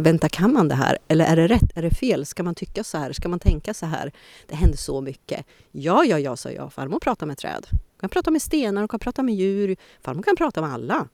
Vänta, 0.04 0.30
kan 0.30 0.54
man 0.54 0.68
det 0.68 0.76
här? 0.76 0.98
Eller 1.08 1.26
är 1.26 1.36
det 1.36 1.48
rätt? 1.48 1.72
Är 1.76 1.82
det 1.82 1.92
fel? 1.92 2.26
Ska 2.26 2.44
man 2.44 2.56
tycka 2.56 2.84
så 2.84 2.98
här? 2.98 3.14
Ska 3.14 3.30
man 3.30 3.40
tänka 3.40 3.74
så 3.74 3.86
här? 3.86 4.12
Det 4.48 4.56
händer 4.56 4.78
så 4.78 5.02
mycket. 5.02 5.46
Ja, 5.72 6.06
ja, 6.06 6.20
ja, 6.20 6.36
sa 6.36 6.52
jag. 6.52 6.74
Farmor 6.74 7.00
pratar 7.00 7.26
med 7.26 7.38
träd. 7.38 7.68
Hon 7.72 8.00
kan 8.00 8.10
prata 8.10 8.32
med 8.32 8.42
stenar, 8.42 8.82
hon 8.82 8.88
kan 8.88 9.00
prata 9.00 9.24
med 9.24 9.36
djur. 9.36 9.76
Farmor 10.02 10.24
kan 10.24 10.36
prata 10.36 10.62
med 10.62 10.74
alla. 10.74 11.08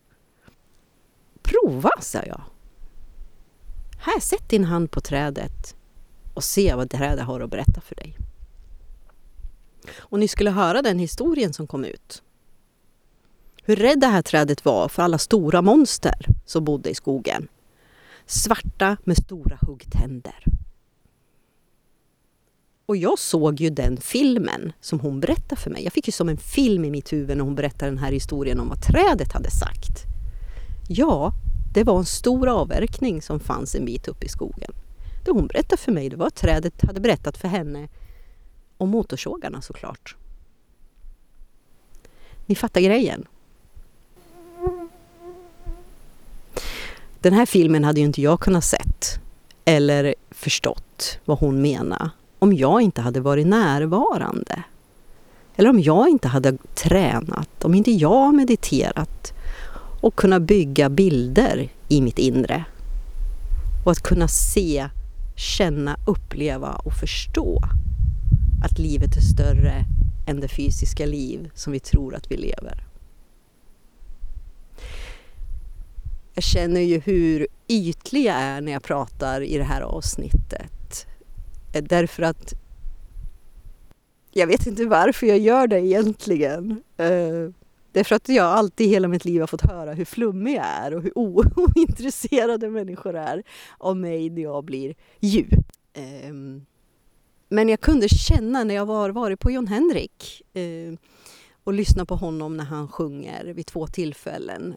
Prova, 1.41 1.89
sa 1.99 2.19
jag. 2.23 2.41
Här, 3.99 4.19
sätt 4.19 4.49
din 4.49 4.63
hand 4.63 4.91
på 4.91 5.01
trädet 5.01 5.75
och 6.33 6.43
se 6.43 6.75
vad 6.75 6.89
trädet 6.89 7.25
har 7.25 7.39
att 7.39 7.49
berätta 7.49 7.81
för 7.81 7.95
dig. 7.95 8.17
Och 9.97 10.19
ni 10.19 10.27
skulle 10.27 10.51
höra 10.51 10.81
den 10.81 10.99
historien 10.99 11.53
som 11.53 11.67
kom 11.67 11.85
ut. 11.85 12.23
Hur 13.63 13.75
rädd 13.75 13.99
det 13.99 14.07
här 14.07 14.21
trädet 14.21 14.65
var 14.65 14.87
för 14.87 15.03
alla 15.03 15.17
stora 15.17 15.61
monster 15.61 16.25
som 16.45 16.63
bodde 16.63 16.89
i 16.89 16.95
skogen. 16.95 17.47
Svarta 18.25 18.97
med 19.03 19.17
stora 19.17 19.57
huggtänder. 19.61 20.45
Och 22.85 22.97
jag 22.97 23.19
såg 23.19 23.61
ju 23.61 23.69
den 23.69 23.97
filmen 23.97 24.73
som 24.81 24.99
hon 24.99 25.19
berättade 25.19 25.61
för 25.61 25.69
mig. 25.69 25.83
Jag 25.83 25.93
fick 25.93 26.07
ju 26.07 26.11
som 26.11 26.29
en 26.29 26.37
film 26.37 26.85
i 26.85 26.91
mitt 26.91 27.13
huvud 27.13 27.37
när 27.37 27.43
hon 27.43 27.55
berättade 27.55 27.91
den 27.91 27.97
här 27.97 28.11
historien 28.11 28.59
om 28.59 28.69
vad 28.69 28.81
trädet 28.81 29.31
hade 29.33 29.51
sagt. 29.51 30.03
Ja, 30.87 31.31
det 31.73 31.83
var 31.83 31.97
en 31.97 32.05
stor 32.05 32.49
avverkning 32.49 33.21
som 33.21 33.39
fanns 33.39 33.75
en 33.75 33.85
bit 33.85 34.07
upp 34.07 34.23
i 34.23 34.29
skogen. 34.29 34.71
Det 35.25 35.31
hon 35.31 35.47
berättade 35.47 35.81
för 35.81 35.91
mig 35.91 36.09
det 36.09 36.15
var 36.15 36.27
att 36.27 36.35
trädet 36.35 36.81
hade 36.81 36.99
berättat 36.99 37.37
för 37.37 37.47
henne 37.47 37.89
om 38.77 38.89
motorsågarna 38.89 39.61
såklart. 39.61 40.15
Ni 42.45 42.55
fattar 42.55 42.81
grejen. 42.81 43.25
Den 47.25 47.33
här 47.33 47.45
filmen 47.45 47.83
hade 47.83 47.99
ju 47.99 48.05
inte 48.05 48.21
jag 48.21 48.39
kunnat 48.39 48.63
sett 48.63 49.19
eller 49.65 50.15
förstått 50.31 51.19
vad 51.25 51.39
hon 51.39 51.61
menade 51.61 52.09
om 52.39 52.53
jag 52.53 52.81
inte 52.81 53.01
hade 53.01 53.19
varit 53.19 53.47
närvarande. 53.47 54.63
Eller 55.55 55.69
om 55.69 55.79
jag 55.79 56.09
inte 56.09 56.27
hade 56.27 56.57
tränat, 56.75 57.63
om 57.63 57.73
inte 57.73 57.91
jag 57.91 58.33
mediterat 58.33 59.33
och 60.01 60.15
kunnat 60.15 60.41
bygga 60.41 60.89
bilder 60.89 61.69
i 61.87 62.01
mitt 62.01 62.19
inre. 62.19 62.65
Och 63.85 63.91
att 63.91 64.01
kunna 64.01 64.27
se, 64.27 64.89
känna, 65.35 65.97
uppleva 66.07 66.73
och 66.73 66.93
förstå 66.93 67.59
att 68.63 68.79
livet 68.79 69.17
är 69.17 69.21
större 69.21 69.85
än 70.27 70.39
det 70.39 70.47
fysiska 70.47 71.05
liv 71.05 71.49
som 71.53 71.73
vi 71.73 71.79
tror 71.79 72.15
att 72.15 72.31
vi 72.31 72.37
lever. 72.37 72.83
Jag 76.35 76.43
känner 76.43 76.81
ju 76.81 76.99
hur 76.99 77.47
ytlig 77.67 78.25
jag 78.25 78.35
är 78.35 78.61
när 78.61 78.71
jag 78.71 78.83
pratar 78.83 79.41
i 79.41 79.57
det 79.57 79.63
här 79.63 79.81
avsnittet. 79.81 81.07
Eh, 81.73 81.83
därför 81.83 82.23
att 82.23 82.53
jag 84.31 84.47
vet 84.47 84.67
inte 84.67 84.85
varför 84.85 85.27
jag 85.27 85.39
gör 85.39 85.67
det 85.67 85.79
egentligen. 85.79 86.83
Eh, 86.97 87.49
därför 87.91 88.15
att 88.15 88.29
jag 88.29 88.45
alltid 88.45 88.89
hela 88.89 89.07
mitt 89.07 89.25
liv 89.25 89.39
har 89.39 89.47
fått 89.47 89.61
höra 89.61 89.93
hur 89.93 90.05
flummig 90.05 90.55
jag 90.55 90.65
är 90.65 90.95
och 90.95 91.03
hur 91.03 91.17
ointresserade 91.55 92.69
människor 92.69 93.15
är 93.15 93.43
av 93.77 93.97
mig 93.97 94.29
när 94.29 94.41
jag 94.41 94.63
blir 94.63 94.95
djup. 95.19 95.71
Ehm, 95.93 96.65
men 97.49 97.69
jag 97.69 97.81
kunde 97.81 98.09
känna 98.09 98.63
när 98.63 98.75
jag 98.75 98.85
var 98.85 99.09
varit 99.09 99.39
på 99.39 99.51
John 99.51 99.67
Henrik 99.67 100.41
eh, 100.53 100.93
och 101.63 101.73
lyssnat 101.73 102.07
på 102.07 102.15
honom 102.15 102.57
när 102.57 102.65
han 102.65 102.87
sjunger 102.87 103.45
vid 103.45 103.65
två 103.65 103.87
tillfällen. 103.87 104.75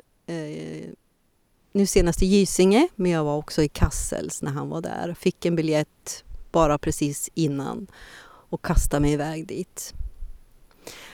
Nu 1.79 1.87
senast 1.87 2.23
i 2.23 2.27
Gysinge, 2.27 2.89
men 2.97 3.11
jag 3.11 3.25
var 3.25 3.37
också 3.37 3.63
i 3.63 3.69
Kassels 3.69 4.43
när 4.43 4.51
han 4.51 4.69
var 4.69 4.81
där. 4.81 5.15
Fick 5.15 5.45
en 5.45 5.57
biljett 5.57 6.25
bara 6.53 6.79
precis 6.79 7.31
innan 7.35 7.87
och 8.25 8.65
kastade 8.65 9.01
mig 9.01 9.13
iväg 9.13 9.47
dit. 9.47 9.95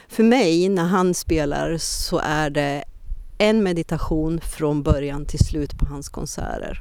För 0.07 0.23
mig, 0.23 0.69
när 0.69 0.83
han 0.83 1.13
spelar, 1.13 1.77
så 1.77 2.19
är 2.19 2.49
det 2.49 2.83
en 3.37 3.63
meditation 3.63 4.41
från 4.41 4.83
början 4.83 5.25
till 5.25 5.45
slut 5.45 5.77
på 5.77 5.85
hans 5.85 6.09
konserter. 6.09 6.79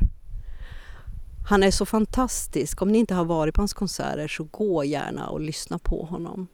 Han 1.48 1.62
är 1.62 1.70
så 1.70 1.86
fantastisk. 1.86 2.82
Om 2.82 2.92
ni 2.92 2.98
inte 2.98 3.14
har 3.14 3.24
varit 3.24 3.54
på 3.54 3.60
hans 3.60 3.74
konserter 3.74 4.28
så 4.28 4.44
gå 4.44 4.84
gärna 4.84 5.28
och 5.28 5.40
lyssna 5.40 5.78
på 5.78 6.04
honom. 6.04 6.46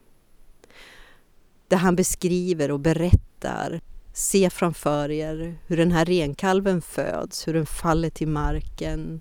Det 1.68 1.76
han 1.76 1.96
beskriver 1.96 2.70
och 2.70 2.80
berättar. 2.80 3.80
Se 4.12 4.50
framför 4.50 5.10
er 5.10 5.58
hur 5.66 5.76
den 5.76 5.92
här 5.92 6.04
renkalven 6.04 6.82
föds, 6.82 7.48
hur 7.48 7.54
den 7.54 7.66
faller 7.66 8.10
till 8.10 8.28
marken, 8.28 9.20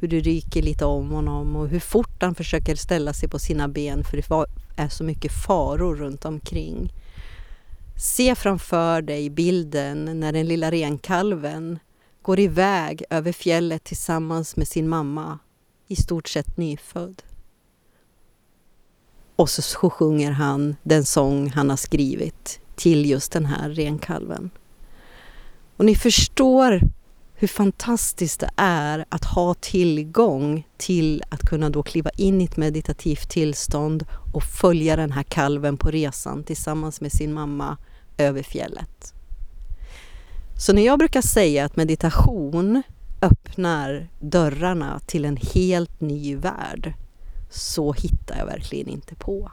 hur 0.00 0.08
det 0.08 0.20
ryker 0.20 0.62
lite 0.62 0.84
om 0.84 1.10
honom 1.10 1.56
och 1.56 1.68
hur 1.68 1.80
fort 1.80 2.22
han 2.22 2.34
försöker 2.34 2.74
ställa 2.74 3.12
sig 3.12 3.28
på 3.28 3.38
sina 3.38 3.68
ben 3.68 4.04
för 4.04 4.16
det 4.16 4.46
är 4.76 4.88
så 4.88 5.04
mycket 5.04 5.32
faror 5.46 5.96
runt 5.96 6.24
omkring. 6.24 6.92
Se 7.96 8.34
framför 8.34 9.02
dig 9.02 9.30
bilden 9.30 10.20
när 10.20 10.32
den 10.32 10.46
lilla 10.46 10.70
renkalven 10.70 11.78
går 12.22 12.40
iväg 12.40 13.04
över 13.10 13.32
fjället 13.32 13.84
tillsammans 13.84 14.56
med 14.56 14.68
sin 14.68 14.88
mamma, 14.88 15.38
i 15.88 15.96
stort 15.96 16.28
sett 16.28 16.56
nyfödd. 16.56 17.22
Och 19.36 19.50
så 19.50 19.90
sjunger 19.90 20.30
han 20.30 20.76
den 20.82 21.04
sång 21.04 21.50
han 21.50 21.70
har 21.70 21.76
skrivit 21.76 22.61
till 22.82 23.10
just 23.10 23.32
den 23.32 23.46
här 23.46 23.70
renkalven. 23.70 24.50
Och 25.76 25.84
ni 25.84 25.94
förstår 25.94 26.80
hur 27.34 27.48
fantastiskt 27.48 28.40
det 28.40 28.50
är 28.56 29.04
att 29.08 29.24
ha 29.24 29.54
tillgång 29.54 30.66
till 30.76 31.22
att 31.28 31.40
kunna 31.40 31.70
då 31.70 31.82
kliva 31.82 32.10
in 32.10 32.40
i 32.40 32.44
ett 32.44 32.56
meditativt 32.56 33.30
tillstånd 33.30 34.06
och 34.34 34.42
följa 34.42 34.96
den 34.96 35.12
här 35.12 35.22
kalven 35.22 35.76
på 35.76 35.90
resan 35.90 36.44
tillsammans 36.44 37.00
med 37.00 37.12
sin 37.12 37.32
mamma 37.32 37.76
över 38.18 38.42
fjället. 38.42 39.14
Så 40.56 40.72
när 40.72 40.82
jag 40.82 40.98
brukar 40.98 41.22
säga 41.22 41.64
att 41.64 41.76
meditation 41.76 42.82
öppnar 43.22 44.08
dörrarna 44.20 45.00
till 45.06 45.24
en 45.24 45.36
helt 45.36 46.00
ny 46.00 46.36
värld 46.36 46.94
så 47.50 47.92
hittar 47.92 48.38
jag 48.38 48.46
verkligen 48.46 48.88
inte 48.88 49.14
på. 49.14 49.50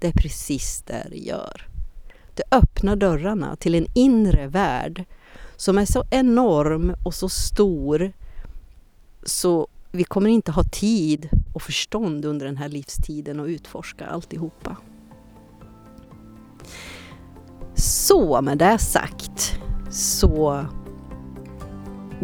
Det 0.00 0.06
är 0.06 0.12
precis 0.12 0.82
det 0.86 1.06
det 1.10 1.18
gör. 1.18 1.73
Det 2.34 2.42
öppnar 2.50 2.96
dörrarna 2.96 3.56
till 3.56 3.74
en 3.74 3.86
inre 3.94 4.46
värld 4.46 5.04
som 5.56 5.78
är 5.78 5.84
så 5.84 6.04
enorm 6.10 6.94
och 7.04 7.14
så 7.14 7.28
stor 7.28 8.12
så 9.26 9.68
vi 9.90 10.04
kommer 10.04 10.30
inte 10.30 10.52
ha 10.52 10.64
tid 10.64 11.28
och 11.54 11.62
förstånd 11.62 12.24
under 12.24 12.46
den 12.46 12.56
här 12.56 12.68
livstiden 12.68 13.40
att 13.40 13.48
utforska 13.48 14.06
alltihopa. 14.06 14.76
Så 17.74 18.42
med 18.42 18.58
det 18.58 18.78
sagt 18.78 19.60
så 19.90 20.66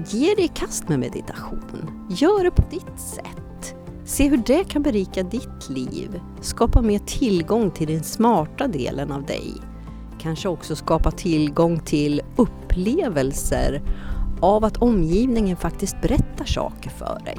ge 0.07 0.35
dig 0.35 0.45
i 0.45 0.49
kast 0.49 0.89
med 0.89 0.99
meditation. 0.99 2.09
Gör 2.11 2.45
det 2.45 2.51
på 2.51 2.63
ditt 2.71 3.01
sätt. 3.01 3.75
Se 4.05 4.29
hur 4.29 4.43
det 4.47 4.65
kan 4.65 4.83
berika 4.83 5.23
ditt 5.23 5.69
liv. 5.69 6.21
Skapa 6.41 6.83
mer 6.83 6.99
tillgång 6.99 7.71
till 7.71 7.89
den 7.89 8.05
smarta 8.05 8.69
delen 8.69 9.13
av 9.13 9.27
dig. 9.27 9.70
Kanske 10.21 10.49
också 10.49 10.77
skapa 10.77 11.11
tillgång 11.11 11.81
till 11.81 12.23
upplevelser 12.37 13.83
av 14.41 14.65
att 14.65 14.77
omgivningen 14.77 15.57
faktiskt 15.57 16.01
berättar 16.03 16.45
saker 16.45 16.91
för 16.91 17.21
dig. 17.25 17.39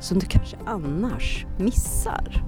Som 0.00 0.18
du 0.18 0.26
kanske 0.26 0.56
annars 0.66 1.46
missar. 1.58 2.44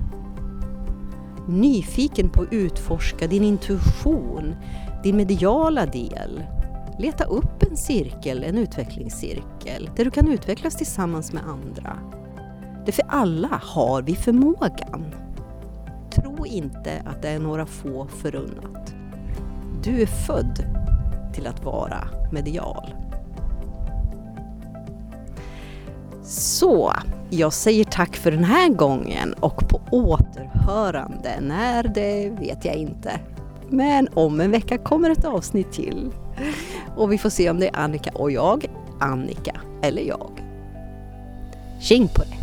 Nyfiken 1.49 2.29
på 2.29 2.43
att 2.43 2.53
utforska 2.53 3.27
din 3.27 3.45
intuition, 3.45 4.55
din 5.03 5.17
mediala 5.17 5.87
del. 5.87 6.43
Leta 6.99 7.25
upp 7.25 7.63
en 7.71 7.77
cirkel, 7.77 8.45
en 8.45 8.59
utvecklingscirkel, 8.59 9.91
där 9.97 10.05
du 10.05 10.11
kan 10.11 10.29
utvecklas 10.29 10.77
tillsammans 10.77 11.33
med 11.33 11.43
andra. 11.45 11.99
Det 12.87 12.93
för 12.93 13.05
alla 13.09 13.61
har 13.63 14.03
vi 14.03 14.15
förmågan. 14.15 15.15
Tro 16.11 16.47
inte 16.47 17.03
att 17.07 17.23
det 17.23 17.29
är 17.29 17.39
några 17.39 17.67
få 17.67 18.07
förunnat. 18.07 19.00
Du 19.85 20.03
är 20.03 20.07
född 20.07 20.65
till 21.35 21.47
att 21.47 21.65
vara 21.65 22.09
medial. 22.33 22.95
Så, 26.23 26.93
jag 27.31 27.53
säger 27.53 27.85
tack 27.85 28.17
för 28.17 28.31
den 28.31 28.45
här 28.45 28.69
gången 28.69 29.33
och 29.33 29.69
på 29.69 29.81
återhörande. 29.91 31.41
När 31.41 31.83
det 31.83 32.31
vet 32.31 32.65
jag 32.65 32.75
inte. 32.75 33.21
Men 33.69 34.09
om 34.15 34.41
en 34.41 34.51
vecka 34.51 34.79
kommer 34.79 35.11
ett 35.11 35.25
avsnitt 35.25 35.73
till. 35.73 36.11
Och 36.97 37.13
vi 37.13 37.19
får 37.19 37.31
se 37.31 37.51
om 37.51 37.61
det 37.61 37.69
är 37.69 37.77
Annika 37.77 38.11
och 38.15 38.31
jag, 38.31 38.67
Annika 39.01 39.61
eller 39.83 40.03
jag. 40.03 40.45
Tjing 41.81 42.09
på 42.09 42.23
det! 42.23 42.40